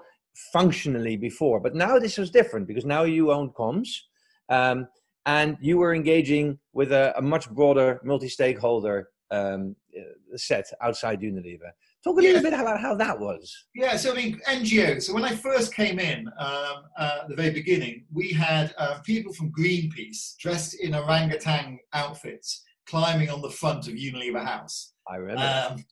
functionally 0.52 1.16
before, 1.16 1.60
but 1.60 1.74
now 1.74 1.98
this 1.98 2.18
was 2.18 2.30
different 2.30 2.66
because 2.66 2.84
now 2.84 3.04
you 3.04 3.32
own 3.32 3.50
comms. 3.50 3.88
Um, 4.48 4.88
and 5.24 5.56
you 5.60 5.78
were 5.78 5.94
engaging 5.94 6.58
with 6.72 6.92
a, 6.92 7.16
a 7.16 7.22
much 7.22 7.48
broader 7.50 8.00
multi-stakeholder 8.02 9.08
um, 9.30 9.76
set 10.36 10.66
outside 10.80 11.20
Unilever. 11.20 11.70
Talk 12.04 12.18
a 12.18 12.22
yeah. 12.22 12.28
little 12.30 12.50
bit 12.50 12.60
about 12.60 12.80
how 12.80 12.94
that 12.96 13.18
was. 13.18 13.54
Yeah, 13.74 13.96
so 13.96 14.12
I 14.12 14.16
mean, 14.16 14.40
NGO. 14.48 15.00
So 15.00 15.14
when 15.14 15.24
I 15.24 15.36
first 15.36 15.72
came 15.74 16.00
in 16.00 16.26
um, 16.38 16.84
uh, 16.98 17.18
at 17.22 17.28
the 17.28 17.36
very 17.36 17.50
beginning, 17.50 18.06
we 18.12 18.32
had 18.32 18.74
uh, 18.76 18.98
people 19.04 19.32
from 19.32 19.52
Greenpeace 19.52 20.36
dressed 20.38 20.74
in 20.74 20.94
orangutan 20.94 21.78
outfits 21.92 22.64
climbing 22.86 23.30
on 23.30 23.40
the 23.40 23.50
front 23.50 23.86
of 23.86 23.94
Unilever 23.94 24.44
House. 24.44 24.94
I 25.08 25.16
remember. 25.16 25.70
Um, 25.70 25.84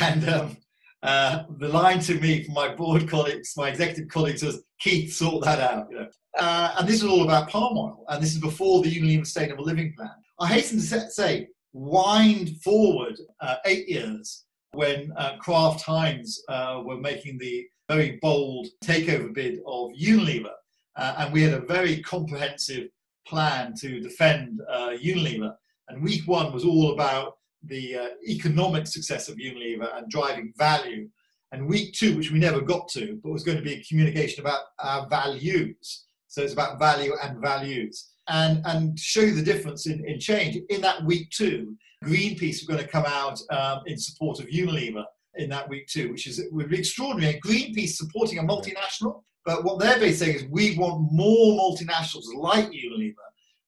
and 0.00 0.28
um, 0.28 0.56
uh, 1.02 1.42
the 1.58 1.68
line 1.68 2.00
to 2.00 2.14
me 2.14 2.44
from 2.44 2.54
my 2.54 2.74
board 2.74 3.08
colleagues, 3.08 3.54
my 3.56 3.68
executive 3.68 4.08
colleagues, 4.08 4.42
was 4.42 4.62
Keith, 4.78 5.12
sort 5.12 5.44
that 5.44 5.60
out. 5.60 5.88
You 5.90 6.00
know? 6.00 6.08
uh, 6.38 6.74
and 6.78 6.88
this 6.88 7.02
is 7.02 7.08
all 7.08 7.22
about 7.24 7.50
palm 7.50 7.76
oil, 7.76 8.04
and 8.08 8.22
this 8.22 8.32
is 8.32 8.40
before 8.40 8.82
the 8.82 8.94
Unilever 8.94 9.26
Sustainable 9.26 9.64
Living 9.64 9.92
Plan. 9.96 10.10
I 10.38 10.46
hasten 10.46 10.78
to 10.78 11.10
say, 11.10 11.48
wind 11.72 12.60
forward 12.62 13.18
uh, 13.40 13.56
eight 13.66 13.88
years 13.88 14.44
when 14.72 15.12
uh, 15.16 15.36
Kraft 15.38 15.82
Heinz 15.82 16.42
uh, 16.48 16.82
were 16.84 16.96
making 16.96 17.38
the 17.38 17.66
very 17.88 18.18
bold 18.22 18.68
takeover 18.84 19.32
bid 19.32 19.58
of 19.66 19.90
Unilever. 19.90 20.52
Uh, 20.96 21.14
and 21.18 21.32
we 21.32 21.42
had 21.42 21.54
a 21.54 21.66
very 21.66 22.00
comprehensive 22.02 22.88
plan 23.26 23.74
to 23.74 24.00
defend 24.00 24.60
uh, 24.68 24.90
Unilever. 24.90 25.54
And 25.88 26.02
week 26.02 26.26
one 26.26 26.52
was 26.52 26.64
all 26.64 26.92
about 26.92 27.38
the 27.64 27.96
uh, 27.96 28.06
economic 28.26 28.86
success 28.86 29.28
of 29.28 29.36
Unilever 29.36 29.96
and 29.96 30.08
driving 30.08 30.52
value. 30.56 31.08
And 31.52 31.66
week 31.66 31.94
two, 31.94 32.16
which 32.16 32.30
we 32.30 32.38
never 32.38 32.60
got 32.60 32.88
to, 32.90 33.18
but 33.22 33.32
was 33.32 33.42
going 33.42 33.58
to 33.58 33.64
be 33.64 33.74
a 33.74 33.84
communication 33.84 34.40
about 34.40 34.60
our 34.78 35.08
values. 35.08 36.04
So 36.28 36.42
it's 36.42 36.52
about 36.52 36.78
value 36.78 37.12
and 37.22 37.40
values. 37.40 38.10
And, 38.28 38.64
and 38.64 38.96
show 38.96 39.26
the 39.26 39.42
difference 39.42 39.88
in, 39.88 40.04
in 40.06 40.20
change. 40.20 40.56
In 40.68 40.80
that 40.82 41.04
week 41.04 41.30
two, 41.30 41.76
Greenpeace 42.04 42.62
were 42.62 42.74
going 42.74 42.84
to 42.84 42.90
come 42.90 43.04
out 43.06 43.40
um, 43.50 43.82
in 43.86 43.98
support 43.98 44.40
of 44.40 44.46
Unilever 44.46 45.04
in 45.36 45.50
that 45.50 45.68
week 45.68 45.86
too, 45.86 46.10
which 46.10 46.26
is 46.26 46.42
would 46.50 46.70
be 46.70 46.78
extraordinary. 46.78 47.40
Greenpeace 47.44 47.90
supporting 47.90 48.38
a 48.38 48.42
multinational, 48.42 49.22
but 49.44 49.64
what 49.64 49.78
they're 49.78 49.98
basically 49.98 50.12
saying 50.12 50.36
is 50.36 50.44
we 50.50 50.78
want 50.78 51.12
more 51.12 51.58
multinationals 51.58 52.24
like 52.34 52.70
Unilever 52.70 53.14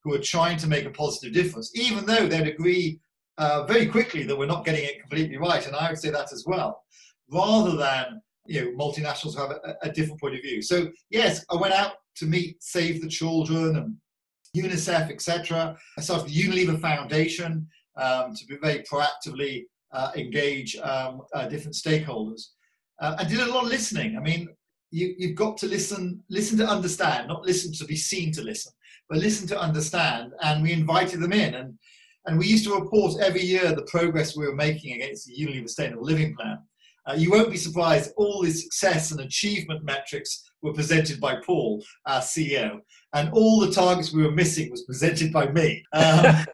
who 0.03 0.15
are 0.15 0.19
trying 0.19 0.57
to 0.59 0.67
make 0.67 0.85
a 0.85 0.91
positive 0.91 1.33
difference, 1.33 1.71
even 1.77 2.05
though 2.07 2.27
they'd 2.27 2.49
agree 2.49 2.99
uh, 3.39 3.65
very 3.65 3.87
quickly 3.87 4.25
that 4.25 4.37
we're 4.37 4.47
not 4.47 4.65
getting 4.65 4.85
it 4.85 5.01
completely 5.01 5.37
right, 5.37 5.67
and 5.67 5.77
I 5.77 5.91
would 5.91 5.99
say 5.99 6.11
that 6.11 6.33
as 6.33 6.45
well, 6.47 6.83
rather 7.31 7.77
than 7.77 8.21
you 8.47 8.63
know 8.63 8.85
multinationals 8.85 9.37
have 9.37 9.51
a, 9.51 9.77
a 9.83 9.91
different 9.91 10.21
point 10.21 10.35
of 10.35 10.43
view. 10.43 10.63
So 10.63 10.89
yes, 11.11 11.45
I 11.51 11.57
went 11.57 11.75
out 11.75 11.93
to 12.17 12.27
meet 12.27 12.63
Save 12.63 13.01
the 13.01 13.09
Children 13.09 13.77
and 13.77 13.97
UNICEF, 14.57 15.11
etc. 15.11 15.77
I 15.97 16.01
started 16.01 16.29
the 16.29 16.43
Unilever 16.43 16.81
Foundation 16.81 17.69
um, 17.97 18.35
to 18.35 18.47
be 18.47 18.57
very 18.63 18.83
proactively 18.83 19.65
uh, 19.93 20.11
engage 20.17 20.77
um, 20.77 21.23
uh, 21.35 21.47
different 21.49 21.75
stakeholders, 21.75 22.49
uh, 23.01 23.17
and 23.19 23.29
did 23.29 23.41
a 23.41 23.53
lot 23.53 23.65
of 23.65 23.71
listening. 23.71 24.17
I 24.17 24.21
mean, 24.21 24.49
you, 24.91 25.15
you've 25.19 25.37
got 25.37 25.57
to 25.59 25.67
listen, 25.67 26.23
listen 26.31 26.59
to 26.59 26.67
understand, 26.67 27.29
not 27.29 27.45
listen 27.45 27.73
to 27.75 27.85
be 27.85 27.97
seen 27.97 28.33
to 28.33 28.43
listen, 28.43 28.73
but 29.09 29.19
listen 29.19 29.47
to 29.49 29.61
understand. 29.61 30.33
And 30.43 30.63
we 30.63 30.73
invited 30.73 31.21
them 31.21 31.33
in, 31.33 31.55
and 31.55 31.79
and 32.27 32.39
we 32.39 32.47
used 32.47 32.65
to 32.65 32.75
report 32.75 33.21
every 33.21 33.43
year 33.43 33.75
the 33.75 33.83
progress 33.83 34.37
we 34.37 34.47
were 34.47 34.55
making 34.55 34.95
against 34.95 35.27
the 35.27 35.35
Unilever 35.35 35.63
Sustainable 35.63 36.05
Living 36.05 36.37
Plan. 36.37 36.59
Uh, 37.05 37.15
you 37.15 37.33
won't 37.33 37.51
be 37.51 37.57
surprised, 37.57 38.13
all 38.17 38.43
the 38.43 38.51
success 38.51 39.11
and 39.11 39.21
achievement 39.21 39.83
metrics 39.83 40.49
were 40.63 40.73
presented 40.73 41.21
by 41.21 41.35
Paul, 41.45 41.83
our 42.07 42.21
CEO, 42.21 42.79
and 43.13 43.29
all 43.33 43.59
the 43.59 43.73
targets 43.73 44.13
we 44.13 44.23
were 44.23 44.31
missing 44.31 44.71
was 44.71 44.85
presented 44.85 45.33
by 45.33 45.51
me. 45.51 45.85
Um, 45.93 46.25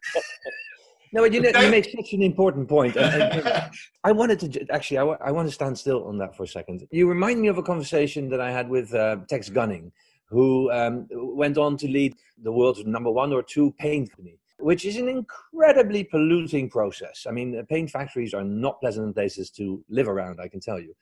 No, 1.11 1.23
you, 1.23 1.41
know, 1.41 1.59
you 1.59 1.71
make 1.71 1.85
such 1.85 2.13
an 2.13 2.21
important 2.21 2.67
point. 2.69 2.95
I 4.03 4.11
wanted 4.11 4.39
to 4.39 4.71
actually, 4.71 4.99
I, 4.99 5.03
I 5.03 5.31
want 5.31 5.47
to 5.47 5.53
stand 5.53 5.77
still 5.77 6.05
on 6.05 6.17
that 6.19 6.35
for 6.35 6.43
a 6.43 6.47
second. 6.47 6.87
You 6.91 7.07
remind 7.07 7.41
me 7.41 7.47
of 7.47 7.57
a 7.57 7.63
conversation 7.63 8.29
that 8.29 8.39
I 8.39 8.51
had 8.51 8.69
with 8.69 8.93
uh, 8.93 9.17
Tex 9.27 9.49
Gunning, 9.49 9.91
who 10.25 10.71
um, 10.71 11.07
went 11.11 11.57
on 11.57 11.77
to 11.77 11.87
lead 11.87 12.15
the 12.43 12.51
world's 12.51 12.85
number 12.85 13.09
one 13.09 13.33
or 13.33 13.41
two 13.41 13.73
paint 13.79 14.11
company, 14.11 14.37
which 14.59 14.85
is 14.85 14.97
an 14.97 15.07
incredibly 15.07 16.03
polluting 16.03 16.69
process. 16.69 17.25
I 17.27 17.31
mean, 17.31 17.65
paint 17.67 17.89
factories 17.89 18.33
are 18.33 18.43
not 18.43 18.79
pleasant 18.79 19.15
places 19.15 19.49
to 19.51 19.83
live 19.89 20.07
around, 20.07 20.39
I 20.39 20.47
can 20.47 20.59
tell 20.59 20.79
you. 20.79 20.95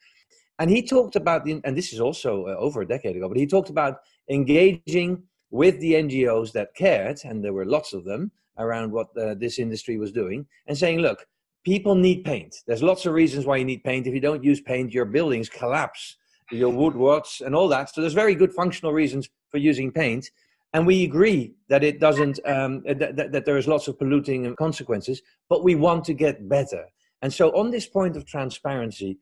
And 0.58 0.70
he 0.70 0.82
talked 0.82 1.16
about, 1.16 1.44
the, 1.44 1.60
and 1.64 1.76
this 1.76 1.92
is 1.92 2.00
also 2.00 2.46
uh, 2.46 2.56
over 2.56 2.80
a 2.80 2.88
decade 2.88 3.16
ago, 3.16 3.28
but 3.28 3.36
he 3.36 3.46
talked 3.46 3.70
about 3.70 4.00
engaging 4.28 5.22
with 5.50 5.78
the 5.80 5.92
NGOs 5.94 6.52
that 6.52 6.74
cared, 6.74 7.20
and 7.24 7.44
there 7.44 7.52
were 7.52 7.64
lots 7.64 7.92
of 7.92 8.04
them, 8.04 8.32
around 8.58 8.92
what 8.92 9.08
uh, 9.16 9.34
this 9.34 9.58
industry 9.58 9.98
was 9.98 10.12
doing 10.12 10.46
and 10.66 10.76
saying, 10.76 10.98
look, 10.98 11.26
people 11.64 11.94
need 11.94 12.24
paint. 12.24 12.56
There's 12.66 12.82
lots 12.82 13.06
of 13.06 13.12
reasons 13.12 13.46
why 13.46 13.56
you 13.56 13.64
need 13.64 13.84
paint. 13.84 14.06
If 14.06 14.14
you 14.14 14.20
don't 14.20 14.44
use 14.44 14.60
paint, 14.60 14.92
your 14.92 15.04
buildings 15.04 15.48
collapse, 15.48 16.16
your 16.50 16.70
wood 16.70 16.94
rots, 16.94 17.40
and 17.40 17.54
all 17.54 17.68
that. 17.68 17.94
So 17.94 18.00
there's 18.00 18.14
very 18.14 18.34
good 18.34 18.52
functional 18.52 18.92
reasons 18.92 19.28
for 19.50 19.58
using 19.58 19.92
paint. 19.92 20.30
And 20.74 20.86
we 20.86 21.04
agree 21.04 21.54
that 21.68 21.82
it 21.82 21.98
doesn't, 21.98 22.40
um, 22.46 22.82
that, 22.86 23.16
that, 23.16 23.32
that 23.32 23.44
there 23.44 23.56
is 23.56 23.66
lots 23.66 23.88
of 23.88 23.98
polluting 23.98 24.54
consequences, 24.56 25.22
but 25.48 25.64
we 25.64 25.74
want 25.74 26.04
to 26.04 26.14
get 26.14 26.48
better. 26.48 26.84
And 27.22 27.32
so 27.32 27.50
on 27.50 27.70
this 27.70 27.86
point 27.86 28.16
of 28.16 28.26
transparency, 28.26 29.18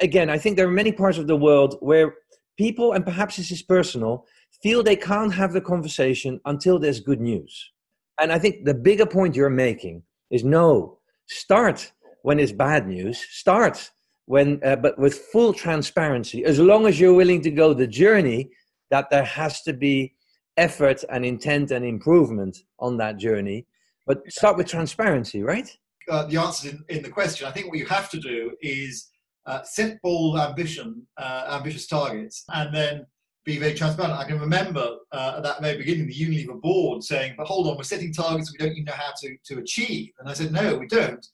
again, 0.00 0.30
I 0.30 0.38
think 0.38 0.56
there 0.56 0.68
are 0.68 0.72
many 0.82 0.92
parts 0.92 1.18
of 1.18 1.26
the 1.26 1.36
world 1.36 1.76
where 1.80 2.14
people, 2.56 2.92
and 2.92 3.04
perhaps 3.04 3.36
this 3.36 3.50
is 3.50 3.62
personal, 3.62 4.26
feel 4.62 4.82
they 4.82 4.96
can't 4.96 5.34
have 5.34 5.52
the 5.52 5.60
conversation 5.60 6.40
until 6.46 6.78
there's 6.78 7.00
good 7.00 7.20
news 7.20 7.72
And 8.20 8.32
I 8.32 8.38
think 8.38 8.64
the 8.64 8.74
bigger 8.74 9.06
point 9.06 9.36
you're 9.36 9.50
making 9.50 10.02
is 10.30 10.44
no, 10.44 10.98
start 11.26 11.92
when 12.22 12.38
it's 12.40 12.52
bad 12.52 12.86
news. 12.86 13.24
Start 13.30 13.90
when, 14.26 14.60
uh, 14.64 14.76
but 14.76 14.98
with 14.98 15.14
full 15.32 15.52
transparency. 15.52 16.44
As 16.44 16.58
long 16.58 16.86
as 16.86 16.98
you're 16.98 17.14
willing 17.14 17.42
to 17.42 17.50
go 17.50 17.74
the 17.74 17.86
journey, 17.86 18.50
that 18.90 19.10
there 19.10 19.24
has 19.24 19.62
to 19.62 19.72
be 19.72 20.14
effort 20.56 21.04
and 21.10 21.24
intent 21.24 21.70
and 21.70 21.84
improvement 21.84 22.56
on 22.78 22.96
that 22.98 23.18
journey. 23.18 23.66
But 24.06 24.18
start 24.30 24.56
with 24.56 24.68
transparency, 24.68 25.42
right? 25.42 25.68
Uh, 26.08 26.26
the 26.26 26.36
answer 26.36 26.70
in, 26.70 26.84
in 26.88 27.02
the 27.02 27.10
question. 27.10 27.46
I 27.46 27.50
think 27.50 27.68
what 27.68 27.78
you 27.78 27.86
have 27.86 28.08
to 28.10 28.20
do 28.20 28.52
is 28.62 29.10
uh, 29.46 29.62
set 29.64 30.00
bold 30.02 30.38
ambition, 30.38 31.06
uh, 31.16 31.48
ambitious 31.50 31.86
targets, 31.86 32.44
and 32.52 32.74
then 32.74 33.06
be 33.46 33.58
very 33.58 33.74
transparent. 33.74 34.12
I 34.12 34.24
can 34.24 34.40
remember 34.40 34.96
uh, 35.12 35.34
at 35.36 35.42
that 35.44 35.62
very 35.62 35.78
beginning 35.78 36.08
the 36.08 36.14
Unilever 36.14 36.60
board 36.60 37.02
saying, 37.02 37.34
"But 37.38 37.46
hold 37.46 37.68
on, 37.68 37.76
we're 37.76 37.84
setting 37.84 38.12
targets 38.12 38.52
we 38.52 38.58
don't 38.58 38.72
even 38.72 38.84
know 38.84 38.92
how 38.92 39.12
to 39.22 39.36
to 39.46 39.60
achieve." 39.60 40.12
And 40.18 40.28
I 40.28 40.34
said, 40.34 40.52
"No, 40.52 40.76
we 40.76 40.88
don't." 40.88 41.24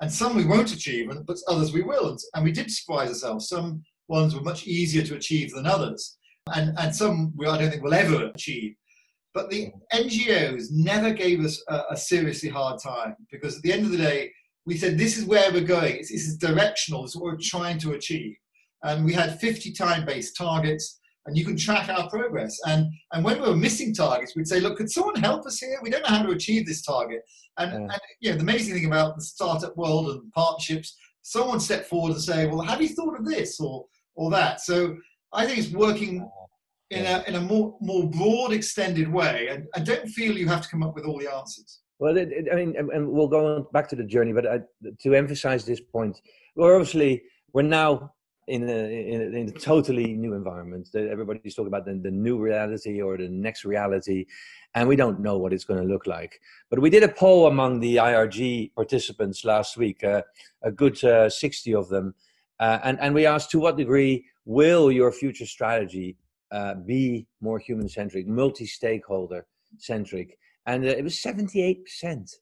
And 0.00 0.12
some 0.12 0.36
we 0.36 0.44
won't 0.44 0.72
achieve, 0.72 1.10
but 1.26 1.38
others 1.48 1.72
we 1.72 1.82
will. 1.82 2.10
And, 2.10 2.18
and 2.34 2.44
we 2.44 2.52
did 2.52 2.70
surprise 2.70 3.08
ourselves. 3.08 3.48
Some 3.48 3.82
ones 4.08 4.34
were 4.34 4.42
much 4.42 4.66
easier 4.66 5.02
to 5.04 5.16
achieve 5.16 5.52
than 5.52 5.66
others, 5.66 6.18
and 6.54 6.78
and 6.78 6.94
some 6.94 7.32
we 7.36 7.46
I 7.46 7.58
don't 7.58 7.70
think 7.70 7.82
we'll 7.82 7.94
ever 7.94 8.26
achieve. 8.26 8.76
But 9.32 9.48
the 9.48 9.72
NGOs 9.94 10.66
never 10.70 11.10
gave 11.10 11.42
us 11.42 11.64
a, 11.68 11.84
a 11.92 11.96
seriously 11.96 12.50
hard 12.50 12.80
time 12.82 13.16
because 13.30 13.56
at 13.56 13.62
the 13.62 13.72
end 13.72 13.86
of 13.86 13.92
the 13.92 13.96
day, 13.96 14.30
we 14.66 14.76
said 14.76 14.98
this 14.98 15.16
is 15.16 15.24
where 15.24 15.50
we're 15.50 15.64
going. 15.64 15.96
This 15.96 16.10
is 16.10 16.36
directional. 16.36 17.02
This 17.02 17.12
is 17.12 17.16
what 17.16 17.32
we're 17.32 17.38
trying 17.40 17.78
to 17.78 17.92
achieve. 17.92 18.36
And 18.82 19.04
we 19.04 19.14
had 19.14 19.40
50 19.40 19.72
time-based 19.72 20.36
targets, 20.36 21.00
and 21.26 21.36
you 21.36 21.44
can 21.44 21.56
track 21.56 21.88
our 21.88 22.08
progress. 22.08 22.58
And 22.66 22.86
and 23.12 23.24
when 23.24 23.40
we 23.40 23.48
were 23.48 23.56
missing 23.56 23.94
targets, 23.94 24.34
we'd 24.34 24.48
say, 24.48 24.60
look, 24.60 24.76
could 24.76 24.90
someone 24.90 25.16
help 25.16 25.46
us 25.46 25.58
here? 25.58 25.78
We 25.82 25.90
don't 25.90 26.02
know 26.02 26.16
how 26.16 26.22
to 26.22 26.32
achieve 26.32 26.66
this 26.66 26.82
target. 26.82 27.22
And, 27.58 27.72
yeah. 27.72 27.78
and 27.78 28.00
you 28.20 28.30
know, 28.30 28.36
the 28.36 28.42
amazing 28.42 28.74
thing 28.74 28.86
about 28.86 29.16
the 29.16 29.22
startup 29.22 29.76
world 29.76 30.08
and 30.10 30.32
partnerships, 30.32 30.96
someone 31.22 31.60
step 31.60 31.86
forward 31.86 32.12
and 32.12 32.22
say, 32.22 32.46
well, 32.46 32.62
have 32.62 32.82
you 32.82 32.88
thought 32.88 33.18
of 33.18 33.26
this 33.26 33.60
or 33.60 33.86
or 34.14 34.30
that? 34.30 34.60
So 34.60 34.96
I 35.32 35.46
think 35.46 35.58
it's 35.58 35.72
working 35.72 36.28
in 36.90 37.06
a 37.06 37.24
in 37.26 37.34
a 37.36 37.40
more 37.40 37.76
more 37.80 38.08
broad, 38.08 38.52
extended 38.52 39.10
way, 39.10 39.48
and, 39.50 39.66
and 39.74 39.86
don't 39.86 40.08
feel 40.08 40.36
you 40.36 40.48
have 40.48 40.62
to 40.62 40.68
come 40.68 40.82
up 40.82 40.94
with 40.94 41.04
all 41.04 41.18
the 41.18 41.32
answers. 41.32 41.80
Well, 41.98 42.16
it, 42.16 42.32
it, 42.32 42.48
I 42.52 42.56
mean, 42.56 42.74
and 42.76 43.08
we'll 43.08 43.28
go 43.28 43.68
back 43.72 43.88
to 43.90 43.96
the 43.96 44.02
journey, 44.02 44.32
but 44.32 44.46
I, 44.46 44.60
to 45.02 45.14
emphasize 45.14 45.64
this 45.64 45.80
point, 45.80 46.20
we're 46.56 46.74
obviously 46.74 47.22
we're 47.52 47.62
now 47.62 48.12
in 48.48 48.68
a, 48.68 49.12
in 49.12 49.20
a, 49.20 49.24
in 49.38 49.48
a 49.48 49.52
totally 49.52 50.14
new 50.14 50.34
environment. 50.34 50.88
Everybody's 50.94 51.54
talking 51.54 51.68
about 51.68 51.84
the, 51.84 51.94
the 51.94 52.10
new 52.10 52.38
reality 52.38 53.00
or 53.00 53.16
the 53.16 53.28
next 53.28 53.64
reality, 53.64 54.26
and 54.74 54.88
we 54.88 54.96
don't 54.96 55.20
know 55.20 55.38
what 55.38 55.52
it's 55.52 55.64
going 55.64 55.80
to 55.80 55.86
look 55.86 56.06
like. 56.06 56.40
But 56.70 56.80
we 56.80 56.90
did 56.90 57.02
a 57.02 57.08
poll 57.08 57.46
among 57.46 57.80
the 57.80 57.96
IRG 57.96 58.74
participants 58.74 59.44
last 59.44 59.76
week, 59.76 60.02
uh, 60.04 60.22
a 60.62 60.70
good 60.70 61.02
uh, 61.04 61.30
60 61.30 61.74
of 61.74 61.88
them, 61.88 62.14
uh, 62.60 62.78
and, 62.84 62.98
and 63.00 63.14
we 63.14 63.26
asked 63.26 63.50
to 63.52 63.58
what 63.58 63.76
degree 63.76 64.24
will 64.44 64.90
your 64.90 65.12
future 65.12 65.46
strategy 65.46 66.16
uh, 66.50 66.74
be 66.74 67.26
more 67.40 67.58
human 67.58 67.88
centric, 67.88 68.26
multi 68.26 68.66
stakeholder 68.66 69.46
centric? 69.78 70.38
and 70.66 70.84
uh, 70.84 70.88
it 70.88 71.02
was 71.02 71.16
78%. 71.16 72.34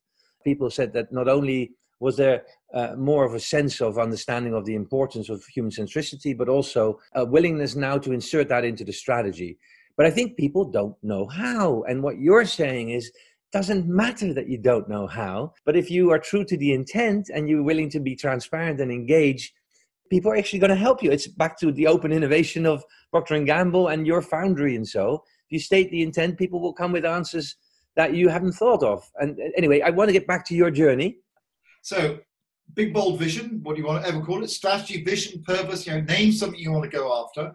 People 0.45 0.71
said 0.71 0.93
that 0.95 1.13
not 1.13 1.29
only 1.29 1.73
was 2.01 2.17
there 2.17 2.45
uh, 2.75 2.95
more 2.97 3.25
of 3.25 3.35
a 3.35 3.41
sense 3.41 3.81
of 3.81 3.99
understanding 3.99 4.55
of 4.55 4.65
the 4.65 4.75
importance 4.75 5.29
of 5.29 5.45
human 5.45 5.71
centricity, 5.71 6.37
but 6.37 6.49
also 6.49 6.99
a 7.15 7.25
willingness 7.25 7.77
now 7.77 7.99
to 7.99 8.13
insert 8.13 8.49
that 8.49 8.65
into 8.65 8.85
the 8.85 8.93
strategy. 8.93 9.59
But 9.97 10.07
I 10.07 10.11
think 10.11 10.37
people 10.37 10.65
don't 10.65 10.97
know 11.03 11.27
how. 11.27 11.83
And 11.83 12.03
what 12.03 12.19
you're 12.19 12.47
saying 12.47 12.91
is, 12.91 13.13
doesn't 13.53 13.87
matter 13.87 14.33
that 14.33 14.49
you 14.49 14.59
don't 14.59 14.89
know 14.89 15.07
how, 15.07 15.53
but 15.65 15.77
if 15.77 15.91
you 15.91 16.11
are 16.11 16.19
true 16.19 16.45
to 16.45 16.57
the 16.57 16.73
intent 16.73 17.31
and 17.35 17.49
you're 17.49 17.65
willing 17.65 17.91
to 17.91 18.01
be 18.01 18.15
transparent 18.15 18.81
and 18.81 18.93
engage, 18.93 19.53
people 20.09 20.31
are 20.31 20.37
actually 20.37 20.61
going 20.61 20.71
to 20.71 20.77
help 20.77 21.03
you. 21.03 21.11
It's 21.11 21.27
back 21.27 21.59
to 21.59 21.73
the 21.73 21.87
open 21.89 22.13
innovation 22.13 22.65
of 22.65 22.85
Procter 23.11 23.35
and 23.35 23.47
Gamble 23.47 23.89
and 23.89 24.07
your 24.07 24.23
foundry. 24.23 24.77
And 24.77 24.87
so, 24.87 25.25
if 25.47 25.53
you 25.53 25.59
state 25.59 25.91
the 25.91 26.03
intent, 26.03 26.39
people 26.39 26.61
will 26.61 26.73
come 26.73 26.93
with 26.93 27.05
answers 27.05 27.57
that 27.97 28.15
you 28.15 28.29
haven't 28.29 28.53
thought 28.53 28.85
of. 28.85 29.03
And 29.17 29.39
anyway, 29.57 29.81
I 29.81 29.91
want 29.91 30.09
to 30.09 30.13
get 30.13 30.27
back 30.29 30.47
to 30.47 30.55
your 30.55 30.71
journey. 30.71 31.19
So, 31.83 32.19
big 32.75 32.93
bold 32.93 33.19
vision, 33.19 33.61
what 33.63 33.75
do 33.75 33.83
you 33.83 33.87
want 33.87 34.05
to 34.05 34.09
ever 34.09 34.21
call 34.21 34.45
it? 34.45 34.51
Strategy, 34.51 35.03
vision, 35.03 35.43
purpose, 35.43 35.87
you 35.87 35.93
know, 35.93 36.01
name 36.01 36.33
something 36.33 36.59
you 36.59 36.73
want 36.73 36.91
to 36.91 36.97
go 36.97 37.13
after. 37.25 37.55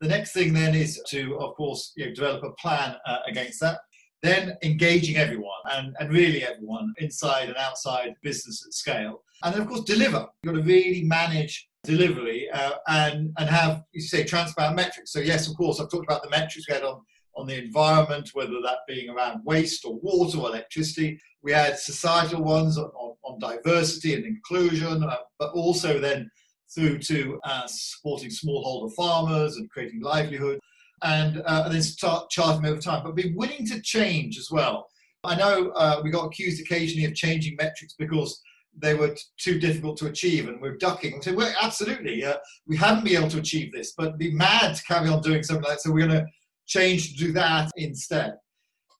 The 0.00 0.08
next 0.08 0.32
thing 0.32 0.52
then 0.52 0.74
is 0.74 1.02
to, 1.08 1.38
of 1.38 1.54
course, 1.54 1.92
you 1.96 2.06
know, 2.06 2.14
develop 2.14 2.42
a 2.44 2.52
plan 2.52 2.96
uh, 3.06 3.18
against 3.26 3.60
that. 3.60 3.78
Then 4.22 4.56
engaging 4.62 5.16
everyone 5.16 5.50
and, 5.72 5.94
and 5.98 6.10
really 6.10 6.44
everyone 6.44 6.94
inside 6.98 7.48
and 7.48 7.56
outside 7.58 8.14
business 8.22 8.64
at 8.66 8.72
scale. 8.72 9.22
And 9.42 9.54
then, 9.54 9.62
of 9.62 9.68
course, 9.68 9.82
deliver. 9.82 10.26
You've 10.42 10.54
got 10.54 10.60
to 10.60 10.66
really 10.66 11.02
manage 11.04 11.68
delivery 11.84 12.48
uh, 12.50 12.72
and, 12.88 13.32
and 13.38 13.48
have, 13.50 13.82
you 13.92 14.00
say, 14.00 14.24
transparent 14.24 14.76
metrics. 14.76 15.12
So, 15.12 15.20
yes, 15.20 15.46
of 15.48 15.56
course, 15.56 15.78
I've 15.78 15.90
talked 15.90 16.06
about 16.06 16.22
the 16.22 16.30
metrics 16.30 16.66
we 16.68 16.74
had 16.74 16.84
on 16.84 17.02
on 17.36 17.46
the 17.46 17.62
environment, 17.62 18.30
whether 18.34 18.52
that 18.62 18.78
being 18.86 19.10
around 19.10 19.44
waste 19.44 19.84
or 19.84 19.98
water 20.00 20.38
or 20.38 20.48
electricity. 20.48 21.18
We 21.42 21.52
had 21.52 21.78
societal 21.78 22.42
ones 22.42 22.78
on, 22.78 22.90
on, 23.34 23.56
diversity 23.56 24.14
and 24.14 24.24
inclusion, 24.24 25.04
uh, 25.04 25.16
but 25.38 25.52
also 25.52 25.98
then 25.98 26.30
through 26.74 26.98
to 26.98 27.38
uh, 27.44 27.66
supporting 27.66 28.30
smallholder 28.30 28.92
farmers 28.94 29.56
and 29.56 29.70
creating 29.70 30.00
livelihood, 30.00 30.58
and, 31.02 31.42
uh, 31.46 31.62
and 31.64 31.74
then 31.74 31.82
start 31.82 32.30
charting 32.30 32.66
over 32.66 32.80
time. 32.80 33.02
But 33.04 33.14
be 33.14 33.34
willing 33.36 33.66
to 33.66 33.80
change 33.82 34.38
as 34.38 34.48
well. 34.50 34.86
I 35.22 35.36
know 35.36 35.70
uh, 35.70 36.00
we 36.02 36.10
got 36.10 36.26
accused 36.26 36.60
occasionally 36.60 37.06
of 37.06 37.14
changing 37.14 37.56
metrics 37.56 37.94
because 37.98 38.40
they 38.76 38.94
were 38.94 39.08
t- 39.08 39.22
too 39.38 39.58
difficult 39.58 39.96
to 39.98 40.06
achieve 40.06 40.48
and 40.48 40.60
we're 40.60 40.76
ducking. 40.76 41.14
We 41.14 41.22
say, 41.22 41.34
well, 41.34 41.54
absolutely, 41.62 42.24
uh, 42.24 42.36
we 42.66 42.76
haven't 42.76 43.04
been 43.04 43.16
able 43.16 43.28
to 43.30 43.38
achieve 43.38 43.72
this, 43.72 43.94
but 43.96 44.18
be 44.18 44.32
mad 44.32 44.74
to 44.74 44.82
carry 44.82 45.08
on 45.08 45.22
doing 45.22 45.42
something 45.42 45.62
like 45.62 45.74
that. 45.74 45.80
So 45.80 45.92
we're 45.92 46.06
going 46.06 46.20
to 46.20 46.26
change 46.66 47.12
to 47.12 47.26
do 47.26 47.32
that 47.32 47.70
instead. 47.76 48.34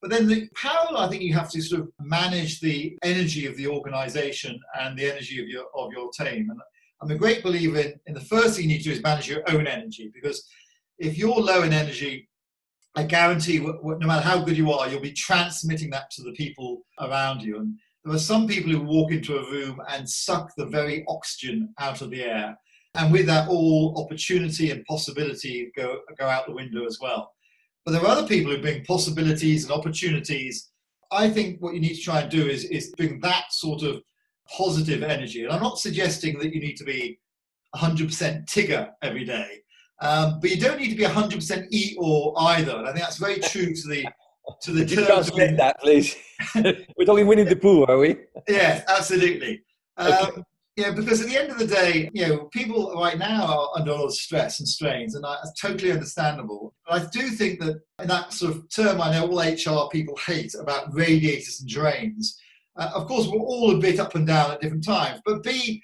But 0.05 0.11
then 0.11 0.27
the 0.27 0.51
parallel, 0.55 0.99
I 0.99 1.09
think 1.09 1.23
you 1.23 1.33
have 1.33 1.51
to 1.53 1.63
sort 1.63 1.81
of 1.81 1.89
manage 1.99 2.61
the 2.61 2.95
energy 3.03 3.47
of 3.47 3.57
the 3.57 3.67
organization 3.67 4.61
and 4.79 4.99
the 4.99 5.11
energy 5.11 5.41
of 5.41 5.49
your 5.49 5.65
of 5.75 5.93
your 5.93 6.11
team. 6.11 6.51
And 6.51 6.61
I'm 7.01 7.11
a 7.11 7.17
great 7.17 7.43
believer 7.43 7.79
in, 7.79 7.95
in 8.05 8.13
the 8.13 8.21
first 8.21 8.57
thing 8.57 8.65
you 8.65 8.77
need 8.77 8.83
to 8.83 8.91
do 8.91 8.91
is 8.91 9.03
manage 9.03 9.31
your 9.31 9.43
own 9.49 9.67
energy 9.67 10.11
because 10.13 10.47
if 10.99 11.17
you're 11.17 11.41
low 11.41 11.63
in 11.63 11.73
energy, 11.73 12.29
I 12.95 13.05
guarantee 13.05 13.61
no 13.61 14.07
matter 14.07 14.21
how 14.21 14.45
good 14.45 14.59
you 14.59 14.71
are, 14.73 14.91
you'll 14.91 15.01
be 15.01 15.15
transmitting 15.15 15.89
that 15.93 16.11
to 16.11 16.23
the 16.23 16.33
people 16.33 16.83
around 17.01 17.41
you. 17.41 17.57
And 17.57 17.75
there 18.05 18.15
are 18.15 18.19
some 18.19 18.47
people 18.47 18.73
who 18.73 18.83
walk 18.83 19.11
into 19.11 19.39
a 19.39 19.51
room 19.51 19.81
and 19.89 20.07
suck 20.07 20.53
the 20.59 20.67
very 20.67 21.03
oxygen 21.09 21.73
out 21.81 22.03
of 22.03 22.11
the 22.11 22.25
air. 22.25 22.59
And 22.95 23.11
with 23.11 23.25
that, 23.29 23.49
all 23.49 24.05
opportunity 24.05 24.71
and 24.71 24.85
possibility 24.85 25.73
go, 25.75 26.01
go 26.19 26.27
out 26.27 26.45
the 26.45 26.53
window 26.53 26.85
as 26.85 26.99
well. 27.01 27.31
But 27.85 27.93
there 27.93 28.03
are 28.03 28.09
other 28.09 28.27
people 28.27 28.51
who 28.51 28.61
bring 28.61 28.85
possibilities 28.85 29.65
and 29.65 29.73
opportunities. 29.73 30.71
I 31.13 31.29
think 31.29 31.61
what 31.61 31.75
you 31.75 31.81
need 31.81 31.95
to 31.95 32.01
try 32.01 32.23
and 32.23 32.31
do 32.31 32.47
is, 32.47 32.65
is 32.65 32.95
bring 32.97 33.21
that 33.21 33.53
sort 33.53 33.83
of 33.83 34.03
positive 34.49 35.03
energy. 35.03 35.45
And 35.45 35.53
I'm 35.53 35.63
not 35.63 35.79
suggesting 35.79 36.39
that 36.39 36.55
you 36.55 36.61
need 36.61 36.77
to 36.77 36.85
be 36.85 37.19
100% 37.75 38.47
Tigger 38.47 38.91
every 39.03 39.25
day, 39.25 39.63
um, 40.01 40.39
but 40.41 40.51
you 40.51 40.61
don't 40.61 40.79
need 40.79 40.91
to 40.91 40.97
be 40.97 41.05
100% 41.05 41.67
E 41.71 41.97
or 41.99 42.35
either. 42.39 42.77
And 42.77 42.89
I 42.89 42.93
think 42.93 43.05
that's 43.05 43.19
very 43.19 43.39
true 43.41 43.75
to 43.75 43.89
the 43.89 44.07
to 44.63 44.73
the. 44.73 44.81
Could 44.81 44.91
you 44.99 45.07
translate 45.07 45.57
that, 45.57 45.81
please? 45.81 46.17
We're 46.55 47.05
talking 47.07 47.27
Winnie 47.27 47.45
the 47.45 47.57
Pooh, 47.57 47.85
are 47.87 47.99
we? 47.99 48.17
yes, 48.49 48.85
absolutely. 48.89 49.63
Um, 49.97 50.13
okay. 50.13 50.43
Yeah, 50.77 50.91
because 50.91 51.21
at 51.21 51.29
the 51.29 51.37
end 51.37 51.51
of 51.51 51.59
the 51.59 51.69
day, 51.69 52.11
you 52.13 52.27
know, 52.27 52.45
people 52.47 52.93
right 52.97 53.17
now 53.17 53.47
are 53.47 53.71
under 53.79 53.93
a 53.93 53.95
lot 53.95 54.07
of 54.07 54.15
stress 54.15 54.59
and 54.59 54.69
strains, 54.69 55.15
and 55.15 55.23
that's 55.23 55.61
totally 55.61 55.93
understandable. 55.93 56.75
But 56.85 57.03
I 57.03 57.07
do 57.13 57.29
think 57.29 57.61
that 57.61 57.81
in 58.01 58.09
that 58.09 58.33
sort 58.33 58.57
of 58.57 58.69
term 58.75 59.01
I 59.01 59.13
know 59.13 59.29
all 59.29 59.39
HR 59.39 59.89
people 59.89 60.19
hate 60.27 60.55
about 60.59 60.93
radiators 60.93 61.61
and 61.61 61.69
drains. 61.69 62.37
Uh, 62.77 62.91
of 62.93 63.07
course, 63.07 63.29
we're 63.29 63.39
all 63.39 63.77
a 63.77 63.79
bit 63.79 64.01
up 64.01 64.17
and 64.17 64.27
down 64.27 64.51
at 64.51 64.61
different 64.61 64.85
times, 64.85 65.21
but 65.25 65.45
be 65.45 65.81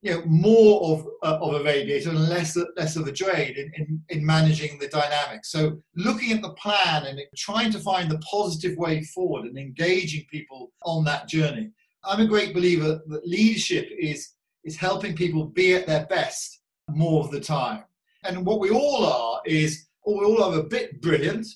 you 0.00 0.14
know 0.14 0.22
more 0.24 0.80
of 0.90 1.06
uh, 1.22 1.38
of 1.44 1.60
a 1.60 1.64
radiator 1.64 2.08
and 2.08 2.28
less 2.30 2.56
less 2.78 2.96
of 2.96 3.06
a 3.06 3.12
drain 3.12 3.54
in, 3.58 3.70
in, 3.76 4.02
in 4.08 4.24
managing 4.24 4.78
the 4.78 4.88
dynamics. 4.88 5.52
So 5.52 5.82
looking 5.96 6.32
at 6.32 6.40
the 6.40 6.54
plan 6.54 7.04
and 7.04 7.20
trying 7.36 7.70
to 7.72 7.78
find 7.78 8.10
the 8.10 8.18
positive 8.18 8.78
way 8.78 9.02
forward 9.02 9.44
and 9.44 9.58
engaging 9.58 10.24
people 10.30 10.72
on 10.82 11.04
that 11.04 11.28
journey. 11.28 11.72
I'm 12.04 12.20
a 12.20 12.26
great 12.26 12.54
believer 12.54 13.00
that 13.06 13.26
leadership 13.26 13.88
is, 13.98 14.32
is 14.64 14.76
helping 14.76 15.14
people 15.14 15.44
be 15.44 15.74
at 15.74 15.86
their 15.86 16.06
best 16.06 16.60
more 16.88 17.24
of 17.24 17.30
the 17.30 17.40
time. 17.40 17.84
And 18.24 18.44
what 18.44 18.60
we 18.60 18.70
all 18.70 19.04
are 19.04 19.40
is, 19.44 19.86
we 20.06 20.14
all 20.14 20.42
are 20.42 20.58
a 20.58 20.64
bit 20.64 21.00
brilliant, 21.00 21.46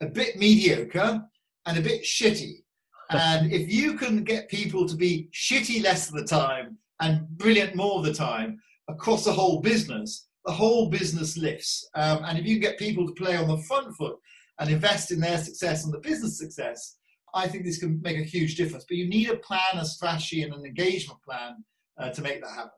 a 0.00 0.06
bit 0.06 0.36
mediocre, 0.36 1.22
and 1.66 1.78
a 1.78 1.82
bit 1.82 2.02
shitty. 2.02 2.62
And 3.10 3.52
if 3.52 3.70
you 3.70 3.94
can 3.94 4.24
get 4.24 4.48
people 4.48 4.88
to 4.88 4.96
be 4.96 5.28
shitty 5.32 5.82
less 5.82 6.08
of 6.08 6.14
the 6.14 6.24
time 6.24 6.78
and 7.00 7.28
brilliant 7.36 7.74
more 7.74 7.98
of 7.98 8.04
the 8.04 8.14
time 8.14 8.60
across 8.88 9.24
the 9.24 9.32
whole 9.32 9.60
business, 9.60 10.28
the 10.44 10.52
whole 10.52 10.88
business 10.88 11.36
lifts. 11.36 11.88
Um, 11.94 12.24
and 12.24 12.38
if 12.38 12.46
you 12.46 12.58
get 12.58 12.78
people 12.78 13.06
to 13.06 13.12
play 13.12 13.36
on 13.36 13.48
the 13.48 13.58
front 13.58 13.94
foot 13.96 14.16
and 14.58 14.70
invest 14.70 15.12
in 15.12 15.20
their 15.20 15.38
success 15.38 15.84
and 15.84 15.92
the 15.92 15.98
business 15.98 16.38
success, 16.38 16.96
I 17.34 17.48
think 17.48 17.64
this 17.64 17.78
can 17.78 18.00
make 18.02 18.18
a 18.18 18.22
huge 18.22 18.56
difference. 18.56 18.84
But 18.88 18.96
you 18.96 19.08
need 19.08 19.30
a 19.30 19.36
plan, 19.36 19.60
a 19.74 19.84
strategy, 19.84 20.42
and 20.42 20.52
an 20.54 20.64
engagement 20.64 21.20
plan 21.22 21.64
uh, 21.98 22.10
to 22.10 22.22
make 22.22 22.42
that 22.42 22.50
happen. 22.50 22.70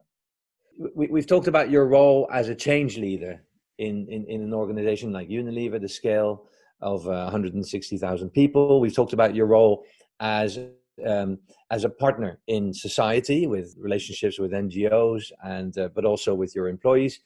We, 0.95 1.19
have 1.19 1.27
talked 1.27 1.47
about 1.47 1.69
your 1.69 1.87
role 1.87 2.27
as 2.31 2.49
a 2.49 2.55
change 2.55 2.97
leader 2.97 3.41
in, 3.77 4.07
in, 4.09 4.25
in 4.25 4.41
an 4.41 4.53
organization 4.53 5.11
like 5.11 5.29
Unilever, 5.29 5.79
the 5.79 5.89
scale 5.89 6.47
of 6.81 7.07
uh, 7.07 7.23
160,000 7.23 8.29
people. 8.31 8.79
We've 8.81 8.95
talked 8.95 9.13
about 9.13 9.35
your 9.35 9.45
role 9.45 9.85
as 10.19 10.59
um, 11.05 11.39
as 11.71 11.83
a 11.83 11.89
partner 11.89 12.39
in 12.47 12.73
society 12.73 13.47
with 13.47 13.75
relationships 13.77 14.39
with 14.39 14.51
NGOs 14.51 15.31
and 15.43 15.77
uh, 15.77 15.89
but 15.93 16.05
also 16.05 16.33
with 16.33 16.55
your 16.55 16.69
employees. 16.69 17.19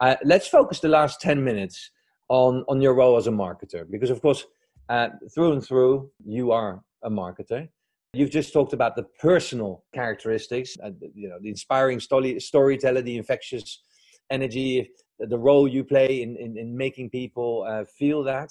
Uh, 0.00 0.16
let's 0.24 0.46
focus 0.46 0.80
the 0.80 0.88
last 0.88 1.20
10 1.20 1.42
minutes 1.42 1.90
on 2.28 2.64
on 2.68 2.80
your 2.80 2.94
role 2.94 3.16
as 3.16 3.26
a 3.26 3.30
marketer 3.30 3.88
because 3.90 4.10
of 4.10 4.20
course 4.22 4.44
uh, 4.88 5.08
through 5.34 5.52
and 5.52 5.64
through 5.64 6.10
you 6.24 6.52
are 6.52 6.80
a 7.02 7.10
marketer. 7.10 7.68
You've 8.12 8.30
just 8.30 8.52
talked 8.52 8.72
about 8.72 8.96
the 8.96 9.04
personal 9.20 9.84
characteristics, 9.94 10.76
uh, 10.82 10.90
you 11.14 11.28
know, 11.28 11.38
the 11.40 11.50
inspiring 11.50 12.00
story, 12.00 12.40
storyteller, 12.40 13.02
the 13.02 13.16
infectious 13.16 13.82
energy, 14.30 14.90
the 15.18 15.38
role 15.38 15.68
you 15.68 15.84
play 15.84 16.22
in, 16.22 16.36
in, 16.36 16.56
in 16.56 16.76
making 16.76 17.10
people 17.10 17.66
uh, 17.68 17.84
feel 17.98 18.22
that. 18.24 18.50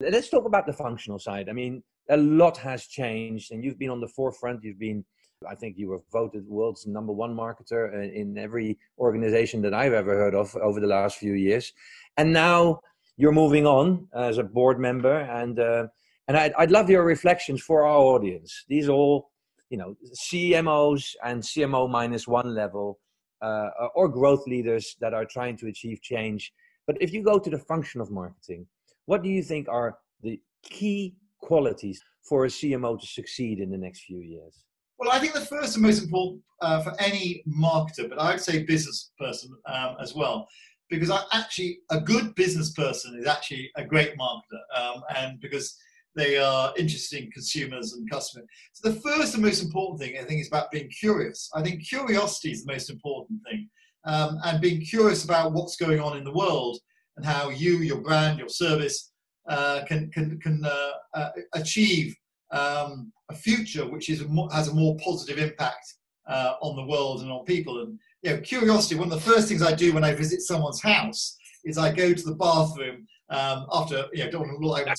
Let's 0.00 0.28
talk 0.28 0.46
about 0.46 0.66
the 0.66 0.72
functional 0.72 1.18
side. 1.18 1.48
I 1.48 1.52
mean, 1.52 1.82
a 2.10 2.16
lot 2.16 2.56
has 2.58 2.86
changed, 2.86 3.52
and 3.52 3.64
you've 3.64 3.78
been 3.78 3.90
on 3.90 4.00
the 4.00 4.08
forefront. 4.08 4.62
You've 4.62 4.78
been, 4.78 5.04
I 5.48 5.54
think, 5.54 5.78
you 5.78 5.88
were 5.88 6.00
voted 6.12 6.46
world's 6.46 6.86
number 6.86 7.12
one 7.12 7.34
marketer 7.34 7.94
uh, 7.94 8.12
in 8.12 8.36
every 8.36 8.78
organization 8.98 9.62
that 9.62 9.74
I've 9.74 9.92
ever 9.92 10.14
heard 10.14 10.34
of 10.34 10.54
over 10.56 10.80
the 10.80 10.86
last 10.86 11.18
few 11.18 11.34
years. 11.34 11.72
And 12.16 12.32
now 12.32 12.80
you're 13.16 13.32
moving 13.32 13.66
on 13.66 14.08
as 14.14 14.38
a 14.38 14.42
board 14.42 14.78
member, 14.78 15.20
and 15.20 15.58
uh, 15.58 15.86
and 16.28 16.36
I'd, 16.36 16.52
I'd 16.54 16.70
love 16.70 16.88
your 16.88 17.04
reflections 17.04 17.62
for 17.62 17.84
our 17.84 17.98
audience. 17.98 18.64
These 18.68 18.88
all, 18.88 19.30
you 19.70 19.76
know, 19.76 19.96
CMOs 20.14 21.14
and 21.22 21.42
CMO 21.42 21.88
minus 21.90 22.26
one 22.26 22.54
level 22.54 22.98
uh, 23.42 23.68
or 23.94 24.08
growth 24.08 24.46
leaders 24.46 24.96
that 25.00 25.12
are 25.12 25.26
trying 25.26 25.56
to 25.58 25.68
achieve 25.68 26.00
change. 26.00 26.52
But 26.86 26.96
if 27.00 27.12
you 27.12 27.22
go 27.22 27.38
to 27.38 27.50
the 27.50 27.58
function 27.58 28.00
of 28.00 28.10
marketing, 28.10 28.66
what 29.06 29.22
do 29.22 29.28
you 29.28 29.42
think 29.42 29.68
are 29.68 29.98
the 30.22 30.40
key 30.62 31.14
qualities 31.40 32.02
for 32.22 32.46
a 32.46 32.48
CMO 32.48 32.98
to 32.98 33.06
succeed 33.06 33.60
in 33.60 33.70
the 33.70 33.76
next 33.76 34.04
few 34.04 34.20
years? 34.20 34.64
Well, 34.98 35.10
I 35.10 35.18
think 35.18 35.34
the 35.34 35.40
first 35.40 35.76
and 35.76 35.84
most 35.84 36.02
important 36.02 36.42
uh, 36.62 36.82
for 36.82 36.98
any 37.00 37.42
marketer, 37.46 38.08
but 38.08 38.18
I 38.18 38.30
would 38.30 38.40
say 38.40 38.62
business 38.62 39.10
person 39.18 39.50
um, 39.66 39.96
as 40.00 40.14
well, 40.14 40.48
because 40.96 41.10
I 41.10 41.22
actually 41.32 41.80
a 41.90 42.00
good 42.00 42.34
business 42.34 42.72
person 42.72 43.18
is 43.18 43.26
actually 43.26 43.70
a 43.76 43.84
great 43.84 44.16
marketer, 44.16 44.62
um, 44.76 45.02
and 45.16 45.40
because 45.40 45.76
they 46.16 46.36
are 46.38 46.72
interesting 46.78 47.30
consumers 47.32 47.92
and 47.92 48.08
customers. 48.10 48.46
So 48.72 48.90
the 48.90 49.00
first 49.00 49.34
and 49.34 49.42
most 49.42 49.62
important 49.62 50.00
thing 50.00 50.16
I 50.18 50.24
think 50.24 50.40
is 50.40 50.48
about 50.48 50.70
being 50.70 50.88
curious. 50.88 51.50
I 51.54 51.62
think 51.62 51.86
curiosity 51.86 52.52
is 52.52 52.64
the 52.64 52.72
most 52.72 52.90
important 52.90 53.40
thing, 53.48 53.68
um, 54.04 54.38
and 54.44 54.60
being 54.60 54.80
curious 54.80 55.24
about 55.24 55.52
what's 55.52 55.76
going 55.76 56.00
on 56.00 56.16
in 56.16 56.24
the 56.24 56.32
world 56.32 56.78
and 57.16 57.24
how 57.24 57.50
you, 57.50 57.78
your 57.78 58.00
brand, 58.00 58.38
your 58.38 58.48
service 58.48 59.12
uh, 59.48 59.82
can 59.86 60.10
can 60.10 60.38
can 60.40 60.64
uh, 60.64 60.92
uh, 61.14 61.30
achieve 61.54 62.16
um, 62.50 63.12
a 63.30 63.34
future 63.34 63.86
which 63.86 64.08
is 64.08 64.24
has 64.52 64.68
a 64.68 64.74
more 64.74 64.96
positive 65.04 65.38
impact 65.38 65.94
uh, 66.26 66.54
on 66.62 66.76
the 66.76 66.86
world 66.86 67.20
and 67.22 67.30
on 67.30 67.44
people. 67.44 67.82
And 67.82 67.98
you 68.24 68.30
know, 68.30 68.40
curiosity. 68.40 68.94
One 68.94 69.12
of 69.12 69.22
the 69.22 69.30
first 69.30 69.48
things 69.48 69.62
I 69.62 69.74
do 69.74 69.92
when 69.92 70.02
I 70.02 70.14
visit 70.14 70.40
someone's 70.40 70.82
house 70.82 71.36
is 71.64 71.78
I 71.78 71.92
go 71.92 72.12
to 72.12 72.22
the 72.22 72.34
bathroom 72.34 73.06
um, 73.30 73.66
after 73.72 74.06
you 74.12 74.24
know 74.24 74.30
don't 74.30 74.40
want 74.42 74.60
to 74.60 74.66
look, 74.66 74.88
I 74.88 74.94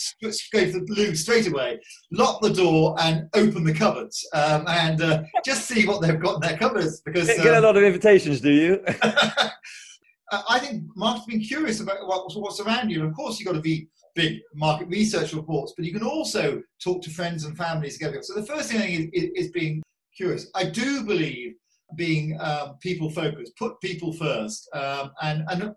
go 0.52 0.72
to 0.72 0.72
the 0.72 0.86
loo 0.90 1.16
straight 1.16 1.48
away, 1.48 1.80
lock 2.12 2.42
the 2.42 2.52
door, 2.52 2.96
and 3.00 3.28
open 3.34 3.64
the 3.64 3.74
cupboards, 3.74 4.28
um, 4.34 4.66
and 4.68 5.02
uh, 5.02 5.24
just 5.44 5.66
see 5.66 5.86
what 5.88 6.02
they've 6.02 6.20
got 6.20 6.36
in 6.36 6.42
their 6.42 6.58
cupboards. 6.58 7.02
Because 7.02 7.28
get, 7.28 7.38
um, 7.40 7.44
get 7.44 7.54
a 7.56 7.62
lot 7.62 7.78
of 7.78 7.84
invitations, 7.84 8.42
do 8.42 8.52
you? 8.52 8.84
I 10.50 10.60
think 10.60 10.84
market's 10.96 11.28
being 11.28 11.44
curious 11.44 11.80
about 11.80 11.98
what's 12.08 12.60
around 12.60 12.90
you. 12.90 13.02
And 13.02 13.10
of 13.10 13.16
course, 13.16 13.40
you've 13.40 13.48
got 13.48 13.54
to 13.54 13.62
be 13.62 13.88
big 14.16 14.40
market 14.56 14.88
research 14.88 15.34
reports, 15.34 15.74
but 15.78 15.86
you 15.86 15.94
can 15.94 16.04
also 16.04 16.62
talk 16.84 17.04
to 17.04 17.10
friends 17.12 17.46
and 17.46 17.56
families 17.56 17.98
together. 17.98 18.22
So 18.24 18.34
the 18.34 18.46
first 18.46 18.72
thing 18.72 19.10
is, 19.14 19.30
is 19.36 19.52
being 19.52 19.84
curious. 20.18 20.48
I 20.56 20.66
do 20.66 21.04
believe 21.04 21.56
being 21.96 22.38
um, 22.40 22.78
people 22.82 23.10
focused, 23.10 23.56
put 23.58 23.80
people 23.82 24.14
first, 24.14 24.70
um, 24.74 25.12
and 25.22 25.46
and 25.50 25.76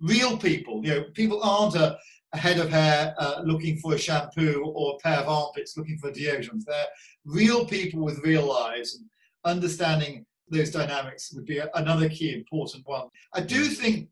real 0.00 0.36
people. 0.36 0.80
You 0.84 0.94
know, 0.94 1.04
people 1.14 1.42
aren't 1.42 1.76
a, 1.76 1.98
a 2.32 2.38
head 2.38 2.58
of 2.58 2.70
hair 2.70 3.14
uh, 3.18 3.42
looking 3.44 3.78
for 3.78 3.94
a 3.94 3.98
shampoo 3.98 4.62
or 4.74 4.94
a 4.94 4.98
pair 5.02 5.18
of 5.18 5.28
armpits 5.28 5.76
looking 5.76 5.98
for 5.98 6.10
deodorant. 6.10 6.64
They're 6.66 6.86
real 7.24 7.66
people 7.66 8.04
with 8.04 8.24
real 8.24 8.46
lives, 8.46 8.96
and 8.96 9.04
understanding 9.44 10.26
those 10.48 10.70
dynamics 10.70 11.32
would 11.34 11.46
be 11.46 11.60
another 11.74 12.08
key 12.08 12.34
important 12.34 12.86
one. 12.86 13.08
I 13.34 13.40
do 13.40 13.64
think 13.64 14.08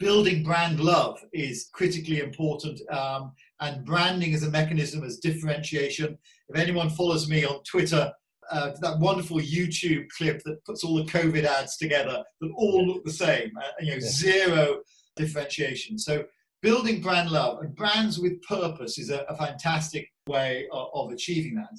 building 0.00 0.42
brand 0.42 0.80
love 0.80 1.22
is 1.32 1.68
critically 1.72 2.20
important 2.20 2.80
um, 2.90 3.32
and 3.60 3.84
branding 3.84 4.34
as 4.34 4.42
a 4.42 4.50
mechanism 4.50 5.04
as 5.04 5.18
differentiation 5.18 6.18
if 6.48 6.58
anyone 6.58 6.88
follows 6.88 7.28
me 7.28 7.44
on 7.44 7.62
twitter 7.64 8.10
uh, 8.50 8.72
that 8.80 8.98
wonderful 8.98 9.38
youtube 9.38 10.08
clip 10.16 10.42
that 10.44 10.64
puts 10.64 10.84
all 10.84 10.96
the 10.96 11.10
covid 11.10 11.44
ads 11.44 11.76
together 11.76 12.22
that 12.40 12.50
all 12.56 12.86
look 12.86 13.04
the 13.04 13.12
same 13.12 13.50
uh, 13.58 13.62
you 13.80 13.90
know 13.90 13.94
yeah. 13.94 14.00
zero 14.00 14.80
differentiation 15.16 15.98
so 15.98 16.24
building 16.62 17.00
brand 17.00 17.30
love 17.30 17.60
and 17.62 17.74
brands 17.74 18.18
with 18.18 18.40
purpose 18.42 18.98
is 18.98 19.10
a, 19.10 19.20
a 19.28 19.36
fantastic 19.36 20.08
way 20.26 20.66
of, 20.72 20.88
of, 20.94 21.12
achieving 21.12 21.54
that 21.54 21.72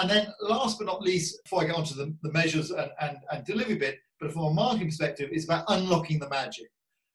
and 0.00 0.10
then 0.10 0.26
last 0.42 0.78
but 0.78 0.86
not 0.86 1.02
least 1.02 1.42
before 1.44 1.62
i 1.62 1.66
get 1.66 1.74
onto 1.74 1.94
the, 1.94 2.14
the 2.22 2.32
measures 2.32 2.70
and, 2.70 2.90
and, 3.00 3.16
and 3.32 3.44
delivery 3.44 3.76
bit 3.76 3.98
but 4.20 4.32
from 4.32 4.44
a 4.44 4.50
marketing 4.50 4.88
perspective 4.88 5.28
it's 5.32 5.44
about 5.44 5.64
unlocking 5.68 6.18
the 6.18 6.28
magic 6.28 6.68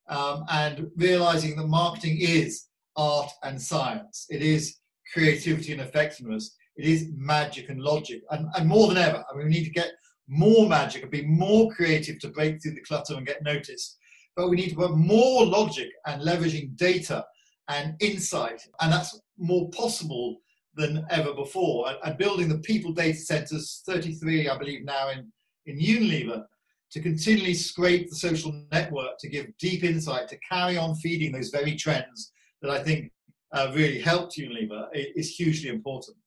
um, 0.09 0.43
and 0.49 0.89
realizing 0.97 1.55
that 1.55 1.67
marketing 1.67 2.17
is 2.19 2.67
art 2.95 3.31
and 3.43 3.61
science. 3.61 4.25
It 4.29 4.41
is 4.41 4.77
creativity 5.11 5.71
and 5.71 5.81
effectiveness. 5.81 6.55
It 6.75 6.85
is 6.85 7.09
magic 7.15 7.69
and 7.69 7.81
logic. 7.81 8.21
And, 8.31 8.47
and 8.55 8.67
more 8.67 8.87
than 8.87 8.97
ever, 8.97 9.23
I 9.29 9.35
mean, 9.35 9.47
we 9.47 9.53
need 9.53 9.65
to 9.65 9.71
get 9.71 9.91
more 10.27 10.67
magic 10.67 11.03
and 11.03 11.11
be 11.11 11.25
more 11.25 11.71
creative 11.71 12.19
to 12.19 12.29
break 12.29 12.61
through 12.61 12.73
the 12.73 12.81
clutter 12.81 13.15
and 13.15 13.27
get 13.27 13.43
noticed. 13.43 13.97
But 14.35 14.49
we 14.49 14.55
need 14.55 14.69
to 14.69 14.75
put 14.75 14.97
more 14.97 15.45
logic 15.45 15.89
and 16.07 16.21
leveraging 16.21 16.75
data 16.75 17.25
and 17.69 17.95
insight. 17.99 18.61
And 18.81 18.91
that's 18.91 19.19
more 19.37 19.69
possible 19.69 20.37
than 20.75 21.05
ever 21.09 21.33
before. 21.33 21.89
And, 21.89 21.97
and 22.03 22.17
building 22.17 22.49
the 22.49 22.59
people 22.59 22.91
data 22.91 23.17
centers, 23.17 23.83
33, 23.85 24.49
I 24.49 24.57
believe, 24.57 24.83
now 24.83 25.09
in, 25.09 25.31
in 25.65 25.77
Unilever, 25.77 26.45
to 26.91 27.01
continually 27.01 27.53
scrape 27.53 28.09
the 28.09 28.15
social 28.15 28.65
network 28.71 29.17
to 29.19 29.29
give 29.29 29.47
deep 29.57 29.83
insight, 29.83 30.27
to 30.29 30.37
carry 30.47 30.77
on 30.77 30.95
feeding 30.95 31.31
those 31.31 31.49
very 31.49 31.75
trends 31.75 32.31
that 32.61 32.71
I 32.71 32.83
think 32.83 33.11
uh, 33.51 33.71
really 33.73 33.99
helped 33.99 34.37
Unilever 34.37 34.87
is 34.93 35.35
hugely 35.35 35.69
important. 35.69 36.17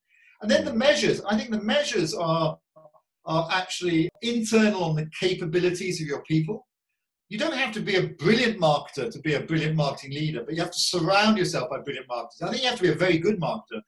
And 0.42 0.50
then 0.50 0.64
the 0.64 0.74
measures, 0.74 1.22
I 1.24 1.36
think 1.36 1.50
the 1.50 1.62
measures 1.62 2.14
are, 2.14 2.58
are 3.24 3.48
actually 3.52 4.08
internal 4.22 4.84
on 4.84 4.96
the 4.96 5.08
capabilities 5.18 6.00
of 6.00 6.06
your 6.06 6.22
people. 6.22 6.66
You 7.28 7.38
don't 7.38 7.56
have 7.56 7.72
to 7.74 7.80
be 7.80 7.96
a 7.96 8.08
brilliant 8.08 8.60
marketer 8.60 9.10
to 9.10 9.18
be 9.20 9.34
a 9.34 9.40
brilliant 9.40 9.74
marketing 9.74 10.12
leader, 10.12 10.44
but 10.44 10.54
you 10.54 10.60
have 10.60 10.70
to 10.70 10.78
surround 10.78 11.38
yourself 11.38 11.70
by 11.70 11.80
brilliant 11.80 12.06
marketers. 12.08 12.42
I 12.42 12.50
think 12.50 12.62
you 12.62 12.68
have 12.68 12.78
to 12.78 12.84
be 12.84 12.90
a 12.90 12.94
very 12.94 13.18
good 13.18 13.40
marketer. 13.40 13.80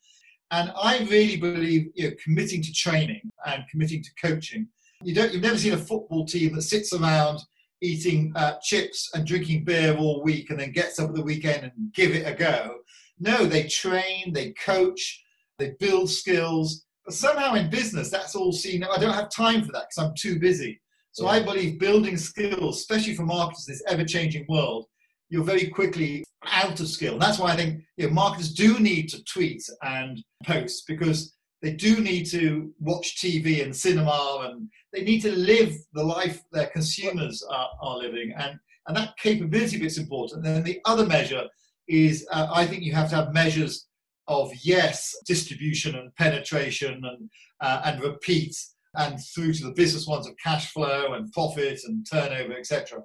And 0.50 0.72
I 0.80 1.06
really 1.10 1.36
believe 1.36 1.90
you 1.94 2.08
know, 2.08 2.16
committing 2.24 2.62
to 2.62 2.72
training 2.72 3.30
and 3.46 3.62
committing 3.70 4.02
to 4.02 4.10
coaching 4.20 4.68
you 5.02 5.14
don't, 5.14 5.32
you've 5.32 5.42
never 5.42 5.58
seen 5.58 5.74
a 5.74 5.78
football 5.78 6.24
team 6.24 6.54
that 6.54 6.62
sits 6.62 6.92
around 6.92 7.40
eating 7.80 8.32
uh, 8.34 8.54
chips 8.62 9.10
and 9.14 9.26
drinking 9.26 9.64
beer 9.64 9.96
all 9.96 10.22
week 10.22 10.50
and 10.50 10.58
then 10.58 10.72
gets 10.72 10.98
up 10.98 11.10
at 11.10 11.14
the 11.14 11.22
weekend 11.22 11.64
and 11.64 11.92
give 11.94 12.14
it 12.14 12.26
a 12.26 12.34
go. 12.34 12.78
No, 13.20 13.46
they 13.46 13.64
train, 13.64 14.32
they 14.32 14.50
coach, 14.52 15.22
they 15.58 15.74
build 15.78 16.10
skills. 16.10 16.84
But 17.04 17.14
somehow 17.14 17.54
in 17.54 17.70
business, 17.70 18.10
that's 18.10 18.34
all 18.34 18.52
seen. 18.52 18.84
I 18.84 18.98
don't 18.98 19.14
have 19.14 19.30
time 19.30 19.64
for 19.64 19.72
that 19.72 19.86
because 19.88 19.98
I'm 19.98 20.14
too 20.16 20.38
busy. 20.38 20.80
So 21.12 21.24
yeah. 21.24 21.30
I 21.30 21.42
believe 21.42 21.80
building 21.80 22.16
skills, 22.16 22.78
especially 22.78 23.14
for 23.14 23.24
marketers 23.24 23.66
in 23.66 23.74
this 23.74 23.82
ever-changing 23.88 24.46
world, 24.48 24.86
you're 25.30 25.44
very 25.44 25.66
quickly 25.66 26.24
out 26.46 26.80
of 26.80 26.88
skill. 26.88 27.14
And 27.14 27.22
that's 27.22 27.38
why 27.38 27.52
I 27.52 27.56
think 27.56 27.82
you 27.96 28.06
know, 28.06 28.12
marketers 28.12 28.52
do 28.52 28.78
need 28.78 29.08
to 29.10 29.24
tweet 29.24 29.62
and 29.82 30.22
post 30.44 30.84
because 30.86 31.34
they 31.60 31.72
do 31.72 32.00
need 32.00 32.24
to 32.26 32.72
watch 32.78 33.16
TV 33.16 33.64
and 33.64 33.74
cinema, 33.74 34.48
and 34.50 34.68
they 34.92 35.02
need 35.02 35.20
to 35.22 35.32
live 35.32 35.74
the 35.92 36.04
life 36.04 36.40
their 36.52 36.68
consumers 36.68 37.42
are, 37.50 37.70
are 37.82 37.98
living, 37.98 38.32
and 38.36 38.58
and 38.86 38.96
that 38.96 39.16
capability 39.18 39.78
bit's 39.78 39.98
important. 39.98 40.46
And 40.46 40.56
then 40.56 40.62
the 40.62 40.80
other 40.84 41.04
measure 41.04 41.44
is, 41.88 42.26
uh, 42.30 42.46
I 42.50 42.64
think 42.66 42.84
you 42.84 42.94
have 42.94 43.10
to 43.10 43.16
have 43.16 43.34
measures 43.34 43.87
of 44.28 44.52
yes, 44.62 45.14
distribution 45.26 45.96
and 45.96 46.14
penetration 46.16 47.02
and 47.04 47.30
uh, 47.60 47.82
and 47.84 48.02
repeat, 48.02 48.54
and 48.94 49.18
through 49.34 49.52
to 49.54 49.64
the 49.64 49.72
business 49.72 50.06
ones 50.06 50.28
of 50.28 50.34
cash 50.42 50.72
flow 50.72 51.14
and 51.14 51.32
profit 51.32 51.80
and 51.84 52.06
turnover, 52.10 52.56
etc. 52.56 53.02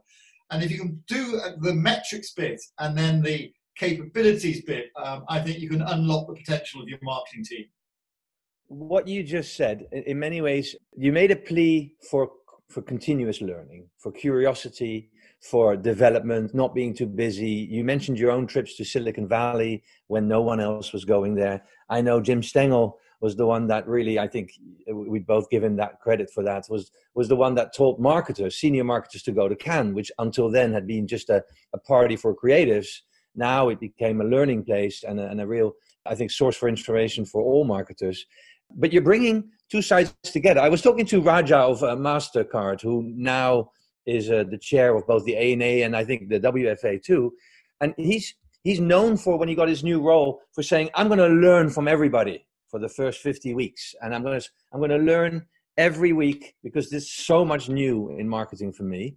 And 0.51 0.63
if 0.63 0.69
you 0.69 0.77
can 0.77 1.03
do 1.07 1.39
uh, 1.43 1.51
the 1.61 1.73
metrics 1.73 2.33
bit 2.33 2.61
and 2.79 2.97
then 2.97 3.21
the 3.21 3.51
capabilities 3.75 4.63
bit, 4.63 4.87
um, 5.03 5.23
I 5.27 5.39
think 5.39 5.59
you 5.59 5.69
can 5.69 5.81
unlock 5.81 6.27
the 6.27 6.35
potential 6.35 6.81
of 6.81 6.87
your 6.87 6.99
marketing 7.01 7.43
team 7.45 7.65
what 8.73 9.07
you 9.07 9.23
just 9.23 9.55
said, 9.55 9.85
in 9.91 10.17
many 10.19 10.41
ways, 10.41 10.75
you 10.95 11.11
made 11.11 11.31
a 11.31 11.35
plea 11.35 11.93
for 12.09 12.31
for 12.69 12.81
continuous 12.81 13.39
learning, 13.41 13.87
for 13.99 14.11
curiosity, 14.11 15.09
for 15.43 15.75
development, 15.75 16.55
not 16.55 16.73
being 16.73 16.93
too 16.93 17.05
busy. 17.05 17.67
You 17.69 17.83
mentioned 17.83 18.17
your 18.17 18.31
own 18.31 18.47
trips 18.47 18.75
to 18.77 18.85
Silicon 18.85 19.27
Valley 19.27 19.83
when 20.07 20.25
no 20.25 20.41
one 20.41 20.61
else 20.61 20.93
was 20.93 21.03
going 21.03 21.35
there. 21.35 21.63
I 21.89 21.99
know 22.01 22.21
Jim 22.21 22.41
Stengel 22.41 22.97
was 23.19 23.35
the 23.35 23.45
one 23.45 23.67
that 23.67 23.85
really, 23.85 24.17
I 24.17 24.27
think 24.27 24.53
we 24.87 25.19
both 25.19 25.49
give 25.49 25.61
him 25.61 25.75
that 25.77 25.99
credit 25.99 26.29
for 26.33 26.43
that, 26.43 26.65
was, 26.69 26.91
was 27.13 27.27
the 27.27 27.35
one 27.35 27.55
that 27.55 27.75
taught 27.75 27.99
marketers, 27.99 28.55
senior 28.55 28.85
marketers 28.85 29.21
to 29.23 29.33
go 29.33 29.49
to 29.49 29.55
Cannes, 29.55 29.93
which 29.93 30.11
until 30.17 30.49
then 30.49 30.71
had 30.71 30.87
been 30.87 31.07
just 31.07 31.29
a, 31.29 31.43
a 31.73 31.77
party 31.77 32.15
for 32.15 32.33
creatives. 32.33 32.87
Now 33.35 33.67
it 33.67 33.81
became 33.81 34.21
a 34.21 34.25
learning 34.25 34.63
place 34.63 35.03
and 35.03 35.19
a, 35.19 35.29
and 35.29 35.41
a 35.41 35.47
real, 35.47 35.73
I 36.05 36.15
think, 36.15 36.31
source 36.31 36.55
for 36.55 36.69
inspiration 36.69 37.25
for 37.25 37.41
all 37.41 37.65
marketers 37.65 38.25
but 38.75 38.91
you're 38.91 39.03
bringing 39.03 39.51
two 39.69 39.81
sides 39.81 40.15
together. 40.23 40.59
I 40.59 40.69
was 40.69 40.81
talking 40.81 41.05
to 41.07 41.21
Raja 41.21 41.57
of 41.57 41.83
uh, 41.83 41.95
Mastercard, 41.95 42.81
who 42.81 43.03
now 43.15 43.71
is 44.05 44.29
uh, 44.29 44.43
the 44.49 44.57
chair 44.57 44.95
of 44.95 45.07
both 45.07 45.25
the 45.25 45.35
ANA 45.35 45.85
and 45.85 45.95
I 45.95 46.03
think 46.03 46.29
the 46.29 46.39
WFA 46.39 47.01
too, 47.01 47.33
and 47.81 47.93
he's 47.97 48.35
he's 48.63 48.79
known 48.79 49.17
for 49.17 49.37
when 49.37 49.49
he 49.49 49.55
got 49.55 49.67
his 49.67 49.83
new 49.83 50.01
role 50.01 50.41
for 50.53 50.63
saying, 50.63 50.89
"I'm 50.95 51.07
going 51.07 51.19
to 51.19 51.27
learn 51.27 51.69
from 51.69 51.87
everybody 51.87 52.45
for 52.69 52.79
the 52.79 52.89
first 52.89 53.21
50 53.21 53.53
weeks, 53.53 53.95
and 54.01 54.13
I'm 54.13 54.23
going 54.23 54.39
to 54.39 54.49
I'm 54.71 54.79
going 54.79 54.91
to 54.91 54.97
learn 54.97 55.45
every 55.77 56.13
week 56.13 56.55
because 56.63 56.89
there's 56.89 57.11
so 57.11 57.43
much 57.43 57.69
new 57.69 58.15
in 58.17 58.27
marketing 58.27 58.73
for 58.73 58.83
me." 58.83 59.15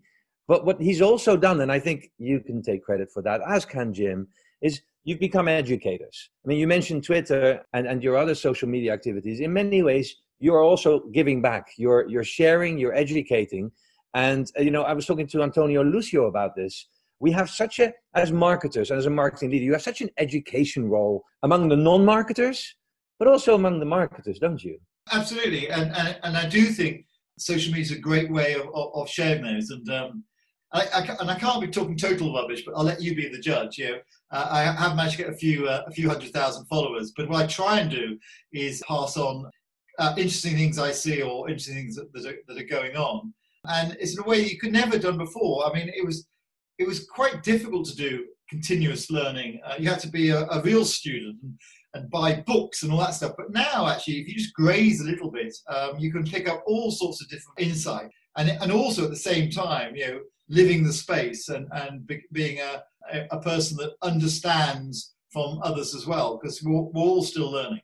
But 0.48 0.64
what 0.64 0.80
he's 0.80 1.02
also 1.02 1.36
done, 1.36 1.60
and 1.60 1.72
I 1.72 1.80
think 1.80 2.10
you 2.18 2.40
can 2.40 2.62
take 2.62 2.84
credit 2.84 3.10
for 3.10 3.22
that, 3.22 3.40
as 3.48 3.64
can 3.64 3.92
Jim, 3.92 4.28
is 4.62 4.80
you've 5.04 5.20
become 5.20 5.48
educators. 5.48 6.30
I 6.44 6.48
mean, 6.48 6.58
you 6.58 6.66
mentioned 6.66 7.04
Twitter 7.04 7.64
and, 7.72 7.86
and 7.86 8.02
your 8.02 8.16
other 8.16 8.34
social 8.34 8.68
media 8.68 8.92
activities. 8.92 9.40
In 9.40 9.52
many 9.52 9.82
ways, 9.82 10.16
you're 10.38 10.62
also 10.62 11.00
giving 11.12 11.40
back. 11.40 11.68
You're, 11.78 12.08
you're 12.08 12.24
sharing, 12.24 12.78
you're 12.78 12.94
educating. 12.94 13.70
And, 14.14 14.50
uh, 14.58 14.62
you 14.62 14.70
know, 14.70 14.82
I 14.82 14.92
was 14.92 15.06
talking 15.06 15.26
to 15.28 15.42
Antonio 15.42 15.82
Lucio 15.82 16.26
about 16.26 16.56
this. 16.56 16.88
We 17.20 17.32
have 17.32 17.48
such 17.48 17.78
a, 17.78 17.92
as 18.14 18.30
marketers 18.32 18.90
and 18.90 18.98
as 18.98 19.06
a 19.06 19.10
marketing 19.10 19.50
leader, 19.50 19.64
you 19.64 19.72
have 19.72 19.82
such 19.82 20.00
an 20.00 20.10
education 20.18 20.88
role 20.88 21.24
among 21.42 21.68
the 21.68 21.76
non 21.76 22.04
marketers, 22.04 22.74
but 23.18 23.28
also 23.28 23.54
among 23.54 23.80
the 23.80 23.86
marketers, 23.86 24.38
don't 24.38 24.62
you? 24.62 24.78
Absolutely. 25.12 25.70
And, 25.70 25.94
and, 25.96 26.18
and 26.22 26.36
I 26.36 26.48
do 26.48 26.66
think 26.66 27.06
social 27.38 27.72
media 27.72 27.84
is 27.84 27.92
a 27.92 27.98
great 27.98 28.30
way 28.30 28.54
of, 28.54 28.68
of, 28.74 28.94
of 28.94 29.08
sharing 29.08 29.42
those. 29.42 29.70
And, 29.70 29.88
um, 29.90 30.24
I, 30.72 30.86
I, 30.92 31.16
and 31.20 31.30
I 31.30 31.38
can't 31.38 31.60
be 31.60 31.68
talking 31.68 31.96
total 31.96 32.34
rubbish, 32.34 32.64
but 32.64 32.74
I'll 32.76 32.84
let 32.84 33.00
you 33.00 33.14
be 33.14 33.28
the 33.28 33.38
judge. 33.38 33.78
You 33.78 33.90
know, 33.90 33.98
uh, 34.32 34.48
I 34.50 34.62
have 34.62 34.96
managed 34.96 35.16
to 35.16 35.24
get 35.24 35.32
a 35.32 35.36
few 35.36 35.68
uh, 35.68 35.84
a 35.86 35.90
few 35.90 36.08
hundred 36.08 36.32
thousand 36.32 36.66
followers, 36.66 37.12
but 37.16 37.28
what 37.28 37.44
I 37.44 37.46
try 37.46 37.80
and 37.80 37.90
do 37.90 38.18
is 38.52 38.82
pass 38.86 39.16
on 39.16 39.48
uh, 39.98 40.14
interesting 40.18 40.56
things 40.56 40.78
I 40.78 40.90
see 40.90 41.22
or 41.22 41.48
interesting 41.48 41.76
things 41.76 41.96
that, 41.96 42.12
that, 42.12 42.26
are, 42.26 42.36
that 42.48 42.58
are 42.58 42.66
going 42.66 42.96
on, 42.96 43.32
and 43.68 43.96
it's 44.00 44.16
in 44.16 44.24
a 44.24 44.28
way 44.28 44.40
you 44.40 44.58
could 44.58 44.72
never 44.72 44.98
done 44.98 45.18
before. 45.18 45.66
I 45.66 45.72
mean, 45.72 45.88
it 45.88 46.04
was 46.04 46.26
it 46.78 46.86
was 46.86 47.06
quite 47.06 47.42
difficult 47.42 47.86
to 47.88 47.96
do 47.96 48.26
continuous 48.48 49.10
learning. 49.10 49.60
Uh, 49.64 49.74
you 49.78 49.88
had 49.88 50.00
to 50.00 50.10
be 50.10 50.30
a, 50.30 50.46
a 50.46 50.62
real 50.62 50.84
student 50.84 51.36
and, 51.42 51.58
and, 51.94 52.10
buy 52.10 52.44
books 52.46 52.82
and 52.82 52.92
all 52.92 52.98
that 52.98 53.14
stuff. 53.14 53.32
But 53.36 53.50
now, 53.50 53.88
actually, 53.88 54.20
if 54.20 54.28
you 54.28 54.34
just 54.34 54.54
graze 54.54 55.00
a 55.00 55.04
little 55.04 55.30
bit, 55.30 55.52
um, 55.68 55.98
you 55.98 56.12
can 56.12 56.24
pick 56.24 56.48
up 56.48 56.62
all 56.66 56.90
sorts 56.90 57.20
of 57.22 57.28
different 57.28 57.58
insight, 57.60 58.10
and 58.36 58.50
and 58.50 58.70
also 58.70 59.04
at 59.04 59.10
the 59.10 59.16
same 59.16 59.50
time, 59.50 59.96
you 59.96 60.06
know 60.08 60.20
living 60.48 60.84
the 60.84 60.92
space 60.92 61.48
and, 61.48 61.66
and 61.72 62.06
be, 62.06 62.22
being 62.32 62.60
a, 62.60 62.82
a 63.30 63.40
person 63.40 63.76
that 63.78 63.94
understands 64.02 65.14
from 65.30 65.60
others 65.62 65.94
as 65.94 66.06
well, 66.06 66.38
because 66.40 66.62
we're, 66.62 66.82
we're 66.82 67.02
all 67.02 67.22
still 67.22 67.50
learning. 67.50 67.80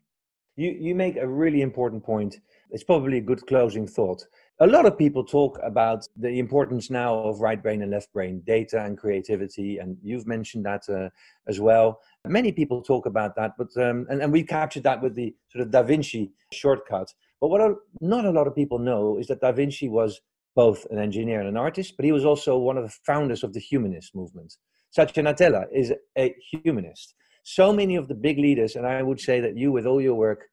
You, 0.57 0.71
you 0.71 0.95
make 0.95 1.17
a 1.17 1.27
really 1.27 1.63
important 1.63 2.05
point. 2.05 2.39
It's 2.71 2.85
probably 2.85 3.19
a 3.19 3.23
good 3.23 3.47
closing 3.47 3.87
thought. 3.87 4.25
A 4.61 4.67
lot 4.67 4.87
of 4.87 4.99
people 4.99 5.25
talk 5.25 5.59
about 5.63 6.07
the 6.17 6.39
importance 6.39 6.91
now 6.91 7.15
of 7.15 7.41
right 7.41 7.61
brain 7.61 7.83
and 7.83 7.91
left 7.91 8.13
brain, 8.13 8.43
data 8.47 8.85
and 8.85 8.97
creativity, 8.97 9.79
and 9.79 9.97
you've 10.03 10.27
mentioned 10.27 10.65
that 10.67 10.83
uh, 10.89 11.09
as 11.49 11.59
well. 11.59 12.01
Many 12.27 12.53
people 12.53 12.83
talk 12.83 13.07
about 13.07 13.35
that, 13.37 13.53
but 13.59 13.69
um, 13.77 14.07
and, 14.09 14.23
and 14.23 14.31
we 14.31 14.45
captured 14.45 14.85
that 14.85 15.03
with 15.03 15.15
the 15.15 15.35
sort 15.49 15.63
of 15.63 15.71
Da 15.71 15.83
Vinci 15.83 16.31
shortcut. 16.53 17.13
But 17.41 17.49
what 17.49 17.61
a, 17.61 17.75
not 18.01 18.25
a 18.25 18.31
lot 18.31 18.47
of 18.47 18.55
people 18.55 18.79
know 18.79 19.19
is 19.19 19.27
that 19.29 19.41
Da 19.41 19.53
Vinci 19.53 19.89
was 19.89 20.21
both 20.55 20.87
an 20.91 20.99
engineer 20.99 21.41
and 21.41 21.49
an 21.49 21.57
artist, 21.57 21.97
but 21.97 22.05
he 22.05 22.13
was 22.13 22.25
also 22.25 22.59
one 22.59 22.77
of 22.77 22.85
the 22.85 22.97
founders 23.07 23.43
of 23.43 23.55
the 23.55 23.61
humanist 23.61 24.15
movement. 24.15 24.55
Satya 24.91 25.69
is 25.73 25.93
a 26.19 26.35
humanist. 26.51 27.15
So 27.43 27.73
many 27.73 27.97
of 27.97 28.07
the 28.07 28.15
big 28.15 28.39
leaders, 28.39 28.77
and 28.77 28.87
I 28.87 29.03
would 29.03 29.21
say 29.21 29.41
that 29.41 29.57
you, 29.57 29.73
with 29.73 29.87
all 29.87 30.01
your 30.01 30.15
work 30.15 30.45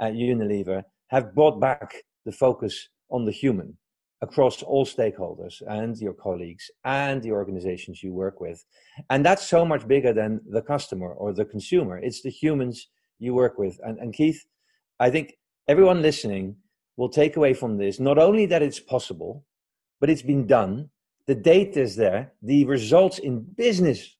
at 0.00 0.14
Unilever, 0.14 0.84
have 1.08 1.34
brought 1.34 1.60
back 1.60 1.96
the 2.24 2.32
focus 2.32 2.88
on 3.10 3.24
the 3.24 3.32
human 3.32 3.76
across 4.20 4.62
all 4.62 4.84
stakeholders 4.84 5.62
and 5.68 5.96
your 5.98 6.12
colleagues 6.12 6.70
and 6.84 7.22
the 7.22 7.30
organizations 7.30 8.02
you 8.02 8.12
work 8.12 8.40
with. 8.40 8.64
And 9.10 9.24
that's 9.24 9.46
so 9.46 9.64
much 9.64 9.86
bigger 9.86 10.12
than 10.12 10.40
the 10.50 10.62
customer 10.62 11.12
or 11.12 11.32
the 11.32 11.44
consumer. 11.44 11.98
It's 11.98 12.22
the 12.22 12.30
humans 12.30 12.88
you 13.18 13.34
work 13.34 13.58
with. 13.58 13.78
And, 13.84 13.98
and 13.98 14.12
Keith, 14.12 14.44
I 14.98 15.10
think 15.10 15.34
everyone 15.68 16.02
listening 16.02 16.56
will 16.96 17.08
take 17.08 17.36
away 17.36 17.54
from 17.54 17.78
this 17.78 18.00
not 18.00 18.18
only 18.18 18.46
that 18.46 18.62
it's 18.62 18.80
possible, 18.80 19.44
but 20.00 20.10
it's 20.10 20.22
been 20.22 20.46
done. 20.46 20.90
The 21.26 21.34
data 21.34 21.80
is 21.80 21.94
there. 21.94 22.32
The 22.42 22.64
results 22.64 23.18
in 23.18 23.40
business 23.40 24.16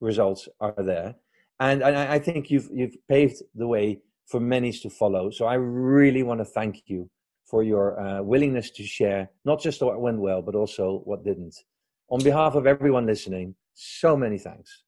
results 0.00 0.48
are 0.60 0.74
there. 0.76 1.14
And, 1.60 1.82
and 1.82 1.96
I 1.96 2.18
think 2.18 2.50
you've, 2.50 2.68
you've 2.72 2.96
paved 3.08 3.40
the 3.54 3.68
way 3.68 4.00
for 4.26 4.40
many 4.40 4.72
to 4.72 4.90
follow. 4.90 5.30
So 5.30 5.46
I 5.46 5.54
really 5.54 6.24
want 6.24 6.40
to 6.40 6.44
thank 6.44 6.82
you 6.86 7.08
for 7.52 7.62
your 7.62 8.00
uh, 8.00 8.22
willingness 8.22 8.70
to 8.70 8.82
share 8.82 9.28
not 9.44 9.60
just 9.60 9.82
what 9.82 10.00
went 10.00 10.18
well, 10.18 10.40
but 10.40 10.54
also 10.54 11.02
what 11.04 11.22
didn't. 11.22 11.54
On 12.08 12.18
behalf 12.24 12.54
of 12.54 12.66
everyone 12.66 13.04
listening, 13.04 13.54
so 13.74 14.16
many 14.16 14.38
thanks. 14.38 14.84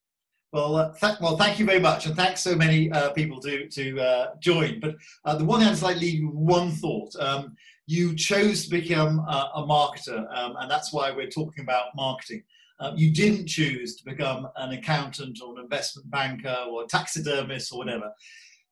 Well, 0.50 0.76
uh, 0.76 0.94
th- 0.94 1.20
well, 1.20 1.36
thank 1.36 1.58
you 1.58 1.66
very 1.66 1.78
much, 1.78 2.06
and 2.06 2.16
thanks 2.16 2.40
so 2.40 2.56
many 2.56 2.90
uh, 2.90 3.10
people 3.10 3.38
to 3.40 3.68
to 3.68 4.00
uh, 4.00 4.26
join. 4.40 4.80
But 4.80 4.94
uh, 5.26 5.36
the 5.36 5.44
one 5.44 5.60
thing 5.60 5.68
I'd 5.68 5.82
like 5.82 5.96
to 5.96 6.00
leave 6.00 6.20
you 6.20 6.28
one 6.28 6.70
thought. 6.70 7.14
Um, 7.20 7.54
you 7.86 8.14
chose 8.16 8.64
to 8.64 8.70
become 8.70 9.18
a, 9.28 9.62
marketer, 9.68 10.20
um, 10.34 10.56
and 10.58 10.70
that's 10.70 10.90
why 10.90 11.10
we're 11.10 11.28
talking 11.28 11.62
about 11.64 11.94
marketing. 11.94 12.42
Um, 12.80 12.94
you 12.96 13.12
didn't 13.12 13.46
choose 13.46 13.94
to 13.96 14.04
become 14.06 14.48
an 14.56 14.72
accountant 14.72 15.38
or 15.42 15.58
an 15.58 15.64
investment 15.64 16.10
banker 16.10 16.56
or 16.70 16.84
a 16.84 16.86
taxidermist 16.86 17.72
or 17.72 17.78
whatever. 17.78 18.10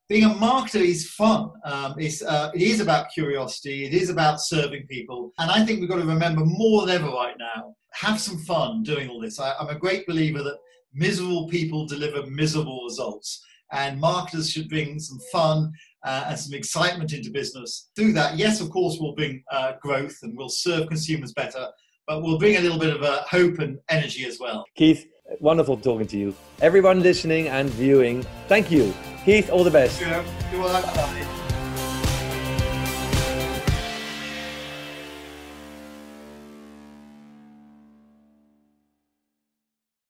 Being 0.09 0.25
a 0.25 0.35
marketer 0.35 0.85
is 0.85 1.11
fun. 1.11 1.51
Um, 1.65 1.95
it's, 1.99 2.23
uh, 2.23 2.51
it 2.55 2.63
is 2.63 2.81
about 2.81 3.11
curiosity. 3.13 3.85
It 3.85 3.95
is 3.95 4.11
about 4.11 4.41
serving 4.41 4.87
people. 4.87 5.33
And 5.39 5.51
I 5.51 5.65
think 5.65 5.81
we've 5.81 5.89
got 5.89 6.01
to 6.01 6.05
remember 6.05 6.45
more 6.45 6.85
than 6.85 6.97
ever 6.97 7.09
right 7.09 7.37
now, 7.39 7.75
have 7.93 8.21
some 8.21 8.39
fun 8.39 8.83
doing 8.83 9.09
all 9.09 9.21
this. 9.21 9.39
I, 9.39 9.55
I'm 9.59 9.69
a 9.69 9.79
great 9.79 10.07
believer 10.07 10.43
that 10.43 10.59
miserable 10.93 11.49
people 11.49 11.87
deliver 11.87 12.27
miserable 12.27 12.85
results. 12.85 13.43
And 13.73 13.99
marketers 14.01 14.51
should 14.51 14.69
bring 14.69 14.99
some 14.99 15.19
fun 15.33 15.73
uh, 16.05 16.25
and 16.29 16.39
some 16.39 16.53
excitement 16.53 17.13
into 17.13 17.31
business. 17.31 17.91
Through 17.97 18.13
that, 18.15 18.37
yes, 18.37 18.61
of 18.61 18.71
course, 18.71 18.99
we'll 19.01 19.15
bring 19.15 19.43
uh, 19.51 19.75
growth 19.81 20.19
and 20.23 20.37
we'll 20.37 20.51
serve 20.51 20.89
consumers 20.89 21.33
better, 21.33 21.69
but 22.07 22.23
we'll 22.23 22.39
bring 22.39 22.57
a 22.57 22.61
little 22.61 22.79
bit 22.79 22.95
of 22.95 23.03
uh, 23.03 23.23
hope 23.23 23.61
and 23.61 23.79
energy 23.89 24.27
as 24.27 24.39
well. 24.39 24.65
Keith, 24.77 25.07
wonderful 25.41 25.77
talking 25.77 26.07
to 26.09 26.19
you. 26.19 26.35
Everyone 26.61 27.03
listening 27.03 27.49
and 27.49 27.69
viewing, 27.71 28.23
thank 28.49 28.71
you. 28.71 28.93
Keith, 29.25 29.51
all 29.51 29.65
the 29.65 29.71
best. 29.71 30.01
Thank 30.01 31.37
you. 31.37 31.42